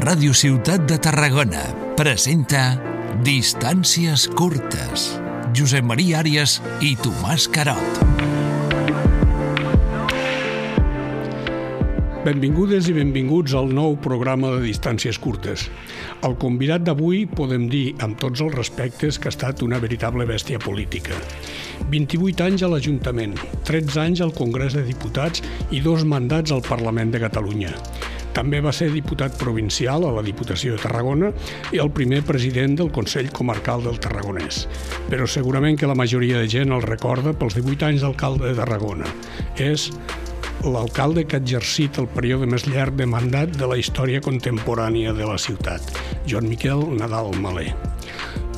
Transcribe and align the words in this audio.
Ràdio 0.00 0.32
Ciutat 0.32 0.86
de 0.88 0.96
Tarragona 0.96 1.60
presenta 1.92 2.60
Distàncies 3.20 4.22
curtes. 4.32 5.02
Josep 5.52 5.84
Maria 5.84 6.22
Àrias 6.22 6.54
i 6.80 6.94
Tomàs 6.96 7.44
Carot. 7.52 7.98
Benvingudes 12.24 12.88
i 12.88 12.94
benvinguts 12.96 13.52
al 13.60 13.68
nou 13.76 13.98
programa 14.00 14.54
de 14.54 14.62
Distàncies 14.64 15.20
curtes. 15.20 15.66
El 16.24 16.38
convidat 16.40 16.86
d'avui 16.86 17.26
podem 17.28 17.68
dir, 17.68 17.90
amb 18.00 18.16
tots 18.22 18.40
els 18.40 18.56
respectes, 18.56 19.18
que 19.20 19.28
ha 19.28 19.34
estat 19.36 19.60
una 19.66 19.82
veritable 19.84 20.24
bèstia 20.24 20.62
política. 20.64 21.18
28 21.92 22.46
anys 22.46 22.64
a 22.64 22.72
l'Ajuntament, 22.72 23.36
13 23.68 24.00
anys 24.06 24.24
al 24.24 24.32
Congrés 24.32 24.78
de 24.78 24.86
Diputats 24.88 25.44
i 25.68 25.84
dos 25.84 26.08
mandats 26.08 26.56
al 26.56 26.64
Parlament 26.64 27.12
de 27.12 27.20
Catalunya. 27.20 27.76
També 28.36 28.60
va 28.62 28.72
ser 28.72 28.90
diputat 28.94 29.34
provincial 29.40 30.04
a 30.06 30.12
la 30.14 30.22
Diputació 30.22 30.76
de 30.76 30.82
Tarragona 30.82 31.32
i 31.74 31.80
el 31.82 31.90
primer 31.90 32.22
president 32.26 32.76
del 32.78 32.92
Consell 32.94 33.30
Comarcal 33.34 33.82
del 33.86 33.98
Tarragonès. 34.02 34.66
Però 35.10 35.26
segurament 35.26 35.78
que 35.80 35.90
la 35.90 35.98
majoria 35.98 36.38
de 36.38 36.48
gent 36.50 36.74
el 36.74 36.86
recorda 36.86 37.34
pels 37.34 37.58
18 37.58 37.88
anys 37.90 38.06
d'alcalde 38.06 38.46
de 38.48 38.58
Tarragona. 38.60 39.10
És 39.58 39.90
l'alcalde 40.64 41.24
que 41.24 41.38
ha 41.38 41.42
exercit 41.42 41.98
el 41.98 42.08
període 42.14 42.46
més 42.46 42.66
llarg 42.68 42.96
de 42.98 43.08
mandat 43.08 43.54
de 43.56 43.68
la 43.68 43.78
història 43.80 44.20
contemporània 44.24 45.14
de 45.16 45.26
la 45.26 45.38
ciutat, 45.40 45.82
Joan 46.28 46.50
Miquel 46.50 46.84
Nadal 47.00 47.32
Malé. 47.40 47.70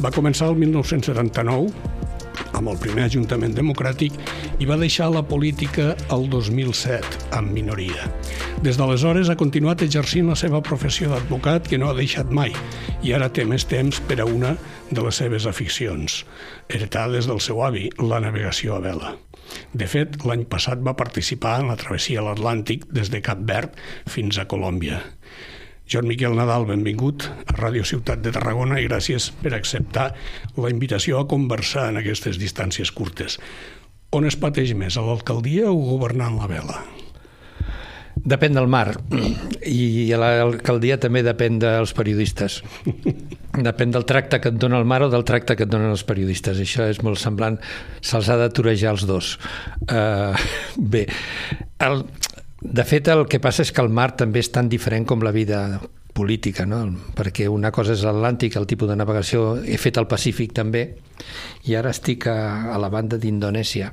Va 0.03 0.11
començar 0.11 0.51
el 0.51 0.59
1979 0.59 2.02
amb 2.59 2.71
el 2.73 2.79
primer 2.83 3.07
Ajuntament 3.09 3.55
Democràtic 3.57 4.17
i 4.61 4.69
va 4.69 4.79
deixar 4.81 5.11
la 5.13 5.25
política 5.27 5.93
el 6.15 6.29
2007, 6.33 7.33
amb 7.39 7.53
minoria. 7.55 8.09
Des 8.63 8.79
d'aleshores 8.79 9.33
ha 9.33 9.39
continuat 9.41 9.83
exercint 9.87 10.29
la 10.31 10.39
seva 10.39 10.63
professió 10.63 11.11
d'advocat 11.11 11.69
que 11.69 11.81
no 11.81 11.91
ha 11.91 11.99
deixat 11.99 12.31
mai 12.31 12.55
i 13.03 13.15
ara 13.17 13.31
té 13.33 13.47
més 13.49 13.67
temps 13.69 14.01
per 14.09 14.21
a 14.23 14.29
una 14.29 14.55
de 14.93 15.03
les 15.03 15.19
seves 15.23 15.47
aficions, 15.49 16.23
heretades 16.69 17.27
del 17.31 17.41
seu 17.41 17.63
avi, 17.65 17.89
la 17.99 18.21
navegació 18.23 18.77
a 18.77 18.83
vela. 18.85 19.17
De 19.73 19.89
fet, 19.91 20.21
l'any 20.29 20.45
passat 20.49 20.81
va 20.85 20.97
participar 20.97 21.59
en 21.61 21.73
la 21.73 21.79
travessia 21.81 22.21
a 22.21 22.29
l'Atlàntic 22.29 22.87
des 22.93 23.11
de 23.13 23.21
Cap 23.25 23.43
Verd 23.49 23.77
fins 24.11 24.39
a 24.39 24.47
Colòmbia. 24.49 25.01
Joan 25.93 26.09
Miquel 26.09 26.33
Nadal, 26.33 26.65
benvingut 26.65 27.27
a 27.29 27.53
Ràdio 27.59 27.85
Ciutat 27.85 28.23
de 28.25 28.31
Tarragona 28.33 28.79
i 28.81 28.87
gràcies 28.87 29.27
per 29.43 29.51
acceptar 29.53 30.07
la 30.57 30.71
invitació 30.73 31.19
a 31.21 31.27
conversar 31.29 31.91
en 31.91 32.01
aquestes 32.01 32.39
distàncies 32.41 32.89
curtes. 32.97 33.37
On 34.17 34.25
es 34.25 34.39
pateix 34.41 34.73
més, 34.73 34.97
a 34.97 35.05
l'alcaldia 35.05 35.69
o 35.69 35.77
governant 35.91 36.39
la 36.41 36.49
vela? 36.49 36.81
Depèn 38.25 38.57
del 38.57 38.71
mar 38.73 38.87
i 39.69 40.09
a 40.15 40.23
l'alcaldia 40.23 40.97
també 41.03 41.21
depèn 41.27 41.61
dels 41.61 41.93
periodistes. 41.97 42.63
Depèn 43.53 43.93
del 43.93 44.09
tracte 44.09 44.41
que 44.41 44.49
et 44.49 44.57
dona 44.57 44.81
el 44.81 44.89
mar 44.89 45.03
o 45.05 45.11
del 45.13 45.27
tracte 45.29 45.59
que 45.59 45.67
et 45.67 45.73
donen 45.73 45.93
els 45.93 46.07
periodistes. 46.09 46.57
Això 46.57 46.89
és 46.89 47.03
molt 47.05 47.21
semblant. 47.21 47.61
Se'ls 48.01 48.33
ha 48.33 48.39
d'aturejar 48.41 48.95
els 48.95 49.05
dos. 49.05 49.35
Uh, 49.91 50.33
bé, 50.79 51.05
el, 51.85 52.07
de 52.63 52.85
fet, 52.87 53.09
el 53.11 53.27
que 53.27 53.41
passa 53.43 53.65
és 53.67 53.73
que 53.75 53.83
el 53.83 53.91
mar 53.91 54.13
també 54.19 54.43
és 54.43 54.53
tan 54.55 54.69
diferent 54.71 55.07
com 55.09 55.23
la 55.25 55.35
vida 55.35 55.81
política, 56.13 56.67
no? 56.69 56.85
perquè 57.17 57.49
una 57.49 57.73
cosa 57.73 57.97
és 57.97 58.05
l'Atlàntic, 58.05 58.57
el 58.61 58.69
tipus 58.71 58.91
de 58.91 58.97
navegació, 59.01 59.57
he 59.65 59.79
fet 59.81 59.99
el 59.99 60.07
Pacífic 60.07 60.53
també, 60.55 60.85
i 61.67 61.77
ara 61.79 61.91
estic 61.91 62.29
a, 62.31 62.37
a 62.75 62.79
la 62.81 62.91
banda 62.93 63.19
d'Indonèsia 63.19 63.89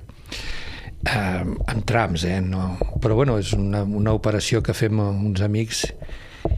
eh, 1.07 1.43
en 1.45 1.83
trams, 1.87 2.25
eh? 2.27 2.41
No. 2.43 2.75
però 3.01 3.15
bueno, 3.15 3.39
és 3.39 3.53
una, 3.55 3.83
una 3.83 4.13
operació 4.13 4.61
que 4.61 4.75
fem 4.75 4.99
uns 4.99 5.41
amics 5.41 5.85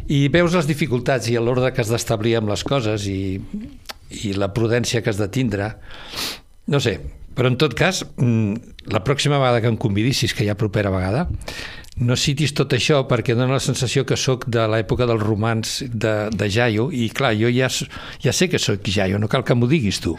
i 0.09 0.27
veus 0.33 0.55
les 0.57 0.67
dificultats 0.69 1.29
i 1.29 1.37
l'ordre 1.37 1.71
que 1.73 1.83
has 1.83 1.93
d'establir 1.93 2.35
amb 2.39 2.51
les 2.51 2.65
coses 2.65 3.05
i, 3.09 3.39
i 4.25 4.33
la 4.33 4.51
prudència 4.53 5.01
que 5.01 5.13
has 5.13 5.21
de 5.21 5.29
tindre 5.29 5.75
no 6.71 6.79
sé, 6.81 6.99
però 7.41 7.49
en 7.49 7.55
tot 7.57 7.73
cas 7.73 8.03
mm, 8.05 8.75
la 8.93 8.99
pròxima 9.01 9.39
vegada 9.41 9.63
que 9.63 9.69
em 9.71 9.77
convidissis 9.81 10.35
que 10.37 10.45
ja 10.45 10.53
propera 10.53 10.91
vegada 10.93 11.23
no 11.97 12.13
citis 12.13 12.53
tot 12.53 12.75
això 12.77 12.99
perquè 13.09 13.33
dona 13.33 13.55
la 13.57 13.63
sensació 13.65 14.03
que 14.05 14.13
sóc 14.13 14.45
de 14.45 14.61
l'època 14.69 15.07
dels 15.09 15.23
romans 15.25 15.71
de, 15.89 16.13
de 16.29 16.49
Jaio. 16.53 16.91
I 16.93 17.09
clar, 17.09 17.33
jo 17.39 17.49
ja, 17.49 17.65
ja 18.21 18.33
sé 18.33 18.47
que 18.47 18.61
sóc 18.61 18.85
Jaio, 18.85 19.17
no 19.17 19.27
cal 19.27 19.41
que 19.41 19.57
m'ho 19.57 19.65
diguis 19.65 20.03
tu. 20.05 20.13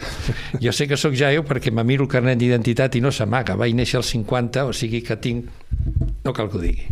Jo 0.59 0.75
sé 0.75 0.89
que 0.91 0.99
sóc 0.99 1.15
Jaio 1.15 1.47
perquè 1.47 1.71
me 1.71 1.87
miro 1.87 2.03
el 2.03 2.11
carnet 2.11 2.43
d'identitat 2.43 2.99
i 2.99 3.03
no 3.07 3.15
s'amaga, 3.15 3.55
vaig 3.55 3.71
néixer 3.71 4.03
als 4.03 4.11
50 4.11 4.67
o 4.67 4.75
sigui 4.75 4.99
que 5.07 5.15
tinc... 5.15 5.47
no 6.27 6.35
cal 6.35 6.51
que 6.51 6.59
ho 6.59 6.67
digui. 6.67 6.87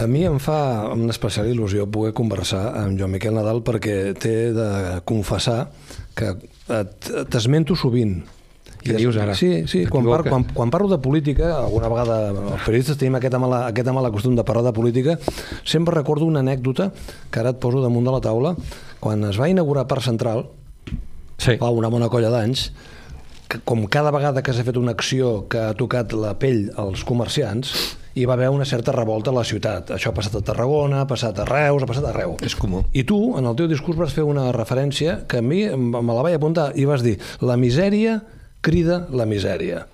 A 0.00 0.08
mi 0.08 0.24
em 0.24 0.40
fa 0.40 0.88
una 0.96 1.12
especial 1.12 1.52
il·lusió 1.52 1.84
poder 1.92 2.16
conversar 2.16 2.70
amb 2.86 2.96
Joan 2.96 3.12
Miquel 3.12 3.36
Nadal 3.36 3.60
perquè 3.60 4.14
té 4.16 4.36
de 4.56 4.68
confessar 5.04 5.66
que 6.16 6.38
t'esmento 7.28 7.76
sovint 7.76 8.22
què 8.84 8.96
dius 8.98 9.18
ara? 9.22 9.34
Sí, 9.38 9.64
sí. 9.70 9.84
Quan, 9.90 10.06
par, 10.08 10.22
quan, 10.28 10.46
quan 10.54 10.72
parlo 10.74 10.90
de 10.90 10.98
política, 11.02 11.52
alguna 11.58 11.90
vegada 11.92 12.18
els 12.32 12.64
periodistes 12.66 12.98
tenim 13.00 13.18
aquesta 13.18 13.40
mala, 13.42 13.64
aquesta 13.70 13.94
mala 13.96 14.12
costum 14.14 14.36
de 14.38 14.44
parlar 14.46 14.66
de 14.68 14.74
política, 14.76 15.18
sempre 15.64 15.94
recordo 15.94 16.28
una 16.28 16.42
anècdota 16.44 16.90
que 17.30 17.42
ara 17.42 17.54
et 17.54 17.62
poso 17.62 17.82
damunt 17.84 18.08
de 18.08 18.14
la 18.14 18.22
taula. 18.24 18.56
Quan 19.02 19.24
es 19.30 19.40
va 19.40 19.50
inaugurar 19.50 19.88
Parc 19.90 20.06
Central, 20.06 20.46
sí. 21.38 21.56
fa 21.56 21.70
una 21.70 21.90
bona 21.92 22.10
colla 22.12 22.30
d'anys, 22.32 22.68
com 23.68 23.84
cada 23.86 24.12
vegada 24.14 24.42
que 24.42 24.54
s'ha 24.54 24.64
fet 24.64 24.78
una 24.80 24.94
acció 24.96 25.42
que 25.50 25.60
ha 25.60 25.74
tocat 25.76 26.14
la 26.16 26.36
pell 26.40 26.70
als 26.80 27.02
comerciants, 27.04 27.72
hi 28.14 28.26
va 28.28 28.34
haver 28.34 28.50
una 28.52 28.64
certa 28.68 28.92
revolta 28.92 29.30
a 29.30 29.36
la 29.36 29.44
ciutat. 29.44 29.92
Això 29.96 30.10
ha 30.10 30.16
passat 30.16 30.36
a 30.36 30.44
Tarragona, 30.44 31.02
ha 31.02 31.08
passat 31.08 31.38
a 31.40 31.46
Reus, 31.48 31.82
ha 31.82 31.88
passat 31.88 32.08
arreu. 32.10 32.36
És 32.44 32.56
comú. 32.58 32.84
I 32.92 33.04
tu, 33.08 33.18
en 33.38 33.48
el 33.48 33.56
teu 33.56 33.68
discurs, 33.70 33.98
vas 33.98 34.12
fer 34.12 34.24
una 34.28 34.50
referència 34.52 35.22
que 35.28 35.40
a 35.40 35.44
mi 35.44 35.64
me 35.72 36.12
la 36.12 36.24
vaig 36.24 36.36
apuntar 36.36 36.70
i 36.76 36.86
vas 36.88 37.04
dir 37.04 37.18
la 37.40 37.56
misèria 37.60 38.20
crida 38.62 39.06
la 39.10 39.26
misèria. 39.26 39.86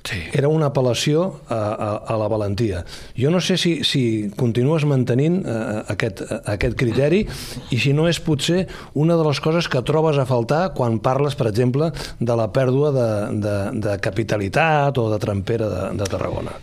Sí. 0.00 0.16
Era 0.32 0.48
una 0.48 0.70
apel·lació 0.70 1.26
a, 1.52 1.56
a, 1.56 1.88
a 2.08 2.14
la 2.16 2.28
valentia. 2.32 2.80
Jo 3.20 3.28
no 3.32 3.40
sé 3.44 3.58
si, 3.60 3.72
si 3.84 4.30
continues 4.36 4.86
mantenint 4.88 5.42
uh, 5.44 5.82
aquest, 5.92 6.22
uh, 6.24 6.38
aquest 6.54 6.76
criteri 6.80 7.20
i 7.68 7.80
si 7.80 7.92
no 7.96 8.06
és 8.08 8.20
potser 8.24 8.64
una 8.96 9.18
de 9.20 9.26
les 9.26 9.40
coses 9.44 9.68
que 9.68 9.82
trobes 9.84 10.16
a 10.16 10.24
faltar 10.28 10.70
quan 10.76 10.98
parles, 11.04 11.36
per 11.36 11.50
exemple, 11.50 11.90
de 12.18 12.36
la 12.38 12.48
pèrdua 12.54 12.94
de, 12.96 13.10
de, 13.44 13.56
de 13.84 13.98
capitalitat 14.00 14.98
o 14.98 15.10
de 15.12 15.20
trampera 15.20 15.68
de, 15.68 15.82
de 16.00 16.08
Tarragona. 16.08 16.56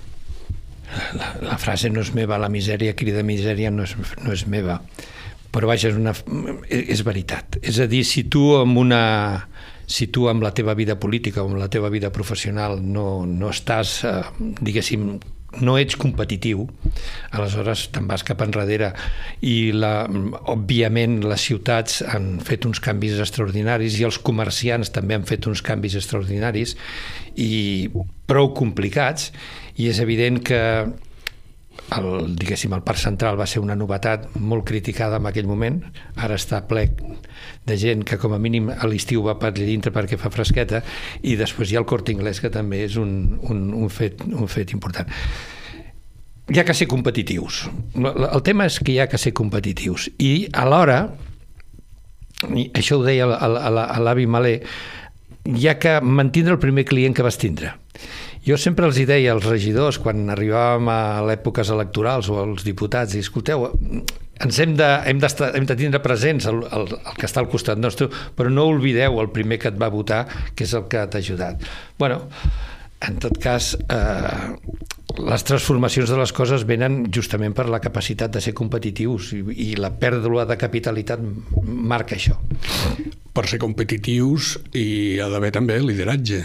La, 1.19 1.29
la 1.43 1.59
frase 1.61 1.91
no 1.93 2.01
és 2.01 2.13
meva, 2.15 2.39
la 2.41 2.49
misèria 2.49 2.95
crida 2.97 3.21
misèria 3.27 3.69
no 3.69 3.85
és, 3.85 3.93
no 4.23 4.33
és 4.33 4.47
meva. 4.49 4.79
Però 5.53 5.69
vaja, 5.69 5.91
és, 5.91 5.97
una, 5.99 6.13
és 6.73 7.05
veritat. 7.05 7.59
És 7.61 7.77
a 7.83 7.87
dir, 7.89 8.01
si 8.07 8.25
tu 8.31 8.49
amb 8.57 8.81
una 8.81 9.03
si 9.87 10.09
tu 10.11 10.27
amb 10.27 10.43
la 10.43 10.51
teva 10.51 10.75
vida 10.75 10.97
política 10.99 11.41
o 11.41 11.47
amb 11.47 11.57
la 11.61 11.71
teva 11.71 11.89
vida 11.89 12.11
professional 12.11 12.81
no, 12.83 13.25
no 13.25 13.49
estàs, 13.49 14.01
eh, 14.03 14.21
diguéssim, 14.59 15.07
no 15.63 15.77
ets 15.79 15.95
competitiu, 15.97 16.65
aleshores 17.31 17.85
te'n 17.95 18.07
vas 18.09 18.23
cap 18.27 18.43
enrere. 18.43 18.91
I 19.47 19.71
la, 19.71 19.93
òbviament 20.51 21.21
les 21.23 21.47
ciutats 21.49 22.01
han 22.03 22.41
fet 22.45 22.67
uns 22.67 22.83
canvis 22.83 23.15
extraordinaris 23.23 23.97
i 23.97 24.05
els 24.07 24.19
comerciants 24.19 24.91
també 24.93 25.15
han 25.15 25.25
fet 25.29 25.47
uns 25.47 25.63
canvis 25.65 25.95
extraordinaris 26.01 26.75
i 27.39 27.87
prou 28.27 28.51
complicats. 28.59 29.31
I 29.79 29.87
és 29.93 30.03
evident 30.03 30.41
que 30.43 30.59
el, 31.95 32.35
diguéssim, 32.35 32.73
el 32.75 32.83
Parc 32.83 32.99
Central 32.99 33.37
va 33.39 33.47
ser 33.47 33.61
una 33.63 33.75
novetat 33.77 34.27
molt 34.35 34.65
criticada 34.67 35.19
en 35.21 35.27
aquell 35.29 35.47
moment, 35.47 35.79
ara 36.19 36.35
està 36.35 36.59
ple 36.67 36.87
de 37.67 37.77
gent 37.79 38.03
que 38.07 38.17
com 38.19 38.35
a 38.35 38.39
mínim 38.41 38.69
a 38.73 38.89
l'estiu 38.89 39.23
va 39.23 39.37
per 39.39 39.53
dintre 39.55 39.93
perquè 39.95 40.19
fa 40.19 40.31
fresqueta. 40.33 40.83
I 41.23 41.37
després 41.39 41.71
hi 41.71 41.77
ha 41.77 41.83
el 41.83 41.87
Corte 41.89 42.11
Inglés 42.11 42.41
que 42.43 42.51
també 42.51 42.83
és 42.85 42.97
un, 42.99 43.37
un, 43.41 43.63
un, 43.73 43.87
fet, 43.93 44.25
un 44.27 44.51
fet 44.51 44.75
important. 44.75 45.07
Hi 46.47 46.59
ha 46.59 46.67
que 46.67 46.75
ser 46.75 46.87
competitius. 46.87 47.65
El 47.99 48.43
tema 48.43 48.67
és 48.67 48.79
que 48.79 48.93
hi 48.93 49.01
ha 49.03 49.09
que 49.11 49.19
ser 49.19 49.33
competitius. 49.35 50.09
I 50.19 50.47
alhora 50.55 51.01
i 52.53 52.69
això 52.77 52.99
ho 52.99 53.03
deia 53.03 53.25
l'avi 53.25 54.27
Malé 54.29 54.59
hi 55.47 55.67
ha 55.67 55.77
que 55.79 55.97
mantindre 56.03 56.53
el 56.53 56.61
primer 56.61 56.85
client 56.85 57.15
que 57.15 57.25
vas 57.25 57.39
tindre 57.41 57.73
jo 58.47 58.57
sempre 58.59 58.87
els 58.87 58.97
hi 58.99 59.05
deia 59.09 59.33
als 59.35 59.47
regidors, 59.47 59.99
quan 59.99 60.29
arribàvem 60.31 60.87
a 60.93 61.01
l'èpoques 61.27 61.71
electorals 61.73 62.29
o 62.31 62.39
als 62.45 62.63
diputats, 62.67 63.17
i 63.17 63.23
escolteu, 63.25 63.67
ens 64.39 64.59
hem 64.63 64.75
de, 64.77 64.87
hem, 65.09 65.19
hem 65.19 65.67
de 65.67 65.77
tindre 65.77 66.01
presents 66.03 66.47
el, 66.49 66.61
el, 66.71 66.87
el 66.95 67.19
que 67.19 67.27
està 67.27 67.41
al 67.43 67.51
costat 67.51 67.79
nostre, 67.81 68.09
però 68.37 68.51
no 68.53 68.69
oblideu 68.71 69.19
el 69.21 69.31
primer 69.35 69.59
que 69.61 69.71
et 69.71 69.79
va 69.81 69.91
votar, 69.93 70.25
que 70.55 70.67
és 70.67 70.75
el 70.77 70.87
que 70.91 71.05
t'ha 71.07 71.23
ajudat. 71.23 71.63
bueno, 71.99 72.27
en 73.01 73.19
tot 73.21 73.35
cas, 73.37 73.75
eh, 73.93 74.55
les 75.17 75.43
transformacions 75.45 76.09
de 76.09 76.17
les 76.17 76.31
coses 76.33 76.63
venen 76.65 77.03
justament 77.13 77.53
per 77.53 77.67
la 77.69 77.81
capacitat 77.81 78.33
de 78.33 78.41
ser 78.41 78.53
competitius 78.57 79.33
i, 79.37 79.43
i 79.67 79.67
la 79.77 79.91
pèrdua 79.93 80.47
de 80.49 80.57
capitalitat 80.57 81.21
marca 81.63 82.17
això. 82.17 82.39
Per 83.33 83.45
ser 83.45 83.59
competitius 83.61 84.55
hi 84.73 85.19
ha 85.21 85.29
d'haver 85.29 85.53
també 85.53 85.77
lideratge. 85.81 86.41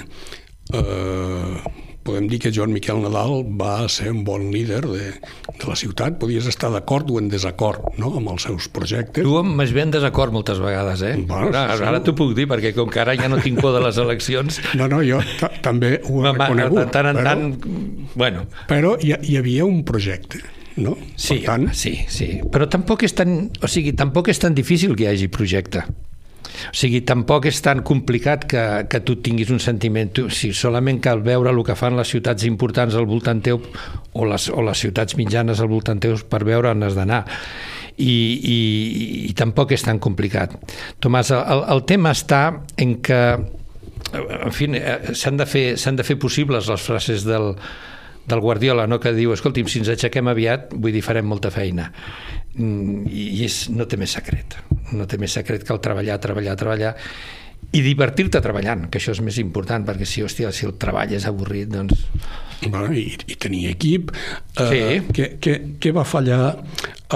Eh, 0.73 1.89
podem 2.03 2.29
dir 2.31 2.39
que 2.43 2.53
Joan 2.55 2.73
Miquel 2.75 3.01
Nadal 3.03 3.43
va 3.59 3.89
ser 3.93 4.11
un 4.13 4.23
bon 4.27 4.51
líder 4.53 4.83
de, 4.87 5.11
de 5.49 5.69
la 5.69 5.77
ciutat. 5.79 6.19
Podies 6.23 6.49
estar 6.51 6.73
d'acord 6.75 7.11
o 7.11 7.19
en 7.21 7.31
desacord 7.33 7.99
no? 8.03 8.13
amb 8.19 8.33
els 8.35 8.47
seus 8.49 8.69
projectes. 8.73 9.25
Tu 9.25 9.43
m'has 9.47 9.75
ben 9.75 9.89
en 9.89 9.95
desacord 9.97 10.35
moltes 10.35 10.61
vegades, 10.63 11.03
eh? 11.07 11.15
Bueno, 11.19 11.51
ara 11.51 11.77
sí, 11.79 11.87
ara 11.89 12.01
sí. 12.01 12.07
t'ho 12.07 12.17
puc 12.19 12.35
dir, 12.39 12.47
perquè 12.51 12.75
com 12.77 12.91
que 12.93 13.03
ara 13.03 13.17
ja 13.19 13.31
no 13.31 13.41
tinc 13.43 13.61
por 13.63 13.75
de 13.77 13.83
les 13.87 13.99
eleccions... 14.03 14.61
No, 14.79 14.87
no, 14.89 15.03
jo 15.05 15.19
també 15.63 15.99
ho 16.09 16.23
he 16.25 16.31
reconegut. 16.33 16.79
de 16.79 16.85
tant 16.95 17.09
en 17.11 17.19
però, 17.19 17.33
tant... 17.35 18.07
Bueno, 18.15 18.47
però 18.71 18.95
hi, 18.99 19.13
hi 19.29 19.37
havia 19.39 19.67
un 19.69 19.83
projecte, 19.87 20.41
no? 20.83 20.97
sí, 21.15 21.43
per 21.43 21.51
tant, 21.51 21.69
sí, 21.77 21.93
sí. 22.11 22.31
Però 22.55 22.67
tampoc 22.73 23.05
és 23.07 23.15
tan... 23.19 23.37
O 23.63 23.71
sigui, 23.71 23.93
tampoc 23.99 24.33
és 24.33 24.41
tan 24.43 24.57
difícil 24.57 24.97
que 24.97 25.07
hi 25.07 25.13
hagi 25.13 25.29
projecte. 25.33 25.85
O 26.71 26.77
sigui, 26.77 27.03
tampoc 27.09 27.49
és 27.51 27.61
tan 27.65 27.83
complicat 27.87 28.47
que, 28.49 28.63
que 28.91 29.03
tu 29.03 29.19
tinguis 29.25 29.51
un 29.51 29.61
sentiment. 29.63 30.13
Tu, 30.15 30.29
si 30.31 30.53
solament 30.57 31.01
cal 31.03 31.25
veure 31.25 31.51
el 31.51 31.63
que 31.67 31.77
fan 31.79 31.99
les 31.99 32.13
ciutats 32.15 32.47
importants 32.49 32.97
al 32.99 33.09
voltant 33.11 33.43
teu 33.43 33.63
o 34.13 34.29
les, 34.29 34.49
o 34.53 34.65
les 34.65 34.85
ciutats 34.87 35.17
mitjanes 35.19 35.61
al 35.61 35.71
voltant 35.73 36.01
teu 36.03 36.19
per 36.29 36.45
veure 36.49 36.73
on 36.73 36.87
has 36.87 36.99
d'anar. 36.99 37.25
I, 37.93 38.13
i, 38.13 38.61
I 39.29 39.33
tampoc 39.37 39.75
és 39.77 39.83
tan 39.85 40.01
complicat. 40.03 40.55
Tomàs, 41.03 41.33
el, 41.37 41.67
el 41.75 41.83
tema 41.89 42.15
està 42.17 42.45
en 42.81 42.97
que 43.05 43.23
en 44.13 44.53
fi, 44.53 44.69
eh, 44.77 45.15
s'han 45.17 45.39
de, 45.41 45.47
fer, 45.49 45.65
de 45.77 46.05
fer 46.05 46.19
possibles 46.21 46.69
les 46.69 46.85
frases 46.85 47.25
del, 47.25 47.53
del 48.27 48.41
Guardiola, 48.41 48.87
no? 48.87 49.01
que 49.01 49.13
diu, 49.17 49.33
escolti'm, 49.35 49.69
si 49.71 49.83
ens 49.83 49.93
aixequem 49.95 50.29
aviat, 50.33 50.73
vull 50.75 50.95
dir, 50.95 51.05
farem 51.05 51.29
molta 51.29 51.53
feina. 51.55 51.91
Mm, 52.55 53.09
i 53.09 53.45
és, 53.47 53.65
no 53.73 53.89
té 53.89 53.99
més 54.01 54.13
secret. 54.19 54.59
No 54.93 55.07
té 55.09 55.19
més 55.21 55.35
secret 55.39 55.65
que 55.67 55.73
el 55.75 55.81
treballar, 55.85 56.19
treballar, 56.23 56.57
treballar 56.61 56.95
i 57.73 57.81
divertir-te 57.81 58.41
treballant, 58.45 58.89
que 58.93 59.01
això 59.01 59.15
és 59.15 59.23
més 59.25 59.39
important, 59.41 59.85
perquè 59.87 60.09
si, 60.09 60.25
hòstia, 60.25 60.51
si 60.53 60.67
el 60.69 60.75
treball 60.81 61.15
és 61.17 61.25
avorrit, 61.29 61.71
doncs... 61.73 62.09
bueno, 62.67 62.93
i, 62.95 63.07
i 63.33 63.37
tenir 63.41 63.63
equip. 63.71 64.13
Sí. 64.59 64.77
Eh, 64.77 64.99
què, 65.15 65.29
què, 65.43 65.55
què 65.81 65.93
va 65.97 66.05
fallar 66.05 66.53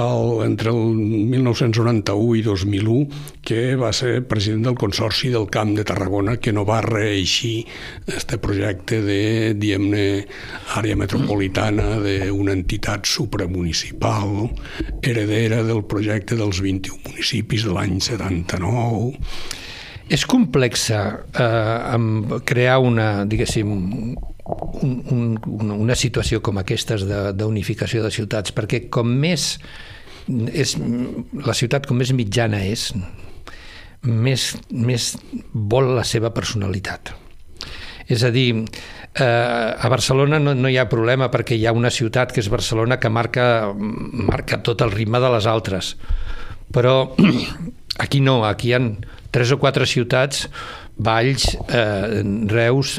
el, 0.01 0.31
entre 0.47 0.73
el 0.73 0.97
1991 1.35 2.39
i 2.41 2.45
2001, 2.47 3.21
que 3.45 3.61
va 3.77 3.93
ser 3.97 4.23
president 4.31 4.65
del 4.71 4.79
Consorci 4.81 5.29
del 5.35 5.45
Camp 5.53 5.75
de 5.77 5.85
Tarragona, 5.89 6.39
que 6.41 6.55
no 6.57 6.65
va 6.69 6.81
reeixir 6.85 7.67
este 8.09 8.41
projecte 8.43 9.03
de, 9.05 9.21
diguem-ne, 9.61 10.07
àrea 10.81 10.97
metropolitana 10.97 11.99
d'una 12.01 12.57
entitat 12.57 13.05
supramunicipal, 13.13 14.49
heredera 15.03 15.61
del 15.69 15.85
projecte 15.85 16.41
dels 16.41 16.65
21 16.65 17.13
municipis 17.13 17.69
de 17.69 17.77
l'any 17.77 18.01
79. 18.01 19.15
És 20.13 20.23
complexa 20.29 21.01
eh, 21.35 21.99
crear 22.47 22.79
una, 22.79 23.25
diguéssim, 23.27 23.73
un, 24.83 24.93
un, 25.11 25.71
una, 25.75 25.97
situació 25.99 26.39
com 26.45 26.61
aquestes 26.63 27.03
d'unificació 27.35 28.05
de, 28.05 28.11
de 28.11 28.15
ciutats, 28.15 28.55
perquè 28.55 28.85
com 28.93 29.11
més 29.11 29.57
és, 30.29 30.77
la 31.47 31.55
ciutat 31.55 31.87
com 31.87 31.99
més 31.99 32.13
mitjana 32.15 32.63
és, 32.67 32.91
més, 34.07 34.53
més 34.71 35.15
vol 35.53 35.95
la 35.97 36.05
seva 36.07 36.31
personalitat. 36.35 37.15
És 38.07 38.23
a 38.23 38.31
dir, 38.31 38.53
eh, 39.19 39.25
a 39.27 39.89
Barcelona 39.91 40.39
no, 40.39 40.55
no 40.55 40.71
hi 40.71 40.79
ha 40.79 40.87
problema 40.91 41.31
perquè 41.33 41.59
hi 41.59 41.67
ha 41.67 41.75
una 41.75 41.91
ciutat 41.91 42.33
que 42.33 42.43
és 42.43 42.51
Barcelona 42.53 43.01
que 43.03 43.11
marca, 43.11 43.73
marca 43.75 44.63
tot 44.63 44.83
el 44.87 44.95
ritme 44.95 45.19
de 45.23 45.33
les 45.35 45.51
altres. 45.51 45.97
Però 46.75 47.17
aquí 48.05 48.21
no, 48.23 48.45
aquí 48.47 48.71
hi 48.71 48.77
ha 48.77 48.83
tres 49.37 49.53
o 49.53 49.59
quatre 49.61 49.85
ciutats, 49.85 50.47
Valls, 50.97 51.45
eh, 51.69 52.23
Reus, 52.49 52.95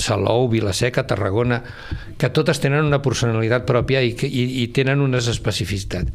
Salou, 0.00 0.46
Vilaseca, 0.48 1.04
Tarragona, 1.04 1.58
que 2.16 2.30
totes 2.32 2.62
tenen 2.64 2.86
una 2.88 3.02
personalitat 3.04 3.66
pròpia 3.68 4.00
i, 4.00 4.14
i, 4.24 4.44
i 4.62 4.66
tenen 4.72 5.04
unes 5.04 5.28
especificitats. 5.28 6.08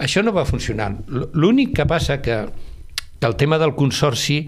Això 0.00 0.24
no 0.24 0.32
va 0.32 0.46
funcionar. 0.48 0.94
L'únic 1.36 1.74
que 1.76 1.84
passa 1.90 2.22
que, 2.24 2.46
que 3.20 3.28
el 3.28 3.36
tema 3.36 3.58
del 3.60 3.74
consorci 3.76 4.46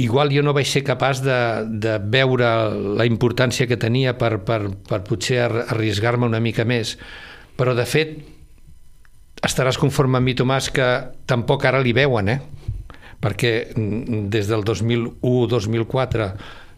igual 0.00 0.30
jo 0.32 0.40
no 0.46 0.54
vaig 0.56 0.70
ser 0.70 0.84
capaç 0.86 1.20
de, 1.26 1.36
de 1.84 1.98
veure 2.00 2.48
la 2.96 3.04
importància 3.04 3.66
que 3.68 3.76
tenia 3.76 4.16
per, 4.16 4.38
per, 4.46 4.60
per 4.88 5.02
potser 5.04 5.42
ar- 5.44 5.66
arriesgar-me 5.74 6.24
una 6.30 6.40
mica 6.40 6.64
més, 6.64 6.94
però 7.58 7.74
de 7.76 7.84
fet 7.84 8.16
estaràs 9.42 9.76
conforme 9.76 10.16
amb 10.20 10.30
mi, 10.30 10.36
Tomàs, 10.38 10.70
que 10.72 10.86
tampoc 11.28 11.66
ara 11.66 11.82
li 11.82 11.92
veuen, 11.92 12.28
eh? 12.30 12.38
Perquè 13.22 13.52
mm, 13.70 14.26
des 14.32 14.50
del 14.50 14.66
2001-2004 14.66 16.28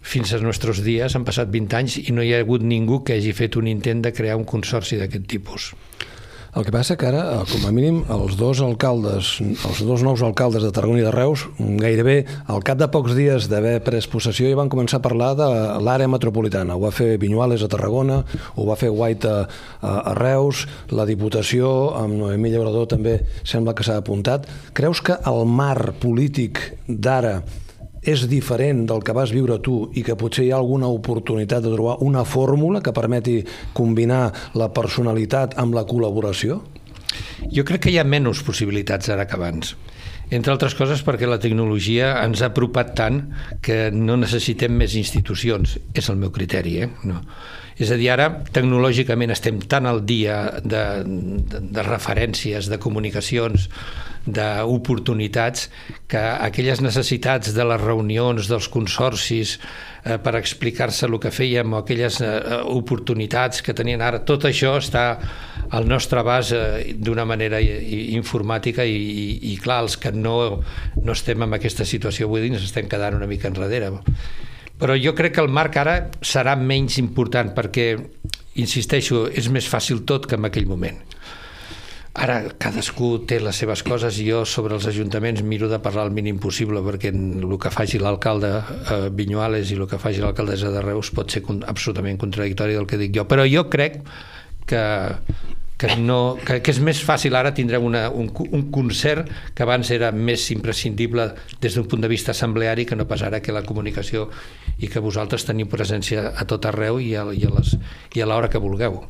fins 0.04 0.34
als 0.36 0.44
nostres 0.44 0.82
dies 0.84 1.16
han 1.16 1.24
passat 1.24 1.48
20 1.52 1.78
anys 1.78 1.96
i 2.04 2.12
no 2.12 2.22
hi 2.22 2.34
ha 2.34 2.42
hagut 2.44 2.62
ningú 2.62 3.00
que 3.02 3.16
hagi 3.16 3.32
fet 3.32 3.56
un 3.56 3.70
intent 3.70 4.04
de 4.04 4.12
crear 4.12 4.36
un 4.36 4.44
consorci 4.44 5.00
d'aquest 5.00 5.24
tipus. 5.30 5.72
El 6.54 6.62
que 6.62 6.70
passa 6.70 6.94
que 6.94 7.08
ara, 7.08 7.22
eh, 7.34 7.46
com 7.50 7.64
a 7.66 7.72
mínim, 7.74 7.96
els 8.14 8.36
dos 8.38 8.60
alcaldes, 8.62 9.40
els 9.42 9.80
dos 9.82 10.04
nous 10.06 10.22
alcaldes 10.22 10.62
de 10.62 10.70
Tarragona 10.70 11.00
i 11.02 11.06
de 11.06 11.10
Reus, 11.10 11.48
gairebé 11.58 12.14
al 12.46 12.62
cap 12.62 12.78
de 12.78 12.86
pocs 12.94 13.16
dies 13.18 13.48
d'haver 13.50 13.80
pres 13.82 14.06
possessió 14.06 14.46
ja 14.46 14.60
van 14.60 14.70
començar 14.70 15.00
a 15.00 15.02
parlar 15.02 15.32
de 15.34 15.48
l'àrea 15.82 16.06
metropolitana. 16.06 16.76
Ho 16.76 16.84
va 16.84 16.92
fer 16.94 17.18
Vinyuales 17.18 17.64
a 17.66 17.70
Tarragona, 17.72 18.20
ho 18.54 18.68
va 18.68 18.78
fer 18.78 18.92
Guaita 18.94 19.34
a, 19.42 19.48
a 20.12 20.14
Reus, 20.14 20.68
la 20.94 21.08
Diputació 21.10 21.74
amb 21.98 22.20
Noemí 22.22 22.54
Llaurador 22.54 22.86
també 22.94 23.18
sembla 23.42 23.74
que 23.74 23.82
s'ha 23.82 23.98
apuntat. 23.98 24.46
Creus 24.78 25.02
que 25.02 25.18
el 25.26 25.42
mar 25.50 25.96
polític 25.98 26.62
d'ara 26.86 27.40
és 28.04 28.26
diferent 28.28 28.84
del 28.88 29.02
que 29.04 29.14
vas 29.16 29.32
viure 29.32 29.58
tu 29.64 29.88
i 29.96 30.04
que 30.04 30.16
potser 30.20 30.44
hi 30.46 30.52
ha 30.52 30.60
alguna 30.60 30.90
oportunitat 30.92 31.64
de 31.64 31.72
trobar 31.72 31.98
una 32.04 32.24
fórmula 32.24 32.82
que 32.84 32.92
permeti 32.92 33.38
combinar 33.72 34.28
la 34.54 34.70
personalitat 34.76 35.58
amb 35.60 35.74
la 35.76 35.86
col·laboració? 35.88 36.60
Jo 37.54 37.64
crec 37.64 37.86
que 37.86 37.94
hi 37.94 37.98
ha 37.98 38.04
menys 38.04 38.42
possibilitats 38.44 39.08
ara 39.12 39.26
que 39.28 39.38
abans. 39.38 39.74
Entre 40.34 40.52
altres 40.52 40.74
coses 40.74 41.02
perquè 41.04 41.28
la 41.28 41.40
tecnologia 41.40 42.14
ens 42.24 42.42
ha 42.42 42.48
apropat 42.50 42.94
tant 42.98 43.20
que 43.62 43.90
no 43.92 44.16
necessitem 44.16 44.72
més 44.72 44.96
institucions. 44.96 45.76
És 45.94 46.08
el 46.10 46.16
meu 46.20 46.32
criteri, 46.34 46.78
eh? 46.84 46.88
No. 47.04 47.20
És 47.74 47.90
a 47.90 47.98
dir, 47.98 48.08
ara 48.14 48.28
tecnològicament 48.54 49.34
estem 49.34 49.58
tan 49.70 49.88
al 49.90 50.04
dia 50.06 50.60
de, 50.62 50.82
de, 51.04 51.62
de 51.74 51.86
referències, 51.86 52.70
de 52.70 52.78
comunicacions, 52.78 53.68
d'oportunitats, 54.24 55.66
que 56.08 56.20
aquelles 56.20 56.80
necessitats 56.80 57.52
de 57.52 57.66
les 57.66 57.80
reunions, 57.80 58.48
dels 58.48 58.70
consorcis, 58.72 59.58
eh, 60.04 60.16
per 60.16 60.36
explicar-se 60.38 61.04
el 61.06 61.18
que 61.20 61.32
fèiem 61.34 61.74
o 61.74 61.82
aquelles 61.82 62.20
eh, 62.24 62.32
oportunitats 62.72 63.60
que 63.62 63.76
tenien 63.76 64.00
ara, 64.00 64.22
tot 64.24 64.46
això 64.48 64.78
està 64.80 65.04
al 65.74 65.88
nostre 65.88 66.22
abast 66.22 66.56
eh, 66.56 66.94
d'una 66.96 67.26
manera 67.28 67.60
informàtica 67.60 68.86
i, 68.86 68.96
i, 68.96 69.28
i 69.52 69.58
clar, 69.60 69.82
els 69.84 69.98
que 70.00 70.14
no, 70.14 70.38
no 71.02 71.12
estem 71.12 71.44
en 71.44 71.58
aquesta 71.58 71.84
situació 71.84 72.30
avui 72.30 72.48
ens 72.48 72.64
estem 72.64 72.88
quedant 72.88 73.18
una 73.18 73.28
mica 73.28 73.52
enrere. 73.52 73.92
Però 74.78 74.96
jo 74.98 75.14
crec 75.14 75.36
que 75.36 75.42
el 75.44 75.52
marc 75.54 75.76
ara 75.80 75.98
serà 76.24 76.56
menys 76.58 76.98
important 76.98 77.52
perquè, 77.54 77.92
insisteixo, 78.60 79.26
és 79.30 79.48
més 79.50 79.68
fàcil 79.70 80.02
tot 80.08 80.26
que 80.26 80.38
en 80.38 80.48
aquell 80.50 80.66
moment. 80.70 80.98
Ara 82.14 82.36
cadascú 82.62 83.24
té 83.26 83.40
les 83.42 83.58
seves 83.58 83.82
coses 83.82 84.20
i 84.22 84.28
jo 84.28 84.44
sobre 84.46 84.76
els 84.76 84.84
ajuntaments 84.86 85.42
miro 85.42 85.66
de 85.70 85.80
parlar 85.82 86.04
el 86.06 86.12
mínim 86.14 86.38
possible 86.38 86.78
perquè 86.86 87.10
el 87.10 87.56
que 87.58 87.72
faci 87.74 87.98
l'alcalde 87.98 88.52
a 88.54 88.98
Vinyuales 89.10 89.72
i 89.72 89.78
el 89.80 89.88
que 89.90 89.98
faci 89.98 90.22
l'alcaldessa 90.22 90.70
de 90.70 90.84
Reus 90.84 91.10
pot 91.10 91.34
ser 91.34 91.42
absolutament 91.66 92.20
contradictori 92.22 92.78
del 92.78 92.86
que 92.86 93.00
dic 93.00 93.16
jo, 93.18 93.26
però 93.26 93.42
jo 93.50 93.66
crec 93.66 93.98
que, 94.70 94.84
que, 95.84 95.96
no, 96.00 96.36
que, 96.40 96.60
que 96.64 96.72
és 96.72 96.80
més 96.80 97.00
fàcil 97.04 97.36
ara 97.36 97.52
tindre 97.56 97.78
una, 97.82 98.06
un, 98.08 98.30
un 98.32 98.64
concert 98.72 99.28
que 99.54 99.64
abans 99.66 99.90
era 99.94 100.10
més 100.12 100.46
imprescindible 100.54 101.28
des 101.60 101.76
d'un 101.76 101.88
punt 101.90 102.04
de 102.04 102.10
vista 102.10 102.32
assembleari 102.32 102.86
que 102.88 102.96
no 102.96 103.08
pas 103.10 103.22
ara 103.26 103.42
que 103.44 103.52
la 103.52 103.64
comunicació 103.66 104.30
i 104.78 104.88
que 104.88 105.02
vosaltres 105.04 105.44
teniu 105.44 105.68
presència 105.70 106.30
a 106.32 106.48
tot 106.48 106.70
arreu 106.70 107.00
i 107.02 107.12
a, 107.16 107.26
i 107.32 107.44
a, 107.44 107.52
les, 107.58 107.76
i 108.14 108.24
a 108.24 108.30
l'hora 108.30 108.48
que 108.48 108.62
vulgueu. 108.62 109.02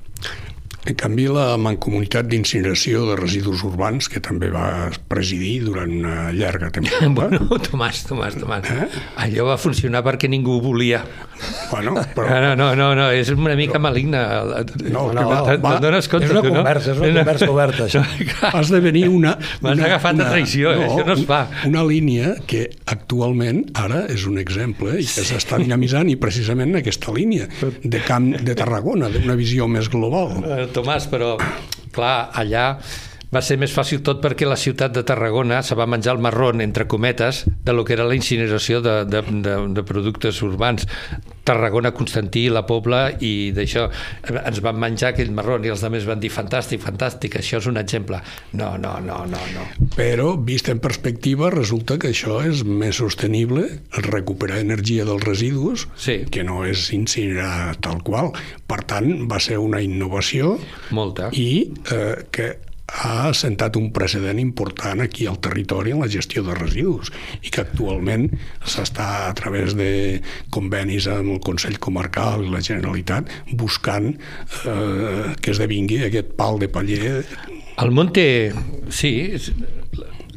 En 0.85 0.93
canvi, 1.01 1.25
la 1.33 1.55
Mancomunitat 1.57 2.27
d'Incineració 2.29 3.07
de 3.09 3.15
Residus 3.17 3.63
Urbans, 3.65 4.05
que 4.13 4.21
també 4.21 4.51
va 4.53 4.91
presidir 5.09 5.63
durant 5.65 5.89
una 5.89 6.27
llarga 6.37 6.69
temporada, 6.75 7.09
Bueno, 7.17 7.57
Tomàs, 7.65 8.03
Tomàs, 8.05 8.35
Tomàs. 8.37 8.69
Eh? 8.69 8.89
Allò 9.25 9.47
va 9.49 9.57
funcionar 9.57 10.03
perquè 10.05 10.29
ningú 10.29 10.59
ho 10.59 10.61
volia. 10.61 11.01
bueno, 11.71 11.95
però 12.15 12.29
No, 12.45 12.53
no, 12.55 12.67
no, 12.77 12.91
no 12.95 13.07
és 13.11 13.31
una 13.33 13.55
mica 13.57 13.79
maligna. 13.81 14.21
No, 14.93 15.07
no, 15.13 15.25
va- 15.31 15.41
te'n 15.49 15.63
va- 15.65 15.79
dones 15.81 16.07
compte, 16.13 16.27
és 16.29 16.35
una 16.35 16.43
tu, 16.45 16.53
no? 16.53 16.61
conversa, 16.61 16.93
és 16.93 17.01
una 17.01 17.15
conversa 17.25 17.49
oberta, 17.51 17.87
això. 17.89 18.05
Has 18.55 18.69
de 18.71 18.81
venir 18.85 19.07
una... 19.09 19.33
M'has 19.65 19.79
una- 19.79 19.89
agafat 19.89 20.21
a 20.21 20.29
traïció, 20.35 20.75
eh? 20.77 20.85
Això 20.85 21.07
no 21.09 21.17
es 21.17 21.25
fa. 21.27 21.41
Una 21.67 21.83
línia 21.89 22.35
que 22.47 22.67
actualment 22.93 23.65
ara 23.81 24.05
és 24.13 24.29
un 24.29 24.37
exemple 24.43 24.99
i 25.01 25.09
que 25.09 25.25
s'està 25.27 25.59
dinamitzant 25.65 26.13
i 26.13 26.19
precisament 26.21 26.75
en 26.77 26.83
aquesta 26.85 27.13
línia 27.17 27.49
de 27.83 28.05
camp 28.05 28.31
de 28.45 28.55
Tarragona, 28.61 29.09
d'una 29.09 29.35
visió 29.41 29.67
més 29.67 29.89
global. 29.89 30.37
Tomàs, 30.75 31.07
però 31.11 31.35
clar, 31.95 32.31
allà 32.35 32.67
va 33.33 33.43
ser 33.43 33.59
més 33.61 33.73
fàcil 33.75 34.03
tot 34.07 34.21
perquè 34.23 34.47
la 34.49 34.59
ciutat 34.61 34.95
de 34.95 35.05
Tarragona 35.07 35.63
se 35.63 35.77
va 35.79 35.87
menjar 35.87 36.15
el 36.17 36.23
marrón, 36.23 36.61
entre 36.61 36.87
cometes, 36.87 37.45
de 37.65 37.73
lo 37.73 37.85
que 37.85 37.95
era 37.95 38.05
la 38.05 38.15
incineració 38.15 38.81
de, 38.85 39.05
de, 39.05 39.23
de, 39.45 39.57
de 39.75 39.85
productes 39.87 40.43
urbans. 40.43 40.87
Tarragona, 41.45 41.93
Constantí, 41.93 42.47
la 42.49 42.65
Pobla 42.65 43.03
i 43.21 43.53
d'això 43.53 43.85
ens 44.33 44.61
van 44.65 44.79
menjar 44.81 45.13
aquell 45.13 45.33
marrón 45.37 45.67
i 45.67 45.73
els 45.73 45.85
altres 45.85 46.07
van 46.09 46.23
dir 46.23 46.31
fantàstic, 46.33 46.81
fantàstic, 46.85 47.37
això 47.41 47.61
és 47.61 47.69
un 47.69 47.77
exemple. 47.81 48.21
No, 48.57 48.75
no, 48.81 48.97
no, 49.05 49.21
no, 49.29 49.43
no. 49.53 49.67
Però, 49.97 50.33
vist 50.41 50.71
en 50.73 50.81
perspectiva, 50.85 51.51
resulta 51.53 51.99
que 52.01 52.15
això 52.15 52.41
és 52.49 52.65
més 52.65 52.97
sostenible, 53.03 53.67
recuperar 54.09 54.63
energia 54.65 55.05
dels 55.05 55.25
residus, 55.25 55.89
sí. 56.01 56.23
que 56.33 56.45
no 56.49 56.63
és 56.65 56.89
incinerar 56.97 57.77
tal 57.85 58.01
qual. 58.07 58.33
Per 58.67 58.81
tant, 58.89 59.11
va 59.29 59.41
ser 59.43 59.61
una 59.61 59.83
innovació 59.85 60.57
Molta. 60.97 61.29
i 61.37 61.67
eh, 61.93 62.25
que 62.33 62.55
ha 62.87 63.29
assentat 63.31 63.79
un 63.81 63.89
precedent 63.97 64.39
important 64.39 65.01
aquí 65.01 65.27
al 65.27 65.41
territori 65.41 65.95
en 65.95 66.03
la 66.05 66.11
gestió 66.13 66.45
de 66.45 66.55
residus 66.59 67.11
i 67.41 67.51
que 67.51 67.65
actualment 67.65 68.29
s'està 68.61 69.09
a 69.31 69.35
través 69.39 69.73
de 69.79 70.21
convenis 70.55 71.09
amb 71.09 71.37
el 71.37 71.41
Consell 71.45 71.81
Comarcal 71.81 72.45
i 72.45 72.53
la 72.53 72.63
Generalitat 72.65 73.33
buscant 73.53 74.13
eh, 74.13 75.33
que 75.41 75.55
esdevingui 75.55 76.05
aquest 76.05 76.37
pal 76.39 76.61
de 76.61 76.69
paller 76.69 77.25
el 77.75 77.91
Monte, 77.91 78.53
sí, 78.95 79.11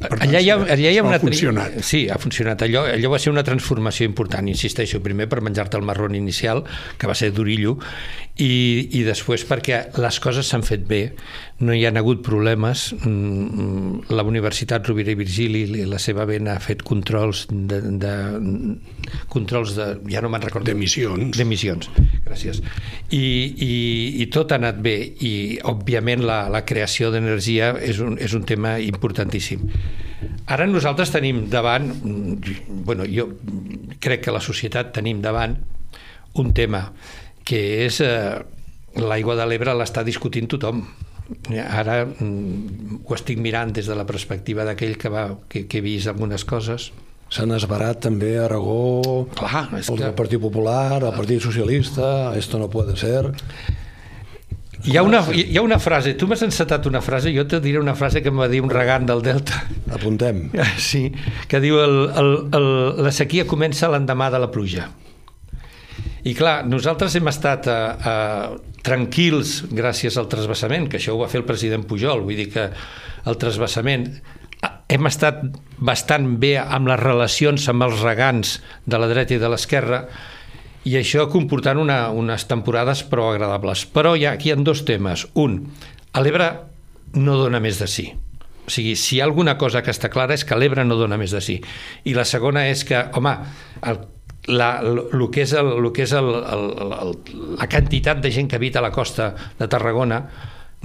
tant, 0.02 0.22
allà 0.26 0.40
hi 0.42 0.50
ha, 0.50 0.56
allà 0.58 0.92
hi 0.92 0.98
ha 0.98 1.04
ha 1.04 1.06
una... 1.06 1.20
funcionat. 1.22 1.78
Sí, 1.86 2.08
ha 2.10 2.18
funcionat. 2.22 2.64
Allò, 2.66 2.84
allò 2.90 3.12
va 3.14 3.20
ser 3.22 3.30
una 3.34 3.44
transformació 3.46 4.08
important, 4.10 4.50
insisteixo, 4.50 5.02
primer 5.06 5.28
per 5.30 5.44
menjar-te 5.46 5.78
el 5.78 5.86
marrón 5.86 6.18
inicial, 6.18 6.64
que 6.98 7.10
va 7.10 7.14
ser 7.18 7.30
d'orillo, 7.36 7.78
i, 8.38 8.52
i 8.98 9.04
després 9.06 9.46
perquè 9.50 9.84
les 10.02 10.20
coses 10.24 10.50
s'han 10.50 10.66
fet 10.66 10.86
bé, 10.90 11.02
no 11.60 11.74
hi 11.74 11.86
han 11.88 11.98
hagut 11.98 12.22
problemes. 12.26 12.92
Mm, 13.02 14.12
La 14.14 14.24
Universitat 14.24 14.86
Rovira 14.88 15.12
i 15.12 15.18
Virgili, 15.18 15.64
la 15.90 15.98
seva 16.00 16.26
vena, 16.30 16.54
ha 16.54 16.62
fet 16.62 16.84
controls 16.86 17.46
de, 17.50 17.80
de 18.04 18.14
controls 19.34 19.74
de... 19.78 19.88
ja 20.12 20.22
no 20.22 20.30
me'n 20.30 20.44
recordo. 20.46 20.70
d'emissions. 20.70 21.32
D'emissions, 21.38 21.90
gràcies. 22.28 22.62
I, 23.10 23.24
i, 23.68 23.72
I 24.22 24.28
tot 24.34 24.54
ha 24.54 24.60
anat 24.62 24.82
bé 24.86 24.98
i, 25.02 25.34
òbviament, 25.66 26.22
la, 26.28 26.44
la 26.54 26.62
creació 26.68 27.10
d'energia 27.14 27.74
és, 27.82 28.04
un, 28.06 28.20
és 28.22 28.38
un 28.38 28.46
tema 28.46 28.78
importantíssim. 28.84 29.66
Ara 30.54 30.68
nosaltres 30.70 31.10
tenim 31.14 31.48
davant, 31.50 31.90
bueno, 32.86 33.06
jo 33.10 33.32
crec 34.00 34.28
que 34.28 34.36
la 34.36 34.44
societat 34.44 34.94
tenim 34.96 35.26
davant 35.26 35.58
un 36.38 36.54
tema 36.54 36.86
que 37.48 37.60
és 37.88 38.00
eh, 38.06 38.38
l'aigua 39.02 39.36
de 39.40 39.46
l'Ebre 39.50 39.74
l'està 39.78 40.04
discutint 40.06 40.50
tothom. 40.52 40.86
Ara 41.68 42.06
mm, 42.06 43.02
ho 43.06 43.16
estic 43.16 43.40
mirant 43.44 43.74
des 43.76 43.88
de 43.90 43.96
la 43.96 44.06
perspectiva 44.08 44.64
d'aquell 44.68 44.96
que, 44.98 45.10
va, 45.12 45.28
que, 45.50 45.66
que 45.68 45.80
he 45.82 45.86
vist 45.86 46.08
algunes 46.12 46.46
coses, 46.48 46.92
S'han 47.28 47.52
esbarat 47.52 47.98
també 48.06 48.38
a 48.40 48.46
Aragó, 48.46 49.26
Clar, 49.36 49.66
és 49.76 49.90
els 49.92 50.00
que- 50.00 50.12
Partit 50.16 50.40
Popular, 50.40 51.02
el 51.04 51.12
Partit 51.12 51.42
Socialista, 51.44 52.32
esto 52.40 52.58
no 52.58 52.70
puede 52.72 52.96
ser. 52.96 53.34
Hi 54.86 54.96
ha, 54.96 55.02
una, 55.04 55.20
hi 55.36 55.58
ha 55.58 55.62
una 55.66 55.80
frase, 55.84 56.14
tu 56.16 56.28
m'has 56.30 56.46
encetat 56.46 56.86
una 56.88 57.02
frase, 57.02 57.34
jo 57.36 57.44
te 57.50 57.60
diré 57.60 57.82
una 57.82 57.96
frase 58.00 58.22
que 58.24 58.30
em 58.32 58.40
va 58.40 58.48
dir 58.48 58.62
un 58.64 58.70
regant 58.72 59.04
del 59.10 59.20
Delta, 59.26 59.60
Apuntem. 59.92 60.46
sí, 60.80 61.10
que 61.52 61.60
diu 61.60 61.82
el, 61.84 61.98
el, 62.16 62.32
el, 62.56 62.70
la 63.04 63.12
sequia 63.12 63.44
comença 63.50 63.90
l'endemà 63.92 64.30
de 64.32 64.40
la 64.46 64.52
pluja. 64.54 64.88
I 66.24 66.32
clar, 66.38 66.62
nosaltres 66.68 67.16
hem 67.20 67.28
estat 67.28 67.68
eh, 67.68 67.76
eh, 68.08 68.77
tranquils 68.88 69.60
gràcies 69.68 70.18
al 70.18 70.30
trasbassament, 70.32 70.88
que 70.88 71.02
això 71.02 71.16
ho 71.16 71.22
va 71.22 71.30
fer 71.32 71.42
el 71.42 71.48
president 71.50 71.84
Pujol, 71.88 72.24
vull 72.24 72.40
dir 72.40 72.48
que 72.54 72.70
el 73.28 73.38
trasbassament 73.42 74.08
eh, 74.16 74.72
hem 74.96 75.10
estat 75.10 75.44
bastant 75.78 76.38
bé 76.42 76.56
amb 76.64 76.90
les 76.90 77.04
relacions 77.04 77.68
amb 77.70 77.88
els 77.88 78.02
regants 78.06 78.58
de 78.86 79.02
la 79.02 79.12
dreta 79.12 79.36
i 79.36 79.42
de 79.44 79.52
l'esquerra 79.52 80.06
i 80.88 80.96
això 80.96 81.28
comportant 81.32 81.82
una, 81.82 82.06
unes 82.16 82.48
temporades 82.48 83.04
prou 83.12 83.34
agradables. 83.34 83.84
Però 83.92 84.16
hi 84.16 84.24
ha, 84.26 84.38
aquí 84.38 84.50
hi 84.50 84.56
ha 84.56 84.62
dos 84.62 84.86
temes. 84.88 85.26
Un, 85.36 85.60
a 86.16 86.24
l'Ebre 86.24 86.48
no 87.20 87.36
dona 87.42 87.60
més 87.64 87.82
de 87.82 87.90
sí. 87.92 88.08
O 88.68 88.72
sigui, 88.72 88.96
si 89.00 89.18
hi 89.18 89.22
ha 89.22 89.26
alguna 89.28 89.58
cosa 89.60 89.82
que 89.84 89.92
està 89.92 90.10
clara 90.12 90.36
és 90.36 90.46
que 90.48 90.56
l'Ebre 90.56 90.86
no 90.88 90.96
dona 91.00 91.20
més 91.20 91.36
de 91.36 91.42
sí. 91.44 91.58
I 92.08 92.16
la 92.16 92.24
segona 92.28 92.66
és 92.72 92.86
que, 92.88 93.02
home, 93.20 93.34
el, 93.88 94.00
la, 94.48 94.80
el 94.82 95.26
que 95.32 95.44
és, 95.44 95.54
el, 95.54 95.72
el 95.82 95.90
que 95.96 96.04
és 96.08 96.14
el, 96.16 96.28
el, 96.28 96.66
el, 96.98 97.16
la 97.60 97.68
quantitat 97.72 98.22
de 98.24 98.32
gent 98.32 98.48
que 98.50 98.56
habita 98.60 98.82
la 98.82 98.92
costa 98.96 99.34
de 99.60 99.68
Tarragona 99.68 100.22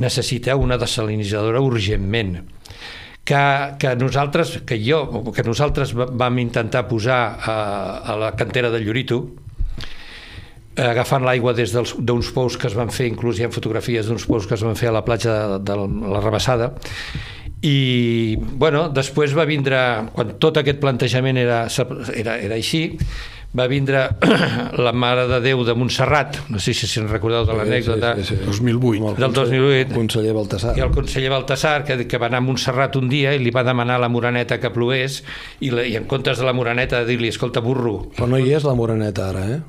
necessita 0.02 0.57
una 0.57 0.78
desalinitzadora 0.81 1.61
urgentment. 1.61 2.40
Que, 3.23 3.38
que 3.78 3.95
nosaltres, 3.95 4.57
que 4.66 4.81
jo, 4.83 5.04
que 5.31 5.45
nosaltres 5.47 5.92
va- 5.95 6.09
vam 6.11 6.40
intentar 6.42 6.88
posar 6.90 7.21
a, 7.38 7.54
a 8.02 8.16
la 8.19 8.33
cantera 8.35 8.71
de 8.73 8.81
Llorito, 8.83 9.21
eh, 10.75 10.83
agafant 10.88 11.23
l'aigua 11.23 11.52
des 11.54 11.71
d'uns 11.76 12.33
pous 12.35 12.57
que 12.59 12.66
es 12.66 12.75
van 12.75 12.90
fer, 12.90 13.07
inclús 13.12 13.38
hi 13.38 13.47
ha 13.47 13.52
fotografies 13.54 14.09
d'uns 14.11 14.26
pous 14.26 14.49
que 14.49 14.57
es 14.59 14.64
van 14.66 14.75
fer 14.81 14.90
a 14.90 14.97
la 14.97 15.04
platja 15.07 15.37
de, 15.54 15.61
de 15.71 15.76
la 16.11 16.21
Rebassada, 16.25 16.73
i 17.62 18.35
bueno, 18.59 18.88
després 18.90 19.37
va 19.38 19.45
vindre, 19.47 19.78
quan 20.16 20.35
tot 20.42 20.59
aquest 20.59 20.81
plantejament 20.83 21.38
era, 21.38 21.61
era, 22.16 22.35
era 22.42 22.57
així, 22.59 22.88
va 23.56 23.66
vindre 23.68 24.06
la 24.85 24.92
Mare 24.97 25.26
de 25.28 25.40
Déu 25.44 25.61
de 25.64 25.75
Montserrat, 25.76 26.38
no 26.49 26.59
sé 26.62 26.73
si 26.73 26.87
se'n 26.88 27.09
recordeu 27.11 27.44
de 27.44 27.52
l'anècdota, 27.59 28.14
Sí, 28.16 28.25
sí, 28.30 28.37
sí. 28.38 28.47
2008. 28.47 29.02
Amb 29.02 29.11
el 29.11 29.21
Del 29.21 29.35
conseller- 29.37 29.85
2008. 29.88 29.94
Conseller 29.99 30.32
Baltasar. 30.38 30.73
i 30.78 30.80
el 30.87 30.90
conseller 30.94 31.30
Baltasar, 31.35 31.85
que, 31.85 31.99
que 32.09 32.18
va 32.23 32.30
anar 32.30 32.40
a 32.40 32.47
Montserrat 32.47 32.97
un 32.97 33.11
dia 33.12 33.35
i 33.37 33.42
li 33.44 33.50
va 33.52 33.64
demanar 33.66 33.99
a 34.00 34.04
la 34.06 34.09
Moraneta 34.09 34.59
que 34.61 34.71
plogués 34.73 35.21
i, 35.61 35.68
la, 35.71 35.85
i 35.85 35.97
en 36.00 36.09
comptes 36.09 36.38
de 36.40 36.49
la 36.49 36.54
Moraneta 36.56 37.02
de 37.02 37.11
dir-li, 37.12 37.28
escolta, 37.28 37.61
burro, 37.61 38.09
Però 38.16 38.26
no 38.30 38.40
hi 38.40 38.54
és 38.56 38.64
la 38.64 38.75
Moreneta 38.78 39.28
ara, 39.35 39.44
eh? 39.59 39.61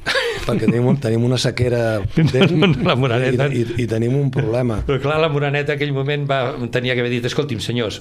Perquè 0.46 0.66
tenim, 0.66 0.86
tenim 0.98 1.24
una 1.28 1.36
sequera 1.38 2.00
potent 2.16 2.80
La 2.88 2.94
Moreneta. 2.98 3.46
i, 3.52 3.60
i, 3.62 3.82
i 3.84 3.86
tenim 3.86 4.14
un 4.18 4.30
problema. 4.34 4.80
Però 4.88 4.98
clar, 5.02 5.20
la 5.22 5.28
Moraneta 5.30 5.74
en 5.74 5.78
aquell 5.78 5.92
moment 5.94 6.24
va, 6.26 6.38
tenia 6.72 6.96
que 6.96 7.04
haver 7.04 7.12
dit, 7.12 7.26
escolti'm, 7.30 7.60
senyors, 7.62 8.00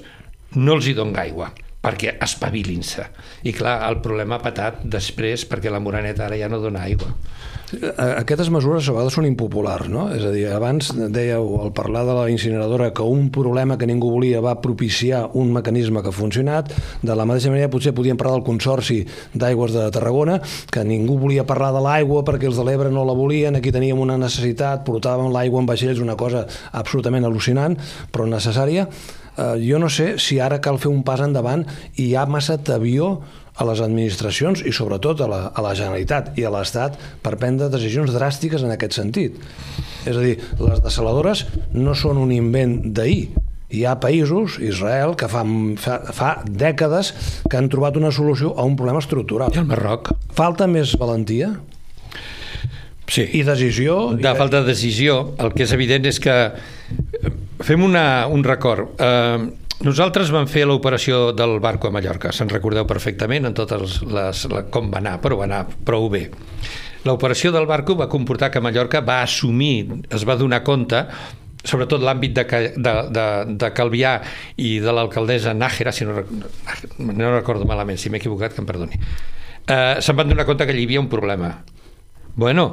no 0.55 0.73
els 0.79 0.87
hi 0.89 0.95
dono 0.97 1.13
aigua, 1.19 1.51
perquè 1.79 2.17
espavilin-se. 2.19 3.05
I 3.47 3.53
clar, 3.55 3.79
el 3.87 4.01
problema 4.03 4.37
ha 4.37 4.43
patat 4.43 4.83
després 4.83 5.45
perquè 5.47 5.71
la 5.71 5.79
Moraneta 5.79 6.25
ara 6.25 6.39
ja 6.39 6.49
no 6.51 6.59
dona 6.59 6.83
aigua. 6.83 7.13
Aquestes 7.69 8.49
mesures 8.49 8.87
a 8.89 8.93
vegades 8.95 9.13
són 9.13 9.27
impopulars, 9.29 9.87
no? 9.93 10.07
És 10.15 10.23
a 10.25 10.31
dir, 10.33 10.47
abans 10.49 10.89
dèieu, 11.13 11.45
al 11.61 11.69
parlar 11.77 12.01
de 12.07 12.15
la 12.17 12.25
incineradora, 12.33 12.89
que 12.97 13.05
un 13.05 13.27
problema 13.29 13.77
que 13.77 13.85
ningú 13.85 14.09
volia 14.09 14.41
va 14.41 14.55
propiciar 14.59 15.27
un 15.37 15.53
mecanisme 15.53 16.01
que 16.01 16.09
ha 16.09 16.15
funcionat. 16.15 16.73
De 17.05 17.15
la 17.15 17.27
mateixa 17.29 17.53
manera, 17.53 17.69
potser 17.69 17.93
podíem 17.93 18.17
parlar 18.17 18.39
del 18.39 18.47
Consorci 18.47 19.03
d'Aigües 19.37 19.77
de 19.77 19.85
Tarragona, 19.93 20.39
que 20.73 20.83
ningú 20.83 21.19
volia 21.21 21.45
parlar 21.45 21.69
de 21.77 21.85
l'aigua 21.85 22.25
perquè 22.25 22.49
els 22.49 22.57
de 22.57 22.65
l'Ebre 22.65 22.89
no 22.89 23.05
la 23.05 23.13
volien, 23.13 23.55
aquí 23.55 23.71
teníem 23.71 24.01
una 24.01 24.17
necessitat, 24.17 24.81
portàvem 24.89 25.29
l'aigua 25.31 25.61
en 25.61 25.69
vaixells, 25.69 26.01
una 26.01 26.17
cosa 26.17 26.47
absolutament 26.73 27.29
al·lucinant, 27.29 27.77
però 28.09 28.25
necessària. 28.25 28.89
Eh, 29.39 29.55
jo 29.63 29.79
no 29.79 29.87
sé 29.93 30.17
si 30.19 30.39
ara 30.43 30.59
cal 30.59 30.79
fer 30.81 30.91
un 30.91 31.03
pas 31.07 31.21
endavant 31.23 31.63
i 31.95 32.09
hi 32.09 32.15
ha 32.19 32.25
massa 32.27 32.57
tabió 32.59 33.19
a 33.59 33.65
les 33.67 33.79
administracions 33.83 34.63
i 34.67 34.71
sobretot 34.75 35.21
a 35.23 35.27
la, 35.31 35.39
a 35.51 35.63
la 35.63 35.73
Generalitat 35.75 36.33
i 36.39 36.45
a 36.47 36.51
l'Estat 36.51 36.95
per 37.23 37.37
prendre 37.39 37.69
decisions 37.71 38.11
dràstiques 38.15 38.63
en 38.63 38.71
aquest 38.75 38.95
sentit. 38.99 39.35
És 40.07 40.15
a 40.15 40.23
dir, 40.23 40.37
les 40.59 40.81
desaladores 40.83 41.45
no 41.75 41.95
són 41.95 42.19
un 42.21 42.31
invent 42.35 42.79
d'ahir. 42.95 43.29
Hi 43.69 43.83
ha 43.85 43.97
països, 44.01 44.57
Israel, 44.65 45.13
que 45.19 45.27
fa, 45.29 45.43
fa, 45.77 45.99
fa 46.15 46.29
dècades 46.47 47.11
que 47.45 47.59
han 47.59 47.67
trobat 47.69 47.99
una 47.99 48.09
solució 48.15 48.55
a 48.57 48.65
un 48.65 48.73
problema 48.79 49.03
estructural. 49.03 49.53
I 49.53 49.61
el 49.61 49.67
Marroc? 49.69 50.09
Falta 50.33 50.65
més 50.67 50.95
valentia 50.97 51.53
Sí. 53.09 53.23
i 53.33 53.43
decisió. 53.43 54.13
de 54.13 54.33
falta 54.37 54.61
de 54.61 54.67
decisió, 54.71 55.35
el 55.41 55.53
que 55.53 55.63
és 55.65 55.71
evident 55.73 56.05
és 56.05 56.19
que 56.21 56.33
fem 57.65 57.83
una, 57.83 58.27
un 58.27 58.43
record. 58.43 58.99
Eh, 58.99 59.49
nosaltres 59.85 60.31
vam 60.35 60.47
fer 60.51 60.65
l'operació 60.67 61.29
del 61.31 61.57
barco 61.63 61.87
a 61.87 61.93
Mallorca, 61.95 62.33
se'n 62.35 62.51
recordeu 62.51 62.87
perfectament 62.87 63.47
en 63.47 63.55
totes 63.55 64.01
les, 64.03 64.45
la, 64.51 64.65
com 64.71 64.91
va 64.91 64.99
anar, 64.99 65.17
però 65.23 65.39
va 65.39 65.47
anar 65.47 65.65
prou 65.87 66.09
bé. 66.11 66.27
L'operació 67.07 67.53
del 67.55 67.67
barco 67.67 67.95
va 67.95 68.09
comportar 68.11 68.49
que 68.51 68.59
Mallorca 68.59 68.99
va 69.05 69.21
assumir, 69.23 70.03
es 70.11 70.25
va 70.27 70.35
donar 70.39 70.65
compte 70.67 71.05
sobretot 71.63 72.03
l'àmbit 72.03 72.35
de, 72.37 72.45
de, 72.79 72.93
de, 73.11 73.25
de 73.59 73.69
Calvià 73.75 74.13
i 74.63 74.77
de 74.83 74.93
l'alcaldessa 74.95 75.53
Nájera, 75.53 75.91
si 75.95 76.07
no, 76.07 76.23
no 76.99 77.33
recordo 77.33 77.67
malament, 77.67 77.99
si 77.99 78.11
m'he 78.11 78.21
equivocat, 78.21 78.55
que 78.55 78.63
em 78.63 78.69
perdoni. 78.69 78.99
Eh, 79.67 79.99
se'n 80.01 80.17
van 80.17 80.31
donar 80.31 80.47
compte 80.47 80.67
que 80.67 80.75
hi 80.75 80.87
havia 80.87 81.03
un 81.03 81.09
problema. 81.11 81.51
Bueno, 82.39 82.71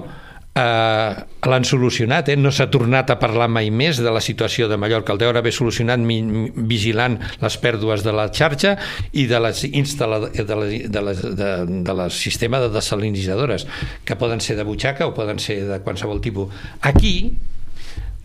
eh, 0.57 1.25
l'han 1.47 1.65
solucionat, 1.69 2.31
eh? 2.33 2.37
no 2.37 2.51
s'ha 2.51 2.67
tornat 2.73 3.11
a 3.13 3.19
parlar 3.21 3.49
mai 3.53 3.69
més 3.71 4.01
de 4.03 4.13
la 4.13 4.23
situació 4.25 4.71
de 4.71 4.79
Mallorca. 4.81 5.15
El 5.15 5.21
deure 5.21 5.41
haver 5.43 5.53
solucionat 5.55 6.01
vigilant 6.01 7.19
les 7.43 7.59
pèrdues 7.63 8.05
de 8.07 8.15
la 8.17 8.29
xarxa 8.33 8.77
i 9.13 9.27
de 9.31 9.41
les 9.45 9.65
instal·la, 9.69 10.21
de, 10.33 10.47
la, 10.49 10.71
de, 10.97 11.03
les, 11.11 11.25
de, 11.43 11.51
de 11.87 12.09
sistema 12.15 12.61
de 12.63 12.71
desalinitzadores, 12.75 13.67
que 14.05 14.17
poden 14.17 14.41
ser 14.41 14.57
de 14.57 14.65
butxaca 14.67 15.07
o 15.07 15.15
poden 15.15 15.43
ser 15.43 15.63
de 15.69 15.83
qualsevol 15.85 16.23
tipus. 16.25 16.53
Aquí 16.81 17.37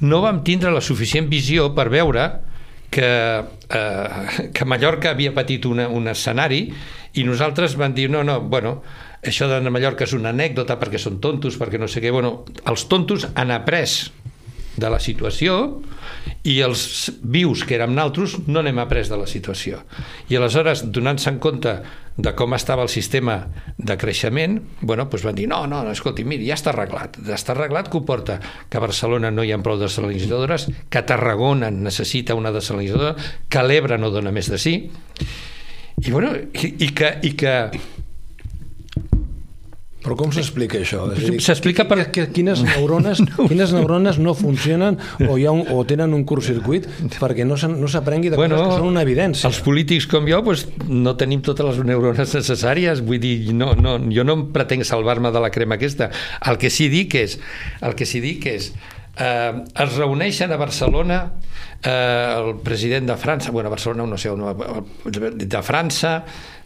no 0.01 0.23
vam 0.23 0.41
tindre 0.47 0.71
la 0.73 0.81
suficient 0.81 1.29
visió 1.29 1.69
per 1.75 1.89
veure 1.93 2.29
que, 2.91 3.11
eh, 3.69 4.49
que 4.55 4.65
Mallorca 4.65 5.11
havia 5.11 5.35
patit 5.35 5.67
una, 5.69 5.87
un 5.87 6.09
escenari 6.11 6.65
i 7.19 7.23
nosaltres 7.27 7.75
van 7.79 7.93
dir, 7.93 8.09
no, 8.09 8.23
no, 8.23 8.39
bueno, 8.41 8.79
això 9.21 9.47
de 9.51 9.61
Mallorca 9.69 10.07
és 10.07 10.15
una 10.17 10.31
anècdota 10.33 10.79
perquè 10.81 10.99
són 11.01 11.19
tontos, 11.21 11.59
perquè 11.61 11.79
no 11.81 11.89
sé 11.91 12.01
què... 12.01 12.11
Bueno, 12.13 12.41
els 12.65 12.87
tontos 12.89 13.27
han 13.35 13.53
après 13.53 14.09
de 14.71 14.89
la 14.89 14.99
situació 15.03 15.81
i 16.47 16.55
els 16.63 17.11
vius 17.21 17.65
que 17.67 17.75
érem 17.75 17.93
naltros 17.93 18.37
no 18.47 18.63
n'hem 18.63 18.79
après 18.81 19.09
de 19.11 19.19
la 19.19 19.27
situació. 19.29 19.81
I 20.31 20.39
aleshores, 20.39 20.85
donant-se 20.95 21.29
en 21.29 21.37
compte 21.43 21.75
de 22.21 22.33
com 22.37 22.55
estava 22.55 22.83
el 22.85 22.89
sistema 22.91 23.37
de 23.77 23.97
creixement, 23.99 24.57
bueno, 24.81 25.05
doncs 25.11 25.25
van 25.27 25.37
dir, 25.37 25.47
no, 25.51 25.63
no, 25.69 25.83
no 25.85 25.93
escolti, 25.93 26.25
miri, 26.27 26.47
ja 26.49 26.57
està 26.57 26.73
arreglat. 26.73 27.19
Està 27.35 27.53
arreglat 27.55 27.91
comporta 27.93 28.39
que 28.41 28.79
a 28.79 28.83
Barcelona 28.83 29.31
no 29.31 29.45
hi 29.45 29.53
ha 29.53 29.61
prou 29.63 29.79
desalinitzadores, 29.79 30.67
que 30.89 31.05
Tarragona 31.07 31.71
necessita 31.71 32.37
una 32.37 32.53
desalinitzadora, 32.55 33.15
que 33.49 33.65
l'Ebre 33.67 33.99
no 34.01 34.11
dona 34.13 34.33
més 34.33 34.49
de 34.51 34.59
sí, 34.61 34.75
i, 36.01 36.09
bueno, 36.09 36.33
i, 36.33 36.75
i, 36.81 36.93
que, 36.97 37.17
i 37.27 37.35
que 37.37 37.55
però 40.01 40.15
com 40.17 40.31
s'explica 40.33 40.79
això? 40.81 41.03
S'explica 41.41 41.85
per... 41.89 41.99
Que, 42.13 42.25
quines, 42.33 42.63
neurones, 42.65 43.21
no. 43.27 43.47
quines 43.49 43.73
neurones 43.75 44.17
no 44.21 44.33
funcionen 44.37 44.97
o, 45.27 45.37
hi 45.37 45.45
ha 45.45 45.53
un, 45.53 45.63
o 45.69 45.83
tenen 45.87 46.15
un 46.17 46.25
circuit 46.41 46.87
perquè 47.19 47.45
no 47.45 47.57
s'aprengui 47.59 48.31
de 48.33 48.39
bueno, 48.39 48.57
coses 48.57 48.71
que 48.71 48.79
són 48.79 48.89
una 48.89 49.03
evidència. 49.05 49.47
Els 49.49 49.61
polítics 49.65 50.07
com 50.09 50.25
jo 50.29 50.41
pues, 50.45 50.65
no 50.89 51.13
tenim 51.19 51.43
totes 51.45 51.67
les 51.67 51.83
neurones 51.85 52.33
necessàries, 52.39 53.03
vull 53.05 53.21
dir, 53.21 53.53
no, 53.53 53.75
no, 53.77 53.99
jo 54.09 54.25
no 54.25 54.39
em 54.39 54.47
pretenc 54.55 54.87
salvar-me 54.87 55.31
de 55.33 55.43
la 55.43 55.51
crema 55.53 55.77
aquesta. 55.77 56.09
El 56.49 56.57
que 56.61 56.73
sí 56.73 56.89
dic 56.89 57.15
és, 57.21 57.37
el 57.85 57.97
que 57.97 58.09
sí 58.09 58.23
dic 58.23 58.49
és 58.49 58.71
eh, 59.17 59.63
es 59.83 59.97
reuneixen 59.97 60.51
a 60.51 60.59
Barcelona 60.59 61.19
eh, 61.83 62.35
el 62.37 62.55
president 62.63 63.09
de 63.11 63.17
França, 63.17 63.51
bueno, 63.51 63.67
a 63.67 63.75
Barcelona 63.75 64.05
no 64.05 64.17
sé, 64.17 64.31
de 64.31 65.61
França, 65.63 66.21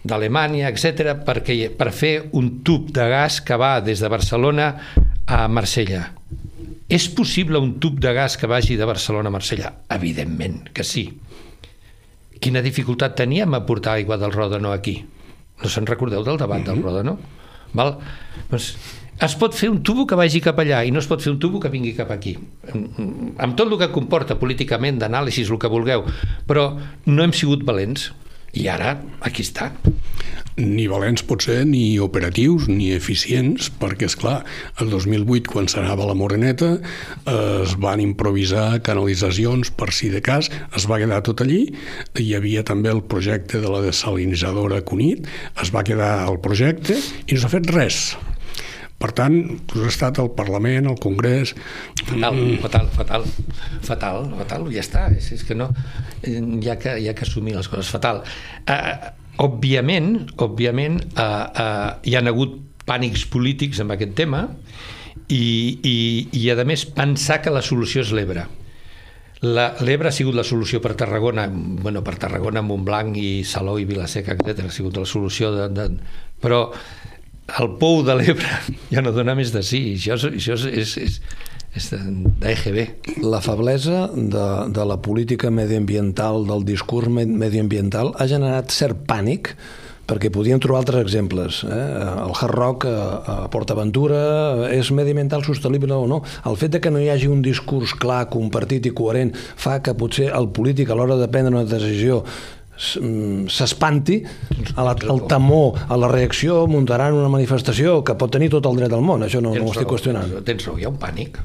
d'Alemanya, 0.05 0.69
etc 0.69 1.15
perquè 1.25 1.57
per 1.73 1.91
fer 1.95 2.15
un 2.37 2.59
tub 2.63 2.91
de 2.93 3.07
gas 3.09 3.41
que 3.41 3.57
va 3.57 3.79
des 3.81 4.03
de 4.03 4.11
Barcelona 4.11 4.69
a 5.25 5.47
Marsella. 5.47 6.11
És 6.85 7.07
possible 7.09 7.57
un 7.57 7.79
tub 7.81 7.97
de 7.99 8.11
gas 8.13 8.37
que 8.37 8.47
vagi 8.47 8.75
de 8.77 8.85
Barcelona 8.85 9.31
a 9.31 9.33
Marsella? 9.33 9.71
Evidentment 9.89 10.69
que 10.69 10.83
sí. 10.85 11.07
Quina 12.37 12.61
dificultat 12.61 13.15
teníem 13.17 13.55
a 13.57 13.63
portar 13.65 13.95
aigua 13.97 14.19
del 14.21 14.35
Ròdano 14.35 14.69
aquí? 14.75 14.99
No 15.63 15.71
se'n 15.71 15.87
recordeu 15.89 16.21
del 16.23 16.37
debat 16.37 16.61
del 16.61 16.77
mhm. 16.77 16.85
Ròdano? 16.85 17.17
Val? 17.73 17.95
Doncs 18.51 18.75
es 19.23 19.35
pot 19.39 19.55
fer 19.55 19.69
un 19.71 19.81
tubo 19.83 20.05
que 20.09 20.17
vagi 20.19 20.41
cap 20.43 20.59
allà 20.59 20.83
i 20.83 20.91
no 20.91 20.99
es 20.99 21.07
pot 21.07 21.23
fer 21.23 21.31
un 21.31 21.39
tubo 21.39 21.61
que 21.63 21.71
vingui 21.71 21.93
cap 21.95 22.11
aquí 22.11 22.35
amb 22.73 23.55
tot 23.55 23.69
el 23.69 23.77
que 23.79 23.91
comporta 23.93 24.39
políticament 24.39 24.99
d'anàlisis, 24.99 25.49
el 25.49 25.59
que 25.61 25.71
vulgueu 25.71 26.03
però 26.47 26.71
no 27.05 27.23
hem 27.23 27.33
sigut 27.35 27.63
valents 27.67 28.11
i 28.55 28.69
ara, 28.71 28.95
aquí 29.25 29.43
està. 29.43 29.69
Ni 30.55 30.85
valents 30.87 31.25
pot 31.27 31.43
ser, 31.43 31.57
ni 31.67 31.97
operatius, 31.99 32.69
ni 32.71 32.93
eficients, 32.95 33.67
perquè, 33.81 34.07
és 34.07 34.15
clar, 34.15 34.37
el 34.79 34.93
2008, 34.93 35.51
quan 35.51 35.67
s'anava 35.71 36.07
la 36.07 36.15
Moreneta, 36.15 36.69
es 37.27 37.75
van 37.83 37.99
improvisar 38.03 38.79
canalitzacions 38.85 39.73
per 39.75 39.89
si 39.95 40.07
de 40.13 40.23
cas, 40.23 40.47
es 40.71 40.87
va 40.87 41.01
quedar 41.01 41.19
tot 41.27 41.43
allí, 41.43 41.65
hi 42.15 42.29
havia 42.37 42.63
també 42.63 42.93
el 42.93 43.03
projecte 43.03 43.59
de 43.59 43.71
la 43.71 43.83
desalinitzadora 43.83 44.79
Cunit, 44.87 45.27
es 45.61 45.75
va 45.75 45.83
quedar 45.83 46.13
el 46.29 46.39
projecte 46.39 46.95
i 46.95 47.35
no 47.35 47.43
s'ha 47.43 47.51
fet 47.57 47.75
res. 47.75 48.05
Per 49.05 49.11
tant, 49.13 49.35
tu 49.69 49.83
has 49.83 49.91
estat 49.93 50.17
al 50.17 50.31
Parlament, 50.33 50.87
al 50.89 50.97
Congrés... 50.97 51.51
Fatal, 52.07 52.33
mm. 52.33 52.55
fatal, 52.63 52.87
fatal, 52.95 53.27
fatal, 53.85 54.23
fatal, 54.39 54.65
ja 54.73 54.81
està, 54.81 55.03
és, 55.13 55.27
és 55.35 55.43
que 55.45 55.57
no, 55.57 55.67
hi 56.25 56.71
ha 56.71 56.77
que, 56.81 56.95
hi 57.03 57.05
ha 57.11 57.13
que 57.13 57.27
assumir 57.27 57.53
les 57.53 57.69
coses, 57.69 57.91
fatal. 57.93 58.23
Uh, 58.65 59.11
òbviament, 59.45 60.09
òbviament, 60.41 60.97
uh, 61.21 61.21
uh, 61.21 61.91
hi 62.01 62.17
han 62.17 62.31
hagut 62.33 62.57
pànics 62.89 63.27
polítics 63.29 63.83
amb 63.83 63.93
aquest 63.93 64.17
tema 64.17 64.47
i, 65.29 65.45
i, 65.85 65.95
i 66.41 66.49
a 66.49 66.57
més, 66.65 66.89
pensar 66.97 67.43
que 67.45 67.53
la 67.53 67.61
solució 67.65 68.01
és 68.01 68.13
l'Ebre. 68.15 68.49
L'Ebre 69.45 70.09
ha 70.09 70.15
sigut 70.15 70.33
la 70.33 70.47
solució 70.47 70.81
per 70.81 70.95
Tarragona, 70.97 71.45
bueno, 71.53 72.01
per 72.01 72.17
Tarragona, 72.25 72.65
Montblanc 72.65 73.21
i 73.21 73.29
Salou 73.45 73.77
i 73.77 73.85
Vilaseca, 73.85 74.33
etc. 74.33 74.65
ha 74.65 74.73
sigut 74.73 74.97
la 74.97 75.05
solució 75.05 75.53
de, 75.53 75.69
de... 75.77 75.89
però 76.41 76.71
el 77.59 77.71
pou 77.79 78.01
de 78.05 78.15
l'Ebre 78.17 78.61
ja 78.93 79.03
no 79.05 79.13
dona 79.15 79.35
més 79.37 79.53
de 79.55 79.63
sí. 79.65 79.81
Això, 79.95 80.17
això 80.31 80.57
és, 80.57 80.65
és, 80.65 80.97
és, 81.05 81.17
és 81.75 81.89
d'EGB. 82.41 82.81
La 83.25 83.41
feblesa 83.45 84.09
de, 84.15 84.45
de 84.73 84.85
la 84.87 84.99
política 85.01 85.51
mediambiental, 85.53 86.45
del 86.49 86.65
discurs 86.67 87.11
mediambiental, 87.11 88.13
ha 88.17 88.29
generat 88.31 88.73
cert 88.73 89.05
pànic 89.09 89.55
perquè 90.05 90.29
podíem 90.29 90.59
trobar 90.61 90.83
altres 90.83 91.01
exemples. 91.01 91.63
Eh? 91.65 91.85
El 92.25 92.33
Hard 92.37 92.53
Rock 92.53 92.85
a, 92.89 92.97
a 93.17 93.37
PortAventura 93.49 94.69
és 94.69 94.91
mediambiental 94.93 95.41
sostenible 95.47 95.97
o 95.97 96.05
no. 96.09 96.21
El 96.45 96.59
fet 96.61 96.75
de 96.75 96.81
que 96.81 96.91
no 96.93 97.01
hi 97.01 97.09
hagi 97.09 97.29
un 97.31 97.41
discurs 97.45 97.95
clar, 97.97 98.27
compartit 98.29 98.85
i 98.85 98.93
coherent 98.93 99.33
fa 99.33 99.79
que 99.81 99.95
potser 99.97 100.29
el 100.37 100.51
polític 100.53 100.93
a 100.93 100.99
l'hora 100.99 101.17
de 101.17 101.29
prendre 101.31 101.55
una 101.55 101.65
decisió 101.65 102.21
s'espanti 102.75 104.19
al 104.75 105.21
temor, 105.29 105.79
a 105.87 105.97
la 105.99 106.09
reacció 106.11 106.65
muntaran 106.67 107.15
una 107.15 107.31
manifestació 107.31 108.01
que 108.03 108.17
pot 108.19 108.33
tenir 108.35 108.51
tot 108.51 108.67
el 108.67 108.81
dret 108.81 108.91
del 108.91 109.05
món, 109.05 109.23
això 109.23 109.39
no, 109.43 109.53
no 109.55 109.69
ho 109.69 109.75
estic 109.75 109.87
qüestionant 109.89 110.41
tens 110.45 110.67
raó, 110.67 110.79
hi 110.79 110.87
ha 110.87 110.91
un 110.91 110.99
pànic 110.99 111.39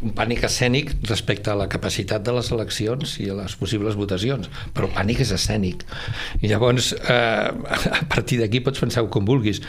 un 0.00 0.14
pànic 0.16 0.46
escènic 0.48 0.94
respecte 1.08 1.50
a 1.52 1.56
la 1.60 1.66
capacitat 1.68 2.24
de 2.24 2.32
les 2.32 2.48
eleccions 2.54 3.18
i 3.20 3.28
a 3.28 3.36
les 3.36 3.56
possibles 3.60 3.98
votacions, 4.00 4.48
però 4.72 4.88
el 4.88 4.94
pànic 4.94 5.20
és 5.26 5.32
escènic. 5.36 5.84
I 6.40 6.48
llavors, 6.48 6.94
eh, 6.96 7.50
a 8.00 8.06
partir 8.08 8.40
d'aquí 8.40 8.62
pots 8.64 8.80
pensar 8.80 9.04
com 9.12 9.28
vulguis. 9.28 9.60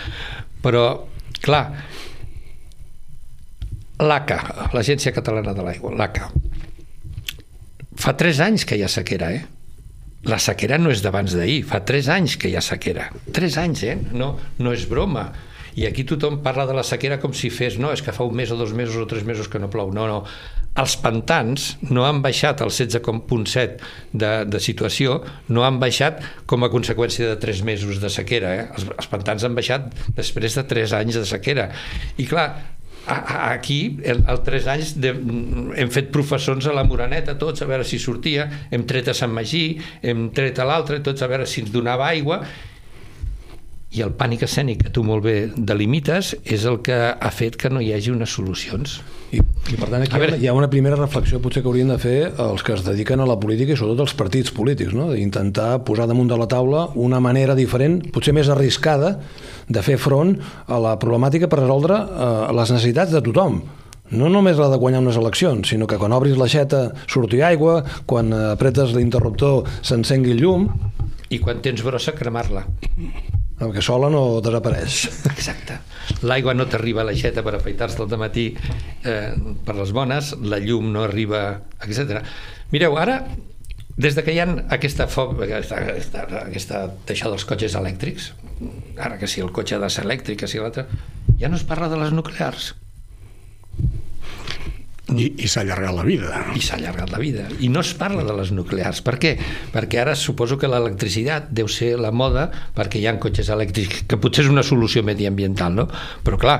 Però, 0.63 0.86
clar, 1.43 1.65
l'ACA, 4.00 4.39
l'Agència 4.71 5.12
Catalana 5.12 5.54
de 5.58 5.65
l'Aigua, 5.67 5.91
l'ACA, 6.00 6.32
fa 8.00 8.15
tres 8.15 8.39
anys 8.39 8.63
que 8.65 8.80
hi 8.80 8.86
ha 8.86 8.91
sequera, 8.91 9.34
eh? 9.36 9.43
La 10.27 10.38
sequera 10.38 10.77
no 10.77 10.91
és 10.93 11.01
d'abans 11.01 11.34
d'ahir, 11.34 11.62
fa 11.65 11.81
tres 11.88 12.10
anys 12.13 12.38
que 12.38 12.51
hi 12.51 12.57
ha 12.57 12.62
sequera. 12.62 13.07
Tres 13.34 13.57
anys, 13.57 13.84
eh? 13.89 13.95
No, 14.13 14.36
no 14.62 14.73
és 14.75 14.86
broma. 14.89 15.31
I 15.79 15.88
aquí 15.88 16.03
tothom 16.03 16.41
parla 16.43 16.65
de 16.67 16.75
la 16.75 16.84
sequera 16.84 17.17
com 17.21 17.34
si 17.34 17.49
fes, 17.49 17.77
no, 17.79 17.93
és 17.95 18.03
que 18.03 18.13
fa 18.13 18.27
un 18.27 18.36
mes 18.36 18.51
o 18.51 18.57
dos 18.60 18.73
mesos 18.77 18.99
o 18.99 19.07
tres 19.10 19.23
mesos 19.25 19.47
que 19.49 19.60
no 19.62 19.71
plou. 19.71 19.93
No, 19.95 20.05
no. 20.10 20.19
Els 20.81 20.93
pantans 21.03 21.71
no 21.89 22.05
han 22.07 22.21
baixat 22.23 22.62
el 22.63 22.69
16,7 22.71 23.79
de, 24.13 24.31
de 24.47 24.62
situació, 24.63 25.17
no 25.51 25.65
han 25.67 25.81
baixat 25.81 26.21
com 26.47 26.63
a 26.63 26.69
conseqüència 26.71 27.34
de 27.34 27.39
tres 27.41 27.63
mesos 27.67 27.99
de 28.03 28.12
sequera. 28.12 28.53
Eh? 28.55 28.67
Els, 28.77 28.88
els 28.93 29.10
pantans 29.12 29.47
han 29.47 29.57
baixat 29.57 29.89
després 30.15 30.60
de 30.60 30.67
tres 30.69 30.93
anys 30.95 31.19
de 31.19 31.25
sequera. 31.27 31.71
I 32.21 32.27
clar, 32.29 32.47
aquí, 33.07 33.97
el, 34.03 34.23
el 34.29 34.41
3 34.45 34.67
anys, 34.75 34.95
de, 35.01 35.13
hem 35.81 35.93
fet 35.93 36.11
professors 36.13 36.67
a 36.69 36.75
la 36.75 36.83
Moraneta, 36.87 37.37
tots, 37.39 37.63
a 37.63 37.69
veure 37.69 37.85
si 37.87 37.99
sortia, 38.01 38.47
hem 38.71 38.85
tret 38.89 39.09
a 39.11 39.15
Sant 39.17 39.33
Magí, 39.33 39.79
hem 40.05 40.29
tret 40.35 40.59
a 40.61 40.67
l'altre, 40.67 41.01
tots 41.03 41.23
a 41.23 41.29
veure 41.31 41.47
si 41.49 41.63
ens 41.65 41.73
donava 41.73 42.09
aigua, 42.11 42.41
i 43.91 44.04
el 44.06 44.13
pànic 44.15 44.45
escènic 44.47 44.86
que 44.86 44.91
tu 44.95 45.04
molt 45.04 45.25
bé 45.25 45.36
delimites 45.51 46.32
és 46.47 46.63
el 46.69 46.80
que 46.86 46.95
ha 47.12 47.32
fet 47.36 47.58
que 47.60 47.69
no 47.69 47.82
hi 47.84 47.91
hagi 47.91 48.13
unes 48.13 48.32
solucions. 48.32 49.01
I, 49.32 49.39
i 49.39 49.77
per 49.80 49.89
tant 49.89 50.04
aquí 50.04 50.19
veure, 50.19 50.38
hi 50.39 50.47
ha 50.47 50.56
una 50.56 50.69
primera 50.71 50.95
reflexió 50.99 51.41
potser 51.43 51.63
que 51.63 51.69
haurien 51.71 51.91
de 51.91 51.97
fer 51.99 52.15
els 52.43 52.63
que 52.67 52.75
es 52.75 52.86
dediquen 52.88 53.23
a 53.23 53.27
la 53.27 53.38
política 53.39 53.75
i 53.75 53.80
sobretot 53.80 54.06
els 54.08 54.15
partits 54.19 54.54
polítics, 54.56 54.95
no? 54.95 55.10
d'intentar 55.12 55.82
posar 55.88 56.08
damunt 56.08 56.32
de 56.32 56.39
la 56.39 56.47
taula 56.51 56.86
una 56.95 57.19
manera 57.23 57.56
diferent, 57.56 57.99
potser 58.15 58.36
més 58.36 58.51
arriscada, 58.51 59.17
de 59.71 59.84
fer 59.84 59.97
front 59.99 60.38
a 60.67 60.80
la 60.84 60.95
problemàtica 60.99 61.51
per 61.51 61.62
resoldre 61.62 61.99
eh, 61.99 62.32
les 62.56 62.73
necessitats 62.75 63.15
de 63.15 63.23
tothom 63.27 63.62
no 64.12 64.27
només 64.27 64.60
la 64.60 64.67
de 64.67 64.80
guanyar 64.80 64.99
unes 64.99 65.15
eleccions, 65.15 65.69
sinó 65.71 65.88
que 65.88 65.99
quan 65.99 66.12
obris 66.12 66.36
l'aixeta 66.36 66.89
surti 67.08 67.39
aigua, 67.47 67.77
quan 68.06 68.34
apretes 68.36 68.91
l'interruptor 68.97 69.63
s'encengui 69.80 70.36
el 70.36 70.43
llum... 70.43 70.67
I 71.32 71.39
quan 71.39 71.63
tens 71.63 71.80
brossa, 71.80 72.12
cremar-la. 72.12 72.65
Perquè 73.62 73.84
sola 73.86 74.10
no 74.10 74.41
desapareix. 74.41 75.04
Exacte. 75.30 75.78
L'aigua 76.26 76.56
no 76.58 76.65
t'arriba 76.65 77.04
a 77.04 77.06
l'aixeta 77.06 77.43
per 77.45 77.54
afaitar-se 77.60 78.02
al 78.02 78.17
matí 78.17 78.47
eh, 79.06 79.32
per 79.65 79.76
les 79.78 79.93
bones, 79.93 80.34
la 80.41 80.58
llum 80.63 80.89
no 80.95 81.06
arriba, 81.06 81.62
etc. 81.86 82.24
Mireu, 82.74 82.97
ara 82.97 83.21
des 84.02 84.17
de 84.17 84.24
que 84.26 84.34
hi 84.34 84.39
ha 84.41 84.47
aquesta, 84.74 85.06
aquesta, 85.06 85.78
aquesta, 85.78 86.24
aquesta 86.41 86.84
això 87.13 87.30
dels 87.30 87.45
cotxes 87.45 87.76
elèctrics, 87.78 88.32
ara 88.97 89.19
que 89.21 89.30
si 89.30 89.43
el 89.45 89.52
cotxe 89.54 89.78
ha 89.78 89.84
de 89.84 89.89
ser 89.93 90.08
elèctric, 90.08 90.41
que 90.41 90.50
si 90.50 90.62
l'altre, 90.62 90.88
ja 91.38 91.52
no 91.52 91.60
es 91.60 91.67
parla 91.67 91.89
de 91.91 92.00
les 92.02 92.15
nuclears. 92.15 92.71
I, 95.12 95.28
i 95.43 95.50
s'ha 95.52 95.63
allargat 95.65 95.95
la 95.95 96.06
vida. 96.08 96.43
I 96.56 96.62
s'ha 96.63 96.78
allargat 96.78 97.12
la 97.12 97.19
vida. 97.21 97.47
I 97.60 97.69
no 97.71 97.84
es 97.84 97.91
parla 98.00 98.24
de 98.28 98.36
les 98.38 98.54
nuclears. 98.56 99.02
Per 99.06 99.17
què? 99.21 99.34
Perquè 99.74 100.02
ara 100.04 100.15
suposo 100.15 100.58
que 100.60 100.69
l'electricitat 100.71 101.50
deu 101.52 101.67
ser 101.71 101.97
la 102.00 102.13
moda 102.15 102.47
perquè 102.78 103.02
hi 103.02 103.08
ha 103.10 103.17
cotxes 103.21 103.52
elèctrics, 103.52 104.06
que 104.08 104.19
potser 104.21 104.45
és 104.45 104.54
una 104.54 104.63
solució 104.63 105.04
mediambiental, 105.04 105.76
no? 105.76 105.88
Però 106.24 106.39
clar, 106.39 106.58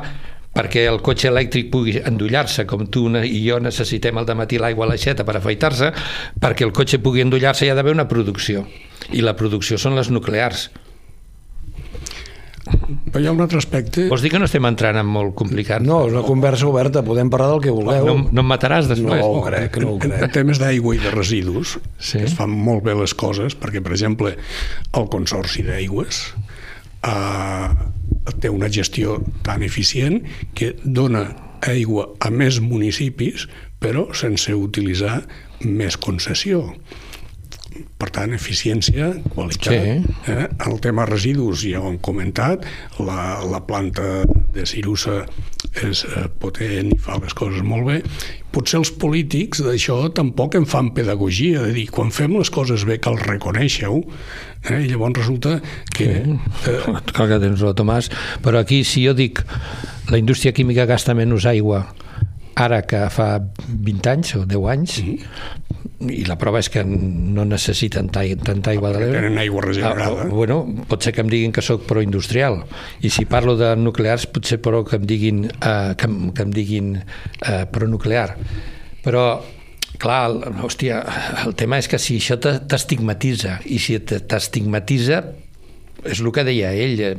perquè 0.52 0.86
el 0.90 1.00
cotxe 1.06 1.30
elèctric 1.32 1.72
pugui 1.72 1.98
endollar-se, 2.04 2.66
com 2.68 2.86
tu 2.92 3.08
i 3.24 3.42
jo 3.46 3.60
necessitem 3.64 4.18
al 4.20 4.30
matí 4.36 4.60
l'aigua 4.60 4.86
a 4.86 4.92
l'aixeta 4.92 5.24
per 5.24 5.38
afaitar-se, 5.38 5.92
perquè 6.40 6.68
el 6.68 6.76
cotxe 6.76 7.00
pugui 7.00 7.24
endollar-se 7.24 7.66
hi 7.66 7.72
ha 7.72 7.76
d'haver 7.76 7.96
una 7.96 8.08
producció. 8.08 8.68
I 9.12 9.22
la 9.22 9.36
producció 9.36 9.78
són 9.78 9.96
les 9.96 10.12
nuclears. 10.12 10.70
Però 13.12 13.22
hi 13.22 13.28
ha 13.28 13.34
un 13.34 13.42
altre 13.44 13.60
aspecte... 13.62 14.06
Vols 14.12 14.24
dir 14.24 14.32
que 14.34 14.40
no 14.42 14.48
estem 14.48 14.66
entrant 14.68 15.00
en 15.02 15.08
molt 15.08 15.34
complicat? 15.40 15.84
No, 15.86 16.02
és 16.08 16.16
una 16.16 16.24
conversa 16.26 16.68
oberta, 16.70 17.04
podem 17.06 17.30
parlar 17.34 17.50
del 17.54 17.64
que 17.66 17.74
vulgueu. 17.76 18.08
No, 18.08 18.16
no 18.32 18.44
em 18.44 18.50
mataràs 18.52 18.90
després? 18.92 19.22
No 19.22 19.28
ho 19.28 19.44
crec, 19.46 19.80
no 19.84 19.94
ho 19.94 20.00
En, 20.00 20.08
en 20.12 20.18
crec. 20.26 20.34
temes 20.38 20.62
d'aigua 20.62 20.96
i 20.98 21.02
de 21.04 21.14
residus, 21.14 21.78
sí. 22.00 22.24
es 22.26 22.36
fan 22.38 22.54
molt 22.54 22.86
bé 22.88 22.96
les 22.98 23.16
coses, 23.18 23.58
perquè, 23.60 23.84
per 23.84 23.96
exemple, 23.96 24.36
el 24.98 25.10
Consorci 25.14 25.66
d'Aigües 25.68 26.24
eh, 27.08 27.70
té 28.42 28.52
una 28.52 28.70
gestió 28.72 29.20
tan 29.46 29.64
eficient 29.68 30.22
que 30.58 30.74
dona 30.84 31.26
aigua 31.68 32.08
a 32.20 32.32
més 32.34 32.60
municipis, 32.64 33.48
però 33.82 34.08
sense 34.18 34.54
utilitzar 34.58 35.22
més 35.66 35.98
concessió. 35.98 36.64
Per 38.02 38.10
tant, 38.14 38.34
eficiència, 38.36 39.12
qualitat. 39.34 39.72
Sí. 39.72 40.32
Eh? 40.32 40.48
El 40.68 40.80
tema 40.84 41.06
residus 41.10 41.66
ja 41.68 41.82
ho 41.82 41.90
hem 41.92 42.00
comentat, 42.04 42.66
la, 43.02 43.42
la 43.48 43.62
planta 43.68 44.24
de 44.56 44.66
Cirusa 44.68 45.22
és 45.82 46.04
eh, 46.04 46.26
potent 46.42 46.92
i 46.92 46.98
fa 47.00 47.18
les 47.22 47.36
coses 47.38 47.64
molt 47.64 47.88
bé. 47.88 48.00
Potser 48.52 48.82
els 48.82 48.92
polítics 49.00 49.62
d'això 49.64 50.02
tampoc 50.16 50.58
en 50.60 50.68
fan 50.68 50.92
pedagogia, 50.96 51.64
de 51.68 51.76
dir, 51.78 51.88
quan 51.94 52.12
fem 52.12 52.36
les 52.36 52.52
coses 52.52 52.84
bé 52.88 53.00
que 53.00 53.14
els 53.14 53.24
reconeixeu, 53.28 54.02
eh? 54.68 54.82
i 54.82 54.92
llavors 54.92 55.22
resulta 55.22 55.60
que... 55.96 56.10
Eh, 56.68 56.78
Clar 57.14 57.30
que 57.32 57.40
tens 57.44 57.64
raó, 57.64 57.76
Tomàs, 57.78 58.12
però 58.44 58.60
aquí 58.62 58.84
si 58.88 59.06
jo 59.08 59.16
dic 59.18 59.44
la 60.12 60.20
indústria 60.20 60.52
química 60.52 60.88
gasta 60.90 61.16
menys 61.16 61.48
aigua 61.48 61.86
ara 62.56 62.82
que 62.84 63.06
fa 63.10 63.40
20 63.68 64.10
anys 64.12 64.36
o 64.36 64.46
10 64.46 64.66
anys 64.74 64.98
i 66.02 66.24
la 66.26 66.36
prova 66.42 66.60
és 66.60 66.68
que 66.74 66.82
no 66.84 67.44
necessiten 67.46 68.10
ta 68.10 68.24
tanta 68.44 68.72
aigua 68.72 68.90
de 68.92 69.00
l'Ebre. 69.00 69.20
tenen 69.22 69.38
aigua 69.38 69.62
regenerada. 69.62 70.24
Ah, 70.26 70.28
bueno, 70.34 70.64
pot 70.90 71.04
ser 71.06 71.14
que 71.14 71.22
em 71.22 71.30
diguin 71.30 71.52
que 71.54 71.62
sóc 71.62 71.84
proindustrial. 71.86 72.64
I 73.06 73.10
si 73.14 73.26
parlo 73.30 73.56
de 73.58 73.76
nuclears 73.78 74.26
potser 74.28 74.58
però 74.62 74.84
que 74.84 74.98
em 74.98 75.06
diguin, 75.06 75.46
eh, 75.46 75.94
que, 75.98 76.08
que 76.34 76.42
em 76.42 76.52
diguin 76.52 76.92
eh, 76.98 77.66
pronuclear. 77.72 78.36
Però 79.06 79.42
clar, 80.02 80.32
hòstia, 80.66 81.04
el 81.46 81.54
tema 81.56 81.78
és 81.78 81.88
que 81.88 82.00
si 82.02 82.18
això 82.18 82.40
te- 82.42 82.60
t'estigmatitza 82.66 83.60
i 83.70 83.78
si 83.80 84.00
te- 84.00 84.20
t'estigmatitza 84.26 85.22
és 86.06 86.20
el 86.22 86.32
que 86.32 86.44
deia 86.48 86.74
ell 86.74 87.00
eh, 87.00 87.16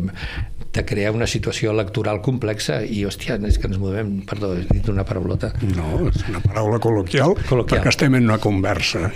de 0.72 0.86
crear 0.88 1.10
una 1.12 1.26
situació 1.28 1.68
electoral 1.74 2.22
complexa 2.24 2.78
i 2.80 3.02
hòstia, 3.04 3.34
és 3.44 3.58
que 3.60 3.68
ens 3.68 3.76
movem 3.76 4.22
perdó, 4.24 4.54
he 4.56 4.62
dit 4.70 4.86
una 4.88 5.02
paraulota 5.04 5.50
No, 5.76 6.06
és 6.08 6.22
una 6.30 6.40
paraula 6.40 6.78
col·loquial, 6.80 7.34
Col·loquial. 7.44 7.82
perquè 7.82 7.90
estem 7.92 8.14
en 8.16 8.24
una 8.30 8.38
conversa 8.40 9.10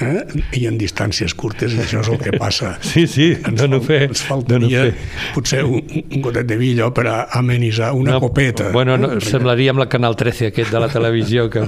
eh? 0.00 0.22
i 0.56 0.62
en 0.70 0.78
distàncies 0.80 1.34
curtes 1.36 1.74
això 1.76 2.00
és 2.00 2.08
el 2.08 2.16
que 2.22 2.32
passa. 2.40 2.78
Sí, 2.92 3.04
sí, 3.06 3.26
ens, 3.36 3.60
no, 3.60 3.68
no 3.74 3.80
fal- 3.82 3.86
fer, 3.90 3.98
ens 4.08 4.22
no, 4.24 4.28
faltaria 4.30 4.86
no 4.86 4.94
fer. 4.94 5.10
potser 5.34 5.60
un, 5.68 5.84
un 6.16 6.24
gotet 6.24 6.48
de 6.48 6.56
vi 6.56 6.72
allò 6.78 6.88
per 6.96 7.04
a 7.12 7.18
amenitzar 7.42 7.92
una 7.92 8.12
No, 8.16 8.20
copeta. 8.24 8.70
Bueno, 8.72 8.96
no, 8.96 9.12
eh? 9.18 9.20
semblaria 9.20 9.74
amb 9.76 9.84
la 9.84 9.88
Canal 9.92 10.16
13 10.16 10.48
aquest 10.48 10.72
de 10.72 10.80
la 10.80 10.88
televisió 10.88 11.50
que... 11.52 11.66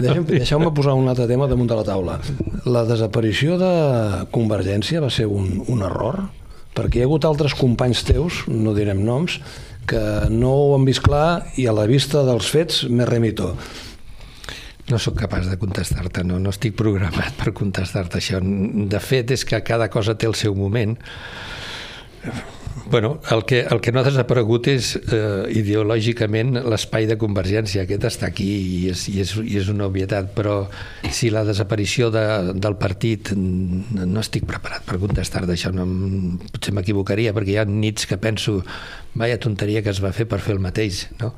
Deixeu- 0.00 0.24
Deixeu-me 0.40 0.72
posar 0.72 0.96
un 0.96 1.12
altre 1.12 1.28
tema 1.28 1.44
damunt 1.52 1.68
de 1.68 1.76
la 1.76 1.84
taula. 1.84 2.16
La 2.64 2.86
desaparició 2.88 3.60
de 3.60 3.70
Convergència 4.32 5.04
va 5.04 5.12
ser 5.12 5.28
un, 5.28 5.58
un 5.68 5.84
error? 5.84 6.24
Perquè 6.76 7.00
hi 7.00 7.04
ha 7.04 7.08
hagut 7.08 7.24
altres 7.24 7.56
companys 7.56 8.04
teus, 8.04 8.44
no 8.52 8.74
direm 8.76 9.00
noms, 9.04 9.40
que 9.88 10.02
no 10.32 10.52
ho 10.52 10.74
han 10.76 10.84
vist 10.86 11.04
clar 11.04 11.46
i 11.56 11.66
a 11.70 11.74
la 11.74 11.86
vista 11.88 12.24
dels 12.26 12.48
fets 12.52 12.84
me 12.90 13.06
remito. 13.08 13.54
No 14.86 15.00
sóc 15.02 15.16
capaç 15.18 15.48
de 15.50 15.56
contestar-te, 15.58 16.22
no, 16.26 16.38
no 16.38 16.52
estic 16.52 16.76
programat 16.78 17.34
per 17.40 17.54
contestar-te 17.56 18.20
això. 18.20 18.38
De 18.42 19.00
fet, 19.02 19.32
és 19.34 19.42
que 19.46 19.58
cada 19.66 19.88
cosa 19.90 20.14
té 20.14 20.28
el 20.28 20.36
seu 20.38 20.54
moment. 20.54 20.94
Bueno, 22.88 23.20
el 23.32 23.44
que, 23.44 23.60
el 23.60 23.80
que 23.80 23.90
no 23.90 23.98
ha 23.98 24.06
desaparegut 24.06 24.68
és 24.70 24.92
eh, 24.94 25.48
ideològicament 25.58 26.60
l'espai 26.70 27.08
de 27.10 27.16
convergència. 27.18 27.82
Aquest 27.82 28.06
està 28.06 28.28
aquí 28.30 28.46
i 28.46 28.92
és, 28.92 29.08
i 29.10 29.18
és, 29.24 29.32
i 29.42 29.56
és 29.58 29.70
una 29.72 29.88
obvietat, 29.90 30.30
però 30.36 30.60
si 31.10 31.32
la 31.34 31.42
desaparició 31.48 32.12
de, 32.14 32.22
del 32.54 32.78
partit 32.78 33.32
no 33.34 34.22
estic 34.22 34.46
preparat 34.46 34.86
per 34.86 35.00
contestar 35.02 35.42
d'això. 35.50 35.74
No, 35.74 35.88
potser 36.52 36.76
m'equivocaria 36.78 37.34
perquè 37.34 37.56
hi 37.56 37.60
ha 37.62 37.66
nits 37.66 38.06
que 38.06 38.20
penso 38.22 38.60
vaya 39.16 39.40
tonteria 39.42 39.82
que 39.82 39.90
es 39.90 40.02
va 40.04 40.14
fer 40.14 40.28
per 40.30 40.38
fer 40.44 40.54
el 40.54 40.62
mateix, 40.62 41.08
no? 41.18 41.32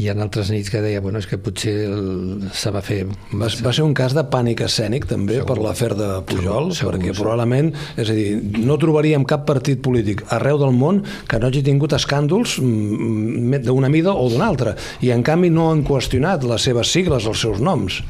I 0.00 0.06
hi 0.06 0.08
ha 0.08 0.14
altres 0.16 0.48
nits 0.48 0.70
que 0.72 0.80
deia, 0.80 1.02
bueno, 1.04 1.20
és 1.20 1.26
que 1.28 1.36
potser 1.36 1.74
el, 1.84 2.46
se 2.56 2.72
va 2.72 2.80
fer... 2.84 3.02
Va, 3.36 3.50
va 3.64 3.72
ser 3.76 3.84
un 3.84 3.92
cas 3.96 4.14
de 4.16 4.24
pànic 4.24 4.62
escènic 4.64 5.04
també 5.10 5.36
segur. 5.36 5.48
per 5.50 5.58
l'afer 5.60 5.90
de 5.98 6.08
Pujol, 6.28 6.70
segur, 6.72 6.76
segur, 6.78 6.94
perquè 6.94 7.14
probablement, 7.18 7.68
és 8.00 8.08
a 8.08 8.16
dir, 8.16 8.30
no 8.64 8.78
trobaríem 8.80 9.26
cap 9.28 9.44
partit 9.48 9.82
polític 9.84 10.24
arreu 10.32 10.60
del 10.62 10.72
món 10.72 11.02
que 11.28 11.42
no 11.42 11.50
hagi 11.50 11.60
tingut 11.66 11.92
escàndols 11.98 12.56
mm, 12.62 13.60
d'una 13.68 13.92
mida 13.92 14.16
o 14.16 14.30
d'una 14.32 14.48
altra, 14.48 14.76
i 15.04 15.12
en 15.12 15.26
canvi 15.26 15.52
no 15.52 15.68
han 15.70 15.84
qüestionat 15.84 16.48
les 16.48 16.70
seves 16.70 16.92
sigles, 16.96 17.28
els 17.28 17.44
seus 17.44 17.60
noms. 17.60 18.00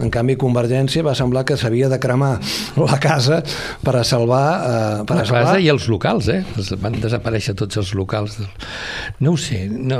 En 0.00 0.08
canvi, 0.12 0.36
Convergència 0.40 1.02
va 1.04 1.12
semblar 1.18 1.42
que 1.44 1.56
s'havia 1.60 1.88
de 1.92 1.98
cremar 2.00 2.38
la 2.80 2.98
casa 3.02 3.42
per 3.84 3.94
a 3.98 4.04
salvar... 4.04 4.44
Eh, 4.60 5.04
per 5.08 5.16
La 5.18 5.22
a 5.22 5.28
salvar... 5.28 5.42
casa 5.50 5.60
i 5.60 5.68
els 5.72 5.88
locals, 5.92 6.28
eh? 6.32 6.40
Van 6.80 6.96
desaparèixer 7.02 7.54
tots 7.58 7.76
els 7.82 7.92
locals. 7.98 8.38
del- 8.40 8.48
No 9.20 9.34
ho 9.34 9.36
sé, 9.40 9.66
no, 9.68 9.98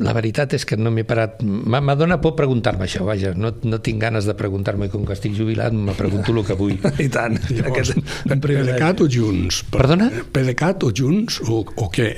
la 0.00 0.14
veritat 0.16 0.54
és 0.56 0.64
que 0.68 0.76
no 0.80 0.90
m'he 0.94 1.04
parat... 1.04 1.42
M'ha- 1.44 1.82
M'adona 1.84 2.20
por 2.24 2.34
preguntar-me 2.38 2.86
això, 2.88 3.04
vaja, 3.04 3.34
no, 3.36 3.52
no 3.62 3.80
tinc 3.84 4.00
ganes 4.02 4.24
de 4.28 4.34
preguntar-me, 4.38 4.88
com 4.92 5.04
que 5.04 5.12
estic 5.18 5.36
jubilat, 5.36 5.72
me 5.76 5.92
pregunto 5.98 6.32
el 6.32 6.44
que 6.48 6.56
vull. 6.56 6.78
I 7.04 7.08
tant. 7.12 7.36
Llavors, 7.52 7.92
Aquest. 7.92 8.42
PDeCAT 8.42 9.04
o 9.04 9.08
Junts? 9.12 9.62
Perdona? 9.72 10.08
PDeCAT 10.32 10.88
o 10.88 10.92
Junts 10.96 11.40
o, 11.48 11.60
o 11.76 11.90
què? 11.92 12.14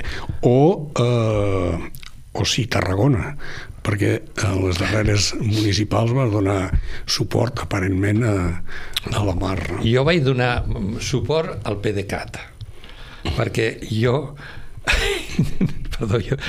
O, 0.46 0.56
eh, 1.02 1.90
o 2.34 2.44
sí, 2.46 2.66
Tarragona, 2.70 3.32
perquè 3.84 4.14
en 4.46 4.62
les 4.64 4.80
darreres 4.80 5.32
municipals 5.42 6.14
va 6.16 6.26
donar 6.32 6.58
suport 7.04 7.64
aparentment 7.66 8.24
a, 8.24 8.36
a 9.12 9.24
la 9.26 9.36
Mar. 9.36 9.58
Jo 9.84 10.06
vaig 10.08 10.24
donar 10.24 10.64
suport 11.04 11.68
al 11.68 11.80
PDeCAT, 11.84 12.40
perquè 13.36 13.74
jo... 13.92 14.18
Perdó, 15.94 16.18
jo... 16.24 16.40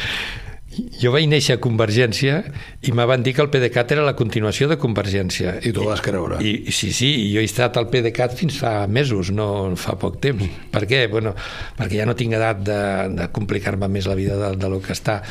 Jo 0.76 1.12
vaig 1.14 1.24
néixer 1.32 1.56
a 1.56 1.60
Convergència 1.64 2.42
i 2.84 2.92
me 2.92 3.06
van 3.08 3.22
dir 3.24 3.32
que 3.38 3.40
el 3.40 3.48
PDeCAT 3.48 3.94
era 3.96 4.04
la 4.04 4.16
continuació 4.20 4.68
de 4.68 4.76
Convergència. 4.82 5.54
I 5.64 5.72
tu 5.76 5.86
vas 5.88 6.02
creure. 6.04 6.42
I, 6.44 6.68
i 6.68 6.74
sí, 6.76 6.90
sí, 6.92 7.14
i 7.22 7.30
jo 7.32 7.40
he 7.40 7.48
estat 7.48 7.80
al 7.80 7.88
PDeCAT 7.94 8.36
fins 8.36 8.58
fa 8.60 8.74
mesos, 8.92 9.32
no 9.32 9.48
fa 9.80 9.96
poc 10.02 10.20
temps. 10.26 10.44
Per 10.74 10.84
què? 10.90 11.06
Bueno, 11.12 11.32
perquè 11.78 12.02
ja 12.02 12.10
no 12.10 12.18
tinc 12.20 12.36
edat 12.36 12.60
de, 12.68 12.82
de 13.16 13.30
complicar-me 13.36 13.88
més 13.92 14.10
la 14.12 14.20
vida 14.20 14.36
de, 14.42 14.52
de 14.60 14.72
lo 14.74 14.82
que 14.84 14.92
està. 14.98 15.22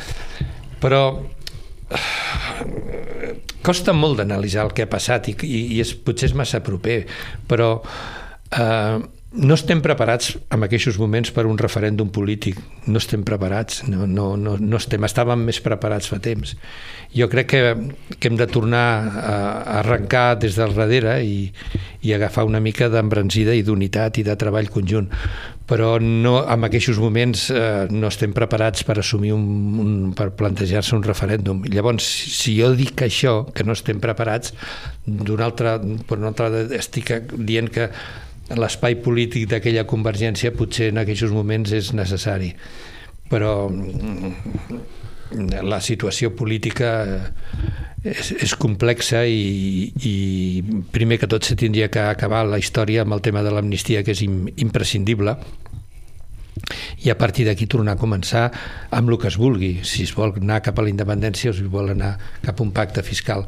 Però 0.81 1.03
costa 3.65 3.93
molt 3.97 4.19
d'analitzar 4.21 4.65
el 4.67 4.73
que 4.77 4.85
ha 4.85 4.91
passat 4.91 5.29
i, 5.31 5.35
i, 5.45 5.61
i 5.75 5.81
és, 5.83 5.95
potser 6.05 6.29
és 6.31 6.37
massa 6.37 6.61
proper, 6.65 7.03
però 7.49 7.69
eh, 8.51 8.97
no 9.35 9.55
estem 9.57 9.81
preparats 9.83 10.35
en 10.53 10.63
aquests 10.63 10.97
moments 10.99 11.31
per 11.35 11.45
un 11.49 11.57
referèndum 11.59 12.09
polític. 12.13 12.59
No 12.87 13.01
estem 13.01 13.25
preparats, 13.27 13.83
no, 13.89 14.07
no, 14.07 14.33
no, 14.39 14.55
no 14.59 14.79
estem. 14.79 15.03
Estàvem 15.07 15.43
més 15.47 15.59
preparats 15.63 16.07
fa 16.11 16.21
temps. 16.23 16.55
Jo 17.15 17.27
crec 17.31 17.49
que, 17.51 17.61
que 18.19 18.31
hem 18.31 18.39
de 18.39 18.47
tornar 18.51 18.85
a, 19.11 19.35
arrencar 19.81 20.39
des 20.39 20.55
del 20.59 20.75
darrere 20.77 21.17
i, 21.23 21.49
i 22.07 22.15
agafar 22.15 22.47
una 22.47 22.63
mica 22.63 22.89
d'embranzida 22.91 23.55
i 23.55 23.63
d'unitat 23.65 24.21
i 24.21 24.25
de 24.27 24.37
treball 24.39 24.71
conjunt. 24.71 25.11
Però 25.65 25.95
no, 25.99 26.37
en 26.45 26.67
aquests 26.67 26.99
moments 27.01 27.47
eh, 27.49 27.87
no 27.89 28.11
estem 28.11 28.35
preparats 28.37 28.85
per 28.85 28.99
assumir 29.01 29.33
un, 29.33 29.45
un 29.81 29.95
per 30.15 30.29
plantejar-se 30.37 30.93
un 30.95 31.03
referèndum. 31.03 31.63
Llavors, 31.73 32.05
si 32.05 32.59
jo 32.59 32.69
dic 32.77 33.01
això, 33.01 33.39
que 33.51 33.65
no 33.65 33.73
estem 33.73 33.99
preparats, 34.03 34.53
d'una 35.05 35.49
altra, 35.49 35.79
per 35.81 36.21
altra 36.21 36.51
estic 36.77 37.11
dient 37.33 37.71
que 37.73 37.89
l'espai 38.53 38.99
polític 39.01 39.47
d'aquella 39.49 39.87
convergència 39.89 40.53
potser 40.53 40.91
en 40.91 41.01
aquests 41.01 41.33
moments 41.33 41.71
és 41.73 41.93
necessari. 41.97 42.51
Però 43.31 43.69
mm, 43.69 44.33
la 45.65 45.79
situació 45.81 46.35
política 46.37 46.91
és, 48.05 48.31
és 48.37 48.53
complexa 48.61 49.23
i, 49.25 49.89
i 50.05 50.15
primer 50.93 51.17
que 51.21 51.29
tot 51.31 51.47
se 51.47 51.57
tindria 51.57 51.89
que 51.89 52.03
acabar 52.05 52.43
la 52.45 52.61
història 52.61 53.01
amb 53.01 53.17
el 53.17 53.23
tema 53.25 53.41
de 53.41 53.53
l'amnistia 53.53 54.03
que 54.05 54.13
és 54.13 54.21
im, 54.27 54.45
imprescindible 54.61 55.39
i 57.05 57.09
a 57.09 57.17
partir 57.17 57.45
d'aquí 57.45 57.67
tornar 57.69 57.95
a 57.95 58.01
començar 58.01 58.49
amb 58.91 59.09
el 59.09 59.19
que 59.21 59.29
es 59.29 59.37
vulgui, 59.37 59.79
si 59.83 60.03
es 60.03 60.13
vol 60.15 60.33
anar 60.41 60.61
cap 60.65 60.79
a 60.79 60.85
la 60.85 60.91
independència 60.91 61.51
o 61.51 61.55
si 61.55 61.65
vol 61.69 61.91
anar 61.93 62.15
cap 62.43 62.59
a 62.59 62.63
un 62.63 62.71
pacte 62.75 63.03
fiscal. 63.05 63.45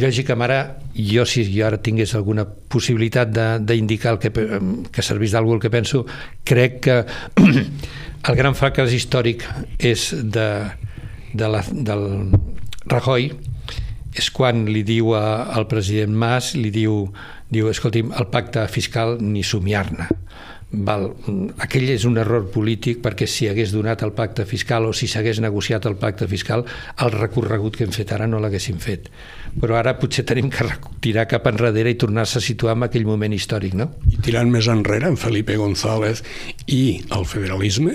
Lògic 0.00 0.26
que 0.26 0.36
ara, 0.42 0.60
jo 0.96 1.24
si 1.24 1.44
jo 1.46 1.66
ara 1.66 1.78
tingués 1.78 2.14
alguna 2.14 2.44
possibilitat 2.44 3.30
d'indicar 3.62 4.18
que, 4.18 4.32
que 4.90 5.02
servís 5.02 5.32
d'algú 5.32 5.54
el 5.54 5.60
que 5.62 5.70
penso, 5.70 6.04
crec 6.44 6.80
que 6.80 7.04
el 8.28 8.36
gran 8.36 8.54
fracàs 8.58 8.92
històric 8.92 9.44
és 9.78 10.10
de, 10.14 10.48
de 11.34 11.48
la, 11.48 11.62
del 11.70 12.32
Rajoy 12.90 13.30
és 14.14 14.30
quan 14.30 14.64
li 14.70 14.84
diu 14.86 15.12
al 15.14 15.66
president 15.70 16.14
Mas, 16.14 16.52
li 16.54 16.70
diu, 16.74 17.08
diu 17.50 17.70
escolti'm, 17.70 18.12
el 18.14 18.28
pacte 18.30 18.66
fiscal 18.70 19.18
ni 19.20 19.42
somiar-ne. 19.42 20.06
Val, 20.74 21.06
aquell 21.62 21.88
és 21.94 22.04
un 22.08 22.18
error 22.18 22.48
polític 22.52 23.00
perquè 23.04 23.28
si 23.30 23.48
hagués 23.50 23.72
donat 23.74 24.02
el 24.06 24.12
pacte 24.16 24.46
fiscal 24.48 24.88
o 24.88 24.92
si 24.96 25.06
s'hagués 25.10 25.40
negociat 25.44 25.86
el 25.86 25.96
pacte 26.00 26.28
fiscal 26.30 26.64
el 27.04 27.14
recorregut 27.14 27.78
que 27.78 27.86
hem 27.86 27.94
fet 27.94 28.12
ara 28.16 28.26
no 28.30 28.40
l'haguéssim 28.42 28.80
fet 28.82 29.08
però 29.60 29.78
ara 29.78 29.94
potser 30.00 30.26
tenim 30.26 30.50
que 30.50 30.66
tirar 31.04 31.28
cap 31.30 31.46
enrere 31.50 31.94
i 31.94 31.98
tornar-se 32.00 32.40
a 32.40 32.44
situar 32.44 32.74
en 32.74 32.88
aquell 32.88 33.06
moment 33.06 33.34
històric 33.36 33.76
no? 33.78 33.90
I 34.10 34.20
tirant 34.24 34.50
més 34.50 34.68
enrere 34.72 35.10
en 35.12 35.18
Felipe 35.20 35.56
González 35.60 36.24
i 36.66 37.04
el 37.14 37.26
federalisme 37.28 37.94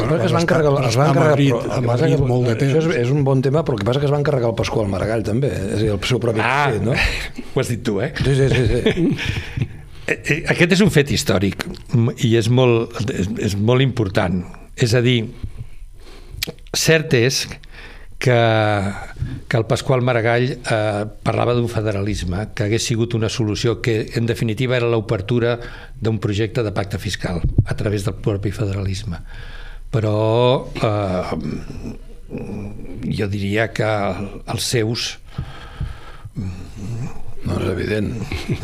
Bueno, 0.00 0.18
que 0.18 0.26
es 0.26 0.36
van 0.36 0.46
carregar, 0.46 0.72
es 0.88 0.96
van 0.96 1.12
carregar, 1.12 1.30
Madrid, 1.30 1.52
però, 1.54 1.72
a 1.76 1.80
Madrid 1.84 2.16
que, 2.16 2.28
molt 2.32 2.48
de 2.48 2.54
temps. 2.60 2.72
Això 2.74 2.92
és, 2.92 3.00
és 3.04 3.12
un 3.14 3.24
bon 3.26 3.42
tema, 3.44 3.64
però 3.66 3.76
el 3.76 3.82
que 3.82 3.88
passa 3.88 4.02
que 4.02 4.08
es 4.08 4.14
van 4.14 4.26
carregar 4.26 4.50
el 4.52 4.56
Pasqual 4.58 4.90
Maragall 4.92 5.26
també, 5.26 5.52
és 5.52 5.76
a 5.76 5.82
dir, 5.84 5.92
el 5.94 6.00
seu 6.10 6.22
propi 6.22 6.42
ah, 6.42 6.48
partit, 6.66 6.86
no? 6.88 6.96
ho 7.54 7.62
has 7.62 7.72
dit 7.72 7.84
tu, 7.86 8.00
eh? 8.04 8.12
Sí, 8.18 8.34
sí, 8.38 8.48
sí. 8.56 8.66
sí. 8.70 9.68
Eh, 10.10 10.18
eh, 10.18 10.38
Aquest 10.50 10.74
és 10.74 10.80
un 10.82 10.90
fet 10.90 11.12
històric 11.14 11.68
i 12.26 12.34
és 12.40 12.50
molt, 12.50 12.96
és, 13.14 13.30
és 13.50 13.56
molt 13.56 13.84
important. 13.84 14.40
És 14.80 14.96
a 14.98 15.02
dir, 15.04 15.20
cert 16.74 17.14
és 17.14 17.44
que, 18.20 18.36
que 19.48 19.56
el 19.56 19.66
Pasqual 19.70 20.02
Maragall 20.04 20.50
eh, 20.52 21.04
parlava 21.24 21.54
d'un 21.56 21.70
federalisme, 21.72 22.50
que 22.54 22.66
hagués 22.66 22.84
sigut 22.90 23.16
una 23.16 23.30
solució 23.32 23.78
que 23.80 24.02
en 24.18 24.28
definitiva 24.28 24.76
era 24.76 24.90
l'obertura 24.92 25.56
d'un 26.00 26.20
projecte 26.20 26.62
de 26.62 26.74
pacte 26.76 27.00
fiscal 27.00 27.40
a 27.64 27.76
través 27.76 28.04
del 28.04 28.20
propi 28.20 28.52
federalisme. 28.52 29.22
Però 29.90 30.70
eh, 30.78 31.32
jo 33.10 33.26
diria 33.30 33.70
que 33.74 33.90
els 34.46 34.68
seus 34.76 35.16
No, 37.40 37.56
és 37.56 37.68
evident. 37.72 38.10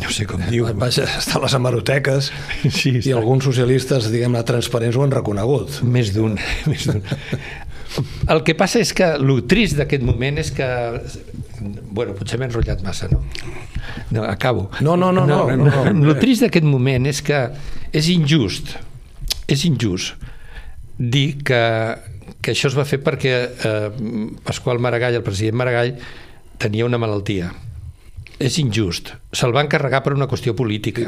no 0.02 0.10
sé 0.12 0.26
com 0.28 0.42
diu 0.50 0.66
Vaja, 0.76 1.06
estan 1.18 1.40
les 1.42 1.54
hemeroteques 1.56 2.28
Sí, 2.68 2.92
i 3.00 3.14
alguns 3.16 3.46
socialistes, 3.48 4.10
diguem-ne, 4.12 4.42
transparents 4.46 4.98
ho 4.98 5.04
han 5.06 5.14
reconegut. 5.14 5.80
Més 5.82 6.12
d'un. 6.14 6.36
més 6.70 6.84
d'un. 6.86 7.00
El 8.28 8.42
que 8.44 8.54
passa 8.58 8.82
és 8.84 8.92
que 8.92 9.08
el 9.16 9.40
trist 9.48 9.78
d'aquest 9.80 10.04
moment 10.04 10.38
és 10.42 10.52
que... 10.52 10.66
Bueno, 11.96 12.12
potser 12.18 12.36
m'he 12.36 12.50
enrotllat 12.50 12.84
massa, 12.84 13.08
no? 13.08 13.22
No, 14.12 14.26
acabo. 14.28 14.68
No, 14.84 14.98
no, 15.00 15.08
no, 15.16 15.24
no, 15.24 15.46
no, 15.48 15.70
no. 15.72 16.10
El 16.12 16.18
trist 16.20 16.44
d'aquest 16.44 16.66
moment 16.68 17.08
és 17.08 17.22
que 17.24 17.46
és 17.96 18.10
injust, 18.12 18.76
és 19.48 19.64
injust 19.64 20.14
dir 20.98 21.42
que, 21.44 21.60
que 22.42 22.54
això 22.54 22.70
es 22.72 22.76
va 22.78 22.84
fer 22.88 23.00
perquè 23.04 23.34
eh, 23.46 23.90
Pasqual 24.46 24.78
Maragall, 24.82 25.18
el 25.20 25.26
president 25.26 25.58
Maragall, 25.60 25.94
tenia 26.58 26.86
una 26.88 26.98
malaltia 26.98 27.52
és 28.36 28.58
injust. 28.60 29.14
Se'l 29.32 29.54
van 29.56 29.64
carregar 29.72 30.02
per 30.04 30.10
una 30.12 30.26
qüestió 30.28 30.52
política. 30.52 31.06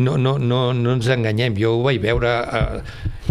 No, 0.00 0.14
no, 0.16 0.38
no, 0.40 0.70
no 0.72 0.94
ens 0.96 1.10
enganyem. 1.12 1.52
Jo 1.60 1.74
ho 1.76 1.82
vaig 1.84 1.98
veure 2.00 2.30
eh, 2.40 2.78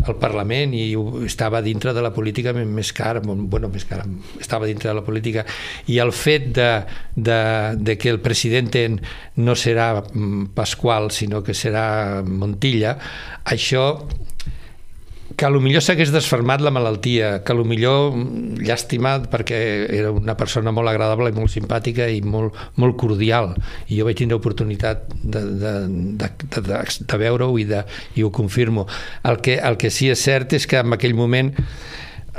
al 0.06 0.18
Parlament 0.22 0.76
i 0.78 0.92
estava 1.26 1.58
dintre 1.66 1.96
de 1.98 2.04
la 2.06 2.12
política 2.14 2.54
més- 2.54 2.70
més 2.70 2.92
cara, 2.94 3.24
bueno, 3.26 3.72
més 3.74 3.88
cara, 3.90 4.06
estava 4.38 4.70
dintre 4.70 4.92
de 4.92 4.96
la 5.00 5.02
política. 5.02 5.48
I 5.90 5.98
el 5.98 6.14
fet 6.14 6.52
de, 6.60 6.70
de, 7.16 7.40
de 7.90 7.98
que 7.98 8.14
el 8.14 8.22
president 8.22 9.02
no 9.42 9.58
serà 9.58 9.96
mm, 10.04 10.52
Pasqual, 10.54 11.10
sinó 11.10 11.42
que 11.42 11.58
serà 11.58 12.22
Montilla, 12.22 13.00
això 13.50 13.88
que 15.40 15.46
a 15.46 15.50
lo 15.50 15.62
millor 15.64 15.80
s'hagués 15.80 16.10
desfermat 16.12 16.60
la 16.60 16.72
malaltia, 16.76 17.30
que 17.48 17.54
a 17.54 17.56
lo 17.56 17.64
millor 17.64 18.12
mm, 18.12 18.58
llàstima 18.68 19.14
perquè 19.32 19.60
era 19.96 20.10
una 20.12 20.36
persona 20.36 20.74
molt 20.76 20.92
agradable 20.92 21.32
i 21.32 21.36
molt 21.38 21.54
simpàtica 21.54 22.10
i 22.12 22.20
molt, 22.20 22.58
molt 22.76 22.98
cordial 23.00 23.54
i 23.88 24.02
jo 24.02 24.08
vaig 24.10 24.20
tindre 24.20 24.36
oportunitat 24.36 25.08
de, 25.24 25.46
de, 25.62 25.72
de, 26.20 26.30
de, 26.44 26.66
de, 26.68 26.82
de 26.84 27.22
veure-ho 27.24 27.56
i, 27.56 27.64
de, 27.70 27.86
i 28.20 28.28
ho 28.28 28.34
confirmo. 28.36 28.84
El 29.24 29.40
que, 29.40 29.56
el 29.64 29.80
que 29.80 29.94
sí 29.96 30.12
és 30.12 30.28
cert 30.28 30.58
és 30.60 30.68
que 30.68 30.84
en 30.84 31.00
aquell 31.00 31.16
moment 31.16 31.54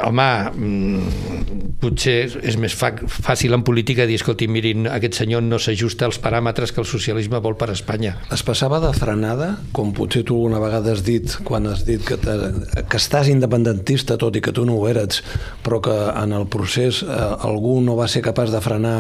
home, 0.06 0.26
mm, 0.50 1.76
potser 1.80 2.16
és 2.42 2.56
més 2.60 2.74
fàcil 2.74 3.54
en 3.56 3.62
política 3.66 4.06
dir, 4.08 4.18
escolti, 4.20 4.48
mirin, 4.48 4.86
aquest 4.90 5.20
senyor 5.22 5.42
no 5.42 5.58
s'ajusta 5.58 6.06
als 6.08 6.20
paràmetres 6.22 6.72
que 6.72 6.82
el 6.82 6.88
socialisme 6.88 7.40
vol 7.40 7.56
per 7.56 7.70
Espanya. 7.72 8.16
Es 8.32 8.44
passava 8.46 8.80
de 8.82 8.92
frenada, 8.96 9.50
com 9.72 9.92
potser 9.96 10.24
tu 10.28 10.38
una 10.44 10.60
vegada 10.62 10.92
has 10.92 11.04
dit, 11.06 11.36
quan 11.44 11.66
has 11.70 11.84
dit 11.88 12.04
que, 12.04 12.18
te, 12.20 12.36
que 12.82 13.00
estàs 13.00 13.30
independentista, 13.32 14.18
tot 14.20 14.36
i 14.36 14.44
que 14.44 14.52
tu 14.52 14.66
no 14.68 14.76
ho 14.80 14.88
eres, 14.88 15.22
però 15.64 15.80
que 15.84 15.96
en 16.10 16.36
el 16.36 16.46
procés 16.52 17.02
eh, 17.02 17.20
algú 17.46 17.80
no 17.84 17.96
va 17.96 18.08
ser 18.08 18.24
capaç 18.26 18.52
de 18.52 18.60
frenar 18.64 18.98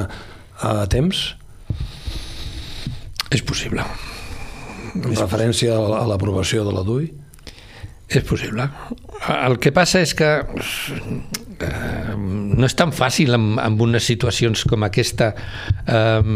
a 0.60 0.86
temps, 0.92 1.36
És 3.30 3.42
possible. 3.46 3.84
en 4.98 5.14
referència 5.14 5.76
a 5.76 6.06
l'aprovació 6.10 6.64
de 6.66 6.72
la 6.74 6.82
DUI? 6.82 7.12
És 8.10 8.24
possible. 8.26 8.66
El 9.30 9.58
que 9.62 9.70
passa 9.74 10.00
és 10.02 10.12
que 10.18 10.28
eh, 10.42 12.14
no 12.16 12.66
és 12.66 12.74
tan 12.78 12.90
fàcil 12.96 13.36
amb, 13.36 13.60
amb 13.62 13.82
unes 13.86 14.06
situacions 14.10 14.64
com 14.66 14.82
aquesta 14.86 15.30
eh, 15.86 16.30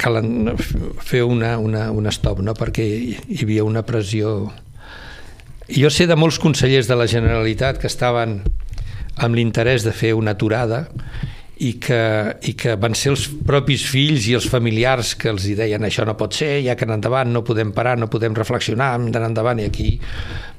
calen 0.00 0.56
fer 1.02 1.22
una, 1.26 1.56
una, 1.58 1.90
un 1.92 2.10
stop, 2.10 2.42
no? 2.42 2.56
perquè 2.58 2.86
hi 2.86 3.42
havia 3.44 3.66
una 3.66 3.84
pressió... 3.86 4.50
Jo 5.70 5.86
sé 5.94 6.08
de 6.10 6.16
molts 6.18 6.40
consellers 6.42 6.88
de 6.90 6.96
la 6.98 7.06
Generalitat 7.06 7.78
que 7.78 7.86
estaven 7.86 8.40
amb 9.22 9.36
l'interès 9.38 9.84
de 9.86 9.92
fer 9.94 10.16
una 10.18 10.34
aturada 10.34 10.88
i 11.60 11.74
que, 11.76 12.00
i 12.48 12.54
que 12.56 12.74
van 12.80 12.94
ser 12.96 13.10
els 13.12 13.26
propis 13.46 13.82
fills 13.84 14.24
i 14.30 14.36
els 14.38 14.46
familiars 14.48 15.12
que 15.20 15.28
els 15.28 15.44
deien 15.58 15.84
això 15.84 16.06
no 16.08 16.16
pot 16.16 16.32
ser, 16.32 16.54
ja 16.64 16.76
que 16.76 16.86
en 16.88 16.94
endavant 16.94 17.28
no 17.28 17.42
podem 17.44 17.74
parar, 17.76 17.98
no 18.00 18.08
podem 18.12 18.36
reflexionar, 18.36 18.94
hem 18.96 19.10
d'anar 19.12 19.28
endavant 19.28 19.60
i 19.60 19.66
aquí 19.68 19.90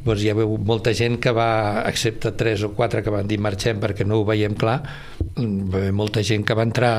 doncs 0.06 0.22
hi 0.22 0.30
ha 0.30 0.36
hagut 0.38 0.62
molta 0.66 0.94
gent 0.98 1.18
que 1.22 1.34
va, 1.34 1.50
excepte 1.90 2.34
tres 2.38 2.62
o 2.66 2.72
quatre 2.78 3.02
que 3.02 3.14
van 3.14 3.26
dir 3.30 3.42
marxem 3.42 3.82
perquè 3.82 4.06
no 4.06 4.22
ho 4.22 4.28
veiem 4.30 4.54
clar, 4.58 4.78
molta 5.98 6.22
gent 6.26 6.46
que 6.46 6.58
va 6.58 6.66
entrar, 6.70 6.96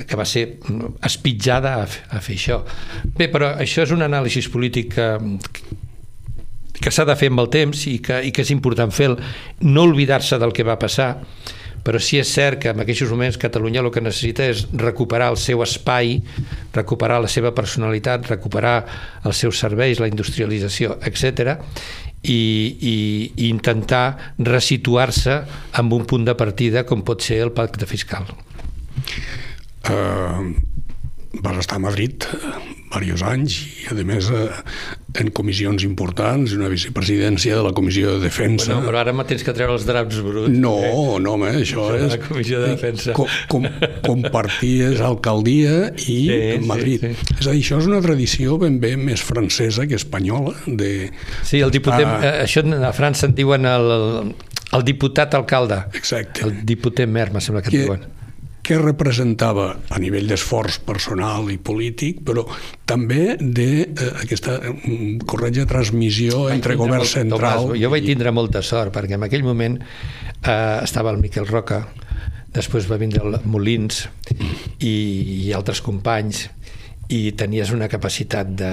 que 0.00 0.16
va 0.16 0.28
ser 0.28 0.46
espitjada 1.04 1.78
a, 1.82 1.86
a 2.16 2.24
fer 2.24 2.36
això. 2.36 2.60
Bé, 3.16 3.28
però 3.32 3.54
això 3.60 3.84
és 3.84 3.92
un 3.92 4.04
anàlisi 4.04 4.44
polític 4.52 4.94
que, 4.96 5.08
que 6.80 6.92
s'ha 6.92 7.04
de 7.08 7.16
fer 7.20 7.32
amb 7.32 7.44
el 7.44 7.52
temps 7.52 7.88
i 7.88 7.98
que, 8.04 8.20
i 8.28 8.32
que 8.32 8.44
és 8.44 8.52
important 8.54 8.92
fer 8.92 9.12
no 9.12 9.90
oblidar-se 9.90 10.40
del 10.40 10.56
que 10.56 10.64
va 10.64 10.80
passar 10.80 11.18
però 11.82 11.98
sí 12.02 12.20
és 12.22 12.30
cert 12.30 12.60
que 12.62 12.70
en 12.70 12.82
aquests 12.82 13.10
moments 13.10 13.40
Catalunya 13.42 13.82
el 13.82 13.90
que 13.90 14.04
necessita 14.04 14.46
és 14.46 14.66
recuperar 14.78 15.32
el 15.32 15.38
seu 15.40 15.62
espai, 15.64 16.20
recuperar 16.74 17.20
la 17.22 17.30
seva 17.32 17.54
personalitat, 17.56 18.30
recuperar 18.30 18.76
els 19.26 19.42
seus 19.42 19.58
serveis, 19.58 20.00
la 20.00 20.10
industrialització, 20.10 20.98
etc 21.02 21.58
i, 22.22 22.78
i, 22.78 22.96
i 23.36 23.48
intentar 23.50 24.34
resituar-se 24.38 25.40
amb 25.78 25.94
un 25.96 26.06
punt 26.06 26.26
de 26.28 26.34
partida 26.38 26.84
com 26.86 27.02
pot 27.06 27.22
ser 27.24 27.40
el 27.42 27.52
pacte 27.54 27.88
fiscal. 27.90 28.28
Eh, 29.90 30.71
vas 31.40 31.56
estar 31.58 31.76
a 31.76 31.82
Madrid 31.82 32.22
eh, 32.28 33.00
diversos 33.00 33.22
anys 33.24 33.54
i, 33.64 33.86
a 33.88 33.94
més, 34.04 34.26
eh, 34.28 34.48
en 35.22 35.30
comissions 35.32 35.82
importants, 35.86 36.52
una 36.52 36.68
vicepresidència 36.68 37.56
de 37.56 37.62
la 37.64 37.72
Comissió 37.72 38.12
de 38.18 38.26
Defensa. 38.26 38.74
Bueno, 38.74 38.86
però 38.90 39.00
ara 39.00 39.14
me 39.16 39.24
tens 39.28 39.42
que 39.44 39.54
treure 39.56 39.72
els 39.72 39.86
draps 39.88 40.20
bruts. 40.24 40.52
No, 40.52 40.74
eh? 40.84 40.92
no, 41.24 41.32
home, 41.38 41.48
això 41.62 41.86
Això 41.88 41.96
és... 42.04 42.12
la 42.16 42.20
Comissió 42.26 42.60
de 42.60 42.68
Defensa. 42.74 43.14
Com, 43.16 43.26
com, 43.48 43.66
comparties 44.04 45.00
alcaldia 45.00 45.90
i 45.96 46.04
Sí, 46.04 46.28
sí, 46.28 46.58
Madrid. 46.68 47.00
sí. 47.00 47.34
És 47.40 47.46
a 47.48 47.52
dir, 47.56 47.62
això 47.64 47.80
és 47.80 47.88
una 47.90 48.00
tradició 48.04 48.58
ben 48.60 48.78
bé 48.82 48.94
més 49.00 49.24
francesa 49.24 49.86
que 49.88 49.96
espanyola. 49.96 50.54
De... 50.66 51.10
Sí, 51.42 51.60
el 51.64 51.72
diputat, 51.72 52.04
Ah. 52.04 52.18
eh, 52.22 52.34
això 52.44 52.62
a 52.84 52.92
França 52.92 53.26
en 53.28 53.34
diuen 53.34 53.64
el, 53.66 54.34
el 54.72 54.84
diputat 54.84 55.34
alcalde. 55.34 55.82
Exacte. 55.96 56.44
El 56.44 56.60
diputat 56.66 57.08
mer, 57.08 57.30
me 57.32 57.40
sembla 57.40 57.62
que 57.62 57.70
que, 57.72 57.84
diuen. 57.86 58.04
Que 58.62 58.78
representava 58.78 59.66
a 59.90 59.98
nivell 59.98 60.28
d'esforç 60.30 60.78
personal 60.86 61.48
i 61.50 61.58
polític, 61.58 62.20
però 62.22 62.44
també 62.86 63.34
d'aquesta 63.40 64.54
eh, 64.60 64.74
corretja 65.26 65.66
transmissió 65.66 66.44
entre 66.46 66.76
Tindre 66.76 66.78
govern 66.78 67.02
molt- 67.02 67.10
central... 67.10 67.66
Tomàs, 67.66 67.80
jo 67.82 67.90
vaig 67.90 68.06
tindre 68.06 68.32
molta 68.34 68.62
sort, 68.62 68.94
perquè 68.94 69.18
en 69.18 69.26
aquell 69.26 69.42
moment 69.46 69.80
eh, 69.82 70.78
estava 70.82 71.10
el 71.10 71.18
Miquel 71.18 71.48
Roca, 71.50 71.82
després 72.54 72.86
va 72.86 73.00
vindre 73.00 73.24
el 73.26 73.40
Molins 73.50 74.04
i, 74.78 74.92
i 75.48 75.52
altres 75.56 75.82
companys, 75.82 76.44
i 77.12 77.32
tenies 77.36 77.72
una 77.74 77.88
capacitat 77.90 78.52
de... 78.56 78.70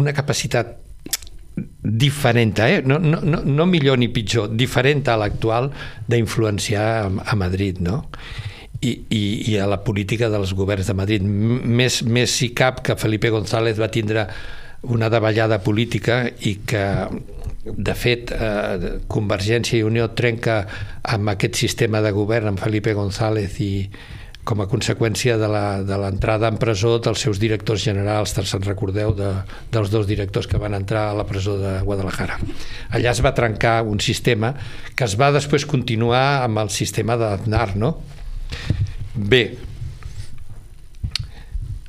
una 0.00 0.14
capacitat 0.16 0.78
diferent, 1.82 2.56
eh? 2.64 2.80
no, 2.86 2.96
no, 2.98 3.20
no, 3.20 3.42
no 3.44 3.66
millor 3.68 3.98
ni 4.00 4.08
pitjor, 4.08 4.48
diferent 4.56 5.04
a 5.12 5.18
l'actual 5.20 5.68
d'influenciar 6.08 6.86
a, 7.02 7.10
a 7.34 7.36
Madrid, 7.36 7.82
no? 7.84 8.06
I, 8.82 8.92
i, 9.14 9.22
i 9.52 9.58
a 9.62 9.68
la 9.70 9.78
política 9.86 10.26
dels 10.32 10.56
governs 10.58 10.88
de 10.90 10.96
Madrid. 10.98 11.22
Més, 11.22 12.00
més 12.02 12.34
si 12.34 12.50
cap 12.50 12.80
que 12.82 12.98
Felipe 12.98 13.30
González 13.30 13.78
va 13.78 13.92
tindre 13.94 14.26
una 14.90 15.06
davallada 15.06 15.60
política 15.62 16.24
i 16.42 16.56
que 16.66 16.82
de 17.62 17.94
fet, 17.94 18.32
eh, 18.34 18.96
Convergència 19.06 19.78
i 19.78 19.86
Unió 19.86 20.08
trenca 20.18 20.64
amb 21.14 21.30
aquest 21.30 21.60
sistema 21.60 22.00
de 22.02 22.10
govern 22.10 22.50
amb 22.50 22.58
Felipe 22.58 22.94
González 22.98 23.60
i 23.62 23.72
com 24.42 24.58
a 24.58 24.66
conseqüència 24.66 25.36
de 25.38 25.46
l'entrada 26.02 26.48
en 26.50 26.56
presó 26.58 26.96
dels 26.98 27.20
seus 27.22 27.38
directors 27.38 27.84
generals, 27.84 28.32
te'n 28.34 28.48
se'n 28.50 28.64
recordeu 28.66 29.12
de, 29.14 29.28
dels 29.70 29.92
dos 29.92 30.08
directors 30.08 30.48
que 30.50 30.58
van 30.58 30.74
entrar 30.74 31.04
a 31.10 31.14
la 31.14 31.26
presó 31.28 31.54
de 31.60 31.76
Guadalajara. 31.86 32.40
Allà 32.90 33.12
es 33.12 33.22
va 33.22 33.34
trencar 33.36 33.84
un 33.86 34.02
sistema 34.02 34.50
que 34.96 35.06
es 35.06 35.14
va 35.20 35.30
després 35.30 35.66
continuar 35.70 36.42
amb 36.42 36.58
el 36.64 36.74
sistema 36.74 37.14
d'Aznar, 37.20 37.76
no? 37.78 37.94
Bé, 39.14 39.42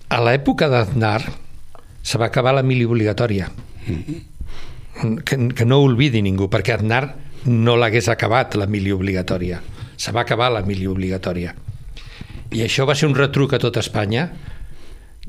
a 0.10 0.19
l'època 0.21 0.67
d'Aznar 0.69 1.21
se 2.04 2.19
va 2.19 2.28
acabar 2.28 2.54
la 2.54 2.63
mili 2.63 2.86
obligatòria. 2.86 3.49
Mm 3.88 4.04
-hmm 4.04 4.21
que, 5.26 5.49
que 5.54 5.65
no 5.65 5.82
oblidi 5.84 6.21
ningú, 6.21 6.47
perquè 6.52 6.78
Aznar 6.78 7.04
no 7.49 7.76
l'hagués 7.80 8.10
acabat 8.12 8.56
la 8.60 8.67
mili 8.69 8.93
obligatòria. 8.93 9.60
Se 9.97 10.12
va 10.12 10.23
acabar 10.23 10.52
la 10.54 10.63
mili 10.65 10.88
obligatòria. 10.88 11.54
I 12.54 12.62
això 12.65 12.86
va 12.86 12.95
ser 12.95 13.10
un 13.10 13.17
retruc 13.17 13.56
a 13.56 13.62
tota 13.62 13.82
Espanya, 13.82 14.30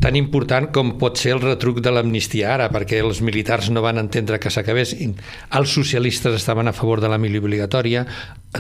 tan 0.03 0.17
important 0.19 0.71
com 0.75 0.95
pot 0.99 1.19
ser 1.21 1.37
el 1.37 1.43
retruc 1.43 1.79
de 1.85 1.93
l'amnistia 1.95 2.51
ara, 2.57 2.67
perquè 2.73 2.99
els 3.03 3.21
militars 3.23 3.71
no 3.71 3.83
van 3.85 4.01
entendre 4.03 4.41
que 4.43 4.51
s'acabés. 4.51 4.95
Els 4.99 5.77
socialistes 5.79 6.35
estaven 6.35 6.69
a 6.69 6.75
favor 6.75 7.01
de 7.01 7.11
la 7.13 7.19
mili 7.19 7.39
obligatòria, 7.39 8.05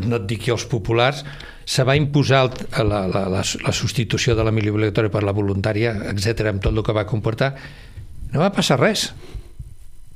no 0.06 0.20
et 0.20 0.28
dic 0.30 0.46
jo 0.46 0.54
els 0.58 0.66
populars, 0.70 1.24
se 1.64 1.84
va 1.86 1.96
imposar 1.96 2.44
la, 2.78 3.04
la, 3.08 3.24
la, 3.32 3.42
la 3.42 3.74
substitució 3.74 4.36
de 4.38 4.46
la 4.46 4.52
mili 4.54 4.70
obligatòria 4.70 5.10
per 5.10 5.24
la 5.26 5.34
voluntària, 5.34 5.96
etc 6.12 6.52
amb 6.52 6.62
tot 6.62 6.74
el 6.74 6.84
que 6.86 6.96
va 6.96 7.08
comportar. 7.08 7.54
No 8.34 8.42
va 8.42 8.52
passar 8.54 8.78
res 8.80 9.08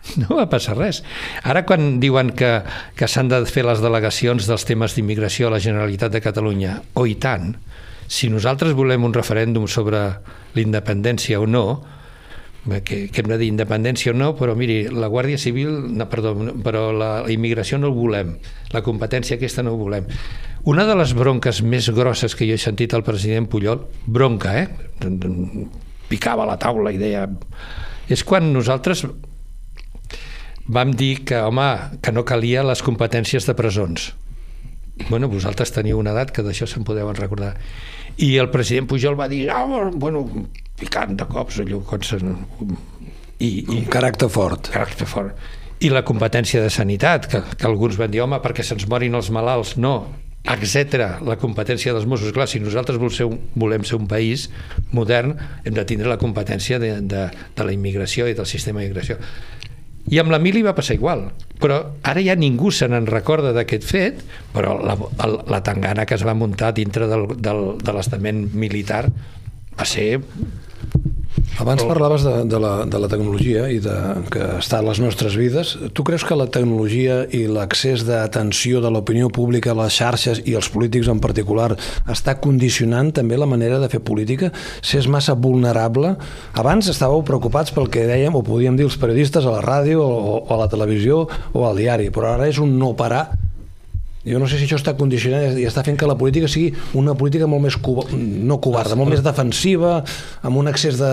no 0.22 0.38
va 0.38 0.46
passar 0.50 0.76
res. 0.78 1.02
Ara 1.46 1.64
quan 1.68 1.98
diuen 2.02 2.32
que, 2.36 2.58
que 2.96 3.08
s'han 3.10 3.30
de 3.32 3.42
fer 3.50 3.64
les 3.66 3.82
delegacions 3.84 4.48
dels 4.48 4.66
temes 4.68 4.94
d'immigració 4.96 5.48
a 5.48 5.56
la 5.56 5.62
Generalitat 5.62 6.14
de 6.14 6.22
Catalunya, 6.24 6.78
o 6.94 7.06
i 7.08 7.16
tant, 7.20 7.52
si 8.08 8.30
nosaltres 8.32 8.74
volem 8.74 9.04
un 9.04 9.14
referèndum 9.14 9.68
sobre 9.68 10.00
l'independència 10.56 11.38
o 11.40 11.46
no, 11.46 11.64
que, 12.84 13.08
que 13.08 13.22
hem 13.22 13.28
de 13.30 13.38
dir 13.40 13.48
independència 13.52 14.12
o 14.12 14.16
no, 14.16 14.32
però 14.36 14.54
miri, 14.58 14.80
la 14.92 15.08
Guàrdia 15.12 15.38
Civil, 15.40 15.70
no, 15.94 16.08
perdó, 16.10 16.34
però 16.64 16.88
la, 16.92 17.10
la 17.24 17.32
immigració 17.32 17.78
no 17.80 17.92
ho 17.92 17.96
volem, 17.96 18.34
la 18.74 18.82
competència 18.84 19.38
aquesta 19.38 19.64
no 19.64 19.74
ho 19.74 19.80
volem. 19.80 20.08
Una 20.68 20.84
de 20.88 20.96
les 20.98 21.14
bronques 21.16 21.62
més 21.62 21.88
grosses 21.94 22.34
que 22.36 22.48
jo 22.48 22.56
he 22.56 22.60
sentit 22.60 22.96
al 22.96 23.06
president 23.06 23.48
Pujol, 23.48 23.86
bronca, 24.04 24.56
eh? 24.58 24.66
Picava 26.08 26.48
la 26.48 26.58
taula 26.60 26.92
i 26.92 27.00
deia... 27.00 27.26
És 28.08 28.24
quan 28.24 28.50
nosaltres 28.54 29.04
vam 30.68 30.92
dir 30.96 31.24
que, 31.28 31.40
home, 31.44 31.68
que 32.04 32.12
no 32.12 32.24
calia 32.28 32.64
les 32.66 32.82
competències 32.84 33.48
de 33.48 33.56
presons. 33.56 34.10
Bueno, 35.06 35.30
vosaltres 35.30 35.72
teniu 35.74 36.00
una 36.00 36.12
edat 36.16 36.32
que 36.34 36.44
d'això 36.44 36.66
se'n 36.68 36.84
podeu 36.86 37.10
recordar. 37.14 37.54
I 38.18 38.34
el 38.42 38.50
president 38.50 38.88
Pujol 38.90 39.16
va 39.18 39.28
dir, 39.30 39.46
ah, 39.54 39.62
oh, 39.64 39.88
bueno, 39.94 40.24
picant 40.78 41.14
de 41.18 41.26
cops, 41.30 41.60
allò, 41.62 41.80
com 41.86 42.02
se... 42.02 42.18
I, 43.38 43.48
i, 43.48 43.64
un 43.78 43.86
caràcter 43.90 44.28
fort. 44.32 44.72
Caràcter 44.74 45.06
fort. 45.06 45.50
I 45.86 45.92
la 45.94 46.02
competència 46.02 46.62
de 46.64 46.70
sanitat, 46.74 47.28
que, 47.30 47.42
que 47.54 47.68
alguns 47.68 47.98
van 48.00 48.10
dir, 48.10 48.24
home, 48.24 48.40
perquè 48.42 48.66
se'ns 48.66 48.88
morin 48.90 49.14
els 49.14 49.30
malalts. 49.34 49.76
No, 49.78 49.94
etc. 50.48 51.20
La 51.26 51.36
competència 51.38 51.92
dels 51.94 52.06
Mossos. 52.08 52.32
Clar, 52.34 52.48
si 52.50 52.60
nosaltres 52.62 52.98
volem 52.98 53.14
ser, 53.14 53.28
un, 53.28 53.38
volem 53.54 53.86
ser 53.86 53.98
un 53.98 54.08
país 54.10 54.48
modern, 54.96 55.36
hem 55.64 55.76
de 55.76 55.84
tindre 55.88 56.10
la 56.10 56.18
competència 56.18 56.80
de, 56.82 56.96
de, 57.06 57.28
de 57.54 57.68
la 57.68 57.74
immigració 57.74 58.26
i 58.28 58.36
del 58.38 58.48
sistema 58.50 58.82
d'immigració. 58.82 59.18
I 60.08 60.20
amb 60.22 60.32
la 60.32 60.40
mili 60.40 60.62
va 60.64 60.74
passar 60.76 60.96
igual. 60.96 61.28
Però 61.60 61.78
ara 62.06 62.22
ja 62.24 62.36
ningú 62.38 62.70
se 62.72 62.88
n'en 62.88 63.08
recorda 63.10 63.52
d'aquest 63.56 63.84
fet, 63.84 64.22
però 64.54 64.78
la, 64.80 64.96
la 65.48 65.62
tangana 65.66 66.06
que 66.06 66.16
es 66.16 66.24
va 66.26 66.36
muntar 66.38 66.72
dintre 66.76 67.08
del, 67.10 67.26
del, 67.36 67.64
de 67.82 67.96
l'estament 67.96 68.46
militar 68.54 69.06
va 69.78 69.86
ser 69.86 70.10
abans 71.58 71.82
parlaves 71.84 72.22
de, 72.22 72.44
de, 72.44 72.58
la, 72.62 72.84
de 72.86 72.98
la 73.02 73.08
tecnologia 73.10 73.66
i 73.72 73.80
de, 73.82 73.94
que 74.32 74.44
està 74.58 74.78
a 74.78 74.86
les 74.86 75.00
nostres 75.02 75.36
vides. 75.38 75.74
Tu 75.94 76.04
creus 76.06 76.24
que 76.26 76.38
la 76.38 76.46
tecnologia 76.52 77.20
i 77.34 77.44
l'accés 77.50 78.04
d'atenció 78.06 78.82
de 78.84 78.92
l'opinió 78.94 79.30
pública 79.34 79.72
a 79.74 79.78
les 79.80 79.98
xarxes 79.98 80.42
i 80.46 80.54
els 80.58 80.70
polítics 80.72 81.10
en 81.10 81.22
particular 81.24 81.72
està 82.06 82.36
condicionant 82.38 83.10
també 83.14 83.38
la 83.40 83.50
manera 83.50 83.80
de 83.82 83.90
fer 83.90 84.00
política? 84.04 84.52
Si 84.82 85.00
és 85.00 85.10
massa 85.10 85.34
vulnerable? 85.34 86.14
Abans 86.58 86.90
estàveu 86.92 87.24
preocupats 87.26 87.74
pel 87.74 87.90
que 87.90 88.06
dèiem 88.08 88.38
o 88.38 88.44
podíem 88.46 88.78
dir 88.78 88.86
els 88.88 88.98
periodistes 89.00 89.46
a 89.46 89.58
la 89.58 89.64
ràdio 89.64 90.04
o, 90.04 90.38
o 90.44 90.54
a 90.54 90.62
la 90.62 90.70
televisió 90.70 91.26
o 91.52 91.66
al 91.66 91.82
diari, 91.82 92.12
però 92.14 92.36
ara 92.36 92.48
és 92.48 92.62
un 92.62 92.78
no 92.78 92.94
parar 92.98 93.26
jo 94.26 94.38
no 94.40 94.48
sé 94.50 94.58
si 94.58 94.66
això 94.66 94.78
està 94.78 94.94
condicionat 94.98 95.58
i 95.60 95.66
està 95.68 95.84
fent 95.86 95.98
que 95.98 96.08
la 96.08 96.16
política 96.18 96.50
sigui 96.50 96.72
una 96.98 97.14
política 97.18 97.46
molt 97.50 97.64
més 97.64 97.78
cuba, 97.78 98.04
no 98.12 98.58
covarda, 98.62 98.96
molt 98.98 99.12
més 99.14 99.22
defensiva, 99.24 99.98
amb 100.42 100.60
un 100.60 100.70
excés 100.70 100.98
de, 101.00 101.12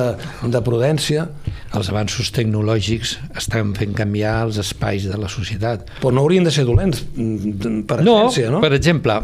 de 0.51 0.61
prudència. 0.65 1.27
Els 1.75 1.91
avanços 1.93 2.31
tecnològics 2.35 3.17
estan 3.37 3.75
fent 3.77 3.95
canviar 3.97 4.37
els 4.47 4.59
espais 4.61 5.07
de 5.09 5.19
la 5.21 5.29
societat. 5.31 5.89
Però 6.01 6.13
no 6.13 6.25
haurien 6.25 6.47
de 6.47 6.53
ser 6.55 6.65
dolents, 6.67 7.05
mm, 7.15 7.83
per 7.89 8.01
essència, 8.01 8.51
no? 8.53 8.63
per 8.63 8.73
exemple, 8.77 9.21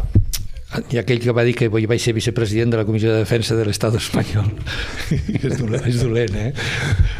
i 0.92 0.98
aquell 1.00 1.20
que 1.20 1.32
va 1.36 1.44
dir 1.44 1.52
que 1.56 1.68
vaig 1.68 2.00
ser 2.00 2.14
vicepresident 2.16 2.72
de 2.72 2.78
la 2.80 2.84
Comissió 2.88 3.12
de 3.12 3.18
Defensa 3.20 3.56
de 3.58 3.66
l'Estat 3.68 3.96
espanyol 3.98 4.48
és, 5.36 5.58
dolent, 5.58 5.84
és 5.88 5.98
dolent, 6.00 6.38
eh? 6.38 6.48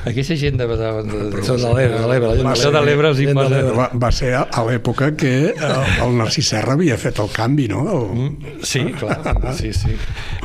Aquesta 0.09 0.37
gent 0.41 0.57
de... 0.61 0.69
de, 0.71 0.77
de, 0.79 1.21
de, 1.35 1.43
de 1.43 1.57
l'Ebre, 1.77 1.99
de 1.99 2.09
l'Ebre. 2.09 2.71
de 2.79 2.83
l'Ebre 2.87 3.13
els 3.13 3.21
imposa... 3.27 3.61
Va, 3.77 3.89
va 4.07 4.13
ser 4.15 4.33
a 4.41 4.65
l'època 4.69 5.13
que 5.19 5.35
eh, 5.53 5.73
el 6.05 6.17
Narcís 6.17 6.49
Serra 6.55 6.77
havia 6.79 6.97
fet 7.01 7.21
el 7.23 7.29
canvi, 7.35 7.69
no? 7.73 7.85
El... 7.93 8.09
Mm, 8.17 8.57
sí, 8.65 8.87
clar, 8.99 9.21
sí, 9.59 9.75
sí. 9.77 9.97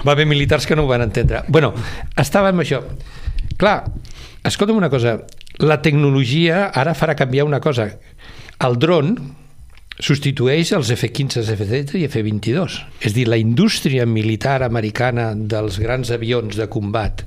Va 0.04 0.14
haver 0.14 0.28
militars 0.28 0.68
que 0.68 0.76
no 0.76 0.84
ho 0.84 0.92
van 0.92 1.08
entendre. 1.08 1.46
bueno, 1.48 1.74
estàvem 2.20 2.60
això. 2.64 2.84
Clar, 3.58 3.78
escolta'm 4.46 4.78
una 4.78 4.92
cosa, 4.92 5.18
la 5.64 5.80
tecnologia 5.82 6.68
ara 6.76 6.94
farà 6.98 7.16
canviar 7.18 7.48
una 7.48 7.60
cosa. 7.64 7.90
El 8.68 8.78
dron, 8.82 9.16
substitueix 10.04 10.72
els 10.78 10.92
F-15, 10.94 11.44
F-16 11.56 11.98
i 11.98 12.06
F-22. 12.08 12.80
És 13.06 13.16
dir, 13.16 13.28
la 13.30 13.40
indústria 13.42 14.06
militar 14.06 14.62
americana 14.66 15.32
dels 15.36 15.80
grans 15.82 16.12
avions 16.14 16.58
de 16.60 16.68
combat, 16.70 17.24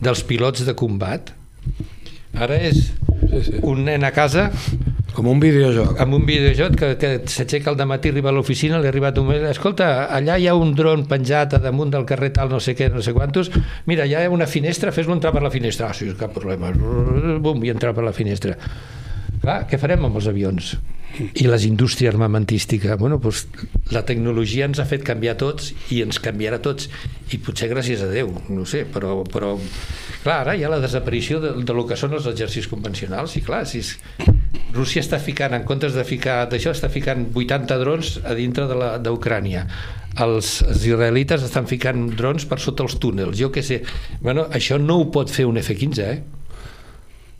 dels 0.00 0.24
pilots 0.24 0.64
de 0.64 0.76
combat, 0.78 1.34
ara 2.38 2.56
és 2.68 2.88
sí, 2.88 3.42
sí. 3.50 3.60
un 3.66 3.84
nen 3.88 4.06
a 4.06 4.12
casa 4.14 4.48
com 5.18 5.26
un 5.26 5.40
videojoc. 5.42 5.96
Amb 5.98 6.14
un 6.14 6.26
videojoc 6.28 6.76
que, 6.78 6.90
que 7.00 7.08
s'aixeca 7.26 7.72
al 7.72 7.80
matí, 7.90 8.12
arriba 8.12 8.30
a 8.30 8.34
l'oficina, 8.36 8.78
li 8.78 8.86
ha 8.86 8.92
arribat 8.92 9.18
un 9.18 9.26
mail, 9.32 9.48
escolta, 9.50 10.06
allà 10.14 10.36
hi 10.38 10.46
ha 10.46 10.54
un 10.54 10.76
dron 10.78 11.08
penjat 11.10 11.56
a 11.58 11.62
damunt 11.64 11.90
del 11.90 12.06
carrer 12.06 12.30
tal, 12.36 12.52
no 12.52 12.60
sé 12.62 12.76
què, 12.78 12.86
no 12.94 13.02
sé 13.02 13.12
quantos, 13.16 13.50
mira, 13.90 14.06
hi 14.06 14.14
ha 14.14 14.28
una 14.30 14.46
finestra, 14.46 14.94
fes-lo 14.94 15.16
entrar 15.16 15.34
per 15.34 15.42
la 15.42 15.50
finestra. 15.50 15.90
Ah, 15.90 15.96
sí, 15.96 16.12
cap 16.20 16.36
problema. 16.36 16.70
Bum, 17.42 17.64
i 17.66 17.74
entrar 17.74 17.96
per 17.96 18.06
la 18.06 18.14
finestra. 18.14 18.54
Clar, 19.42 19.62
què 19.70 19.80
farem 19.80 20.06
amb 20.08 20.20
els 20.20 20.30
avions? 20.30 20.76
i 21.34 21.46
les 21.48 21.64
indústries 21.64 22.12
armamentística? 22.12 22.96
Bueno, 22.96 23.18
doncs, 23.22 23.46
la 23.94 24.04
tecnologia 24.06 24.68
ens 24.68 24.78
ha 24.78 24.86
fet 24.88 25.04
canviar 25.06 25.36
tots 25.40 25.72
i 25.94 26.02
ens 26.04 26.20
canviarà 26.22 26.60
tots. 26.62 26.88
I 27.32 27.40
potser 27.44 27.70
gràcies 27.72 28.02
a 28.04 28.08
Déu, 28.12 28.30
no 28.52 28.64
sé 28.68 28.84
però, 28.88 29.22
però 29.28 29.54
clar, 30.22 30.42
ara 30.42 30.56
hi 30.56 30.64
ha 30.64 30.72
la 30.72 30.80
desaparició 30.84 31.40
de, 31.42 31.52
de 31.64 31.76
lo 31.76 31.86
que 31.88 31.98
són 31.98 32.16
els 32.16 32.28
exercicis 32.30 32.70
convencionals 32.70 33.36
i 33.36 33.44
clar, 33.44 33.64
si 33.68 33.82
és, 33.82 33.96
Rússia 34.72 35.00
està 35.00 35.18
ficant, 35.20 35.54
en 35.56 35.64
comptes 35.68 35.94
de 35.96 36.04
ficar 36.04 36.42
d'això, 36.50 36.74
està 36.76 36.90
ficant 36.92 37.26
80 37.32 37.78
drons 37.80 38.18
a 38.24 38.34
dintre 38.36 38.66
d'Ucrània. 39.04 39.64
Els, 40.20 40.58
els 40.66 40.84
israelites 40.84 41.44
estan 41.46 41.68
ficant 41.70 42.08
drons 42.18 42.44
per 42.48 42.58
sota 42.60 42.84
els 42.84 42.98
túnels, 43.00 43.38
jo 43.38 43.48
què 43.54 43.64
sé. 43.64 43.80
Bueno, 44.20 44.48
això 44.52 44.76
no 44.82 44.98
ho 45.00 45.08
pot 45.14 45.32
fer 45.32 45.46
un 45.48 45.60
F-15 45.60 46.04
eh? 46.04 46.18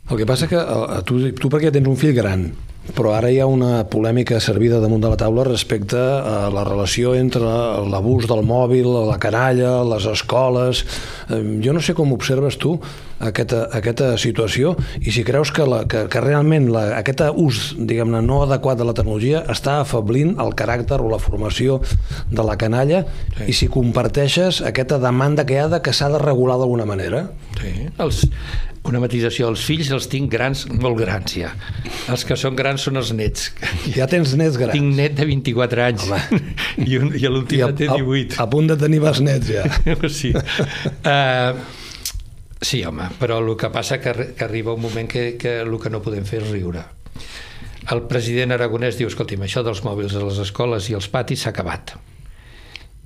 El 0.09 0.17
que 0.17 0.25
passa 0.25 0.49
que 0.49 0.57
eh, 0.57 0.99
tu, 1.05 1.21
tu 1.37 1.51
perquè 1.53 1.71
tens 1.73 1.87
un 1.89 1.99
fill 1.99 2.17
gran 2.17 2.49
però 2.95 3.13
ara 3.13 3.29
hi 3.29 3.39
ha 3.41 3.47
una 3.49 3.83
polèmica 3.89 4.39
servida 4.41 4.79
damunt 4.81 5.03
de 5.03 5.11
la 5.11 5.17
taula 5.19 5.43
respecte 5.45 5.99
a 5.99 6.49
la 6.53 6.63
relació 6.65 7.13
entre 7.17 7.45
l'abús 7.89 8.27
del 8.29 8.41
mòbil, 8.47 8.87
la 9.09 9.19
canalla, 9.21 9.79
les 9.87 10.07
escoles... 10.09 10.85
Jo 11.29 11.75
no 11.75 11.81
sé 11.83 11.93
com 11.93 12.09
observes 12.15 12.55
tu 12.57 12.71
aquesta, 13.21 13.67
aquesta 13.75 14.07
situació 14.17 14.71
i 14.97 15.11
si 15.13 15.21
creus 15.27 15.51
que, 15.53 15.65
la, 15.69 15.83
que, 15.85 16.07
que 16.09 16.21
realment 16.23 16.65
la, 16.73 16.85
aquest 16.97 17.21
ús 17.37 17.59
diguem-ne 17.77 18.23
no 18.25 18.39
adequat 18.47 18.79
de 18.79 18.87
la 18.87 18.95
tecnologia 18.97 19.43
està 19.53 19.77
afablint 19.83 20.39
el 20.41 20.55
caràcter 20.57 20.97
o 21.03 21.11
la 21.11 21.19
formació 21.21 21.77
de 22.31 22.45
la 22.47 22.57
canalla 22.57 23.03
sí. 23.37 23.51
i 23.51 23.57
si 23.59 23.69
comparteixes 23.69 24.63
aquesta 24.65 24.97
demanda 25.03 25.45
que 25.45 25.59
hi 25.59 25.61
ha 25.61 25.69
de 25.75 25.83
que 25.85 25.93
s'ha 25.93 26.09
de 26.09 26.23
regular 26.23 26.57
d'alguna 26.57 26.89
manera. 26.89 27.27
Sí, 27.59 27.75
els, 28.01 28.23
una 28.87 29.01
matització, 29.03 29.49
els 29.51 29.63
fills 29.67 29.89
els 29.93 30.07
tinc 30.11 30.29
grans, 30.31 30.63
molt 30.71 30.99
grans 31.01 31.35
ja. 31.35 31.51
Els 32.11 32.23
que 32.25 32.37
són 32.39 32.55
grans 32.57 32.85
són 32.87 32.99
els 33.01 33.11
nets. 33.15 33.49
Ja 33.95 34.07
tens 34.09 34.35
nets 34.39 34.57
grans? 34.59 34.75
Tinc 34.77 34.95
net 34.97 35.17
de 35.17 35.27
24 35.29 35.83
anys 35.85 36.05
home. 36.07 36.21
i, 36.87 36.97
un, 37.01 37.11
i 37.15 37.25
l'últim 37.27 37.75
té 37.75 37.89
18. 37.91 38.37
A, 38.37 38.45
a 38.45 38.49
punt 38.51 38.71
de 38.71 38.77
tenir 38.79 39.01
nets 39.25 39.51
ja. 39.51 39.65
sí. 40.19 40.31
Uh, 40.33 41.59
sí, 42.61 42.83
home, 42.87 43.09
però 43.19 43.41
el 43.43 43.51
que 43.59 43.71
passa 43.73 43.99
que, 43.99 44.31
que 44.37 44.47
arriba 44.47 44.73
un 44.73 44.81
moment 44.87 45.09
que, 45.11 45.33
que 45.37 45.59
el 45.65 45.75
que 45.81 45.91
no 45.91 46.01
podem 46.05 46.25
fer 46.25 46.43
és 46.43 46.53
riure. 46.53 46.85
el 47.89 48.03
president 48.05 48.53
aragonès 48.53 48.99
diu, 48.99 49.09
escolti'm, 49.09 49.41
això 49.47 49.63
dels 49.65 49.81
mòbils 49.81 50.13
a 50.13 50.21
les 50.21 50.37
escoles 50.43 50.89
i 50.91 50.95
als 50.97 51.07
patis 51.09 51.41
s'ha 51.41 51.53
acabat. 51.53 51.95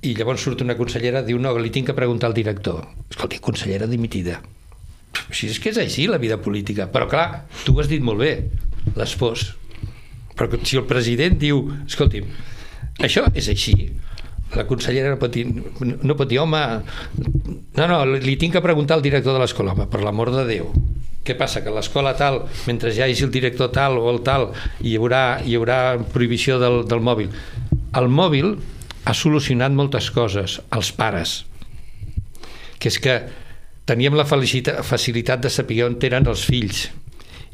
I 0.04 0.12
llavors 0.18 0.42
surt 0.44 0.60
una 0.60 0.76
consellera, 0.76 1.22
diu, 1.24 1.38
no, 1.40 1.54
li 1.56 1.70
tinc 1.72 1.88
que 1.88 1.96
preguntar 1.96 2.28
al 2.28 2.36
director. 2.36 2.82
Escolti, 3.08 3.40
consellera 3.40 3.88
dimitida. 3.88 4.42
Així 5.28 5.50
és 5.52 5.60
que 5.62 5.72
és 5.72 5.80
així 5.80 6.06
la 6.10 6.20
vida 6.22 6.38
política. 6.42 6.88
Però 6.92 7.08
clar, 7.10 7.44
tu 7.64 7.74
ho 7.74 7.82
has 7.82 7.90
dit 7.90 8.02
molt 8.04 8.22
bé, 8.22 8.34
les 8.96 9.14
pors. 9.20 9.52
Però 10.34 10.50
si 10.62 10.80
el 10.80 10.86
president 10.90 11.38
diu, 11.38 11.62
escolti'm, 11.86 12.26
això 13.04 13.26
és 13.34 13.48
així, 13.52 13.74
la 14.54 14.66
consellera 14.66 15.12
no 15.14 15.18
pot 15.20 15.34
dir, 15.34 15.44
no 15.46 16.16
pot 16.18 16.30
dir 16.30 16.40
home, 16.42 16.62
no, 17.78 17.86
no, 17.86 18.00
li 18.14 18.36
tinc 18.38 18.54
que 18.56 18.62
preguntar 18.64 18.98
al 18.98 19.04
director 19.04 19.34
de 19.34 19.42
l'escola, 19.42 19.74
home, 19.74 19.86
per 19.90 20.02
l'amor 20.02 20.30
de 20.34 20.44
Déu, 20.48 20.68
què 21.24 21.36
passa? 21.38 21.62
Que 21.64 21.72
l'escola 21.74 22.12
tal, 22.18 22.42
mentre 22.68 22.92
ja 22.94 23.08
hi 23.08 23.14
hagi 23.14 23.26
el 23.26 23.32
director 23.34 23.70
tal 23.74 23.98
o 23.98 24.10
el 24.12 24.20
tal, 24.26 24.50
hi 24.84 24.94
haurà, 24.98 25.40
hi 25.40 25.56
haurà 25.56 25.78
prohibició 26.12 26.58
del, 26.62 26.82
del 26.90 27.00
mòbil. 27.00 27.30
El 27.96 28.10
mòbil 28.12 28.52
ha 29.08 29.14
solucionat 29.16 29.72
moltes 29.72 30.10
coses 30.12 30.58
als 30.74 30.90
pares, 30.92 31.44
que 32.78 32.92
és 32.92 33.00
que 33.00 33.16
teníem 33.88 34.16
la 34.16 34.26
facilitat 34.26 35.42
de 35.44 35.50
saber 35.52 35.82
on 35.86 35.98
eren 36.02 36.28
els 36.30 36.44
fills, 36.48 36.86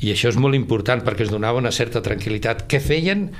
i 0.00 0.12
això 0.12 0.30
és 0.32 0.38
molt 0.40 0.56
important 0.56 1.02
perquè 1.04 1.26
es 1.26 1.32
donava 1.32 1.60
una 1.60 1.72
certa 1.74 2.02
tranquil·litat. 2.04 2.66
Què 2.70 2.80
feien? 2.80 3.30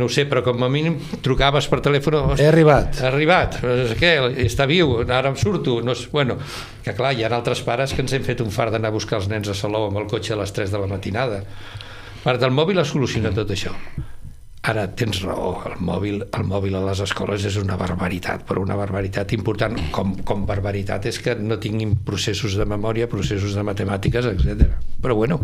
no 0.00 0.06
ho 0.06 0.12
sé, 0.12 0.24
però 0.24 0.40
com 0.44 0.62
a 0.64 0.68
mínim 0.72 0.96
trucaves 1.24 1.66
per 1.68 1.80
telèfon... 1.84 2.16
He 2.40 2.46
arribat. 2.48 3.00
He 3.02 3.08
arribat. 3.08 3.58
Què? 4.00 4.12
Està 4.46 4.64
viu, 4.70 5.00
ara 5.04 5.32
em 5.32 5.36
surto. 5.36 5.80
No 5.84 5.92
és... 5.96 6.06
Bueno, 6.12 6.38
que 6.84 6.94
clar, 6.96 7.12
hi 7.16 7.26
ha 7.26 7.32
altres 7.36 7.60
pares 7.66 7.92
que 7.92 8.04
ens 8.04 8.14
hem 8.16 8.24
fet 8.26 8.40
un 8.44 8.54
far 8.54 8.70
d'anar 8.72 8.92
a 8.92 8.96
buscar 8.96 9.20
els 9.20 9.28
nens 9.32 9.50
a 9.50 9.56
Salou 9.58 9.90
amb 9.90 10.00
el 10.00 10.08
cotxe 10.10 10.32
a 10.36 10.40
les 10.40 10.54
3 10.56 10.72
de 10.72 10.80
la 10.80 10.88
matinada. 10.90 11.42
Per 12.24 12.36
del 12.40 12.56
mòbil 12.56 12.80
ha 12.80 12.86
solucionat 12.88 13.36
tot 13.36 13.52
això. 13.52 13.74
Ara 14.60 14.82
tens 14.92 15.22
raó, 15.24 15.54
el 15.64 15.78
mòbil, 15.80 16.18
el 16.36 16.42
mòbil 16.44 16.74
a 16.76 16.82
les 16.84 17.00
escoles 17.00 17.46
és 17.48 17.54
una 17.56 17.78
barbaritat, 17.80 18.42
però 18.44 18.60
una 18.60 18.76
barbaritat 18.76 19.32
important, 19.32 19.78
com, 19.94 20.12
com 20.26 20.42
barbaritat 20.48 21.06
és 21.08 21.16
que 21.24 21.32
no 21.40 21.56
tinguin 21.62 21.94
processos 22.04 22.58
de 22.60 22.66
memòria, 22.68 23.08
processos 23.08 23.56
de 23.56 23.64
matemàtiques, 23.64 24.28
etc. 24.34 24.74
Però 25.00 25.16
bueno, 25.16 25.40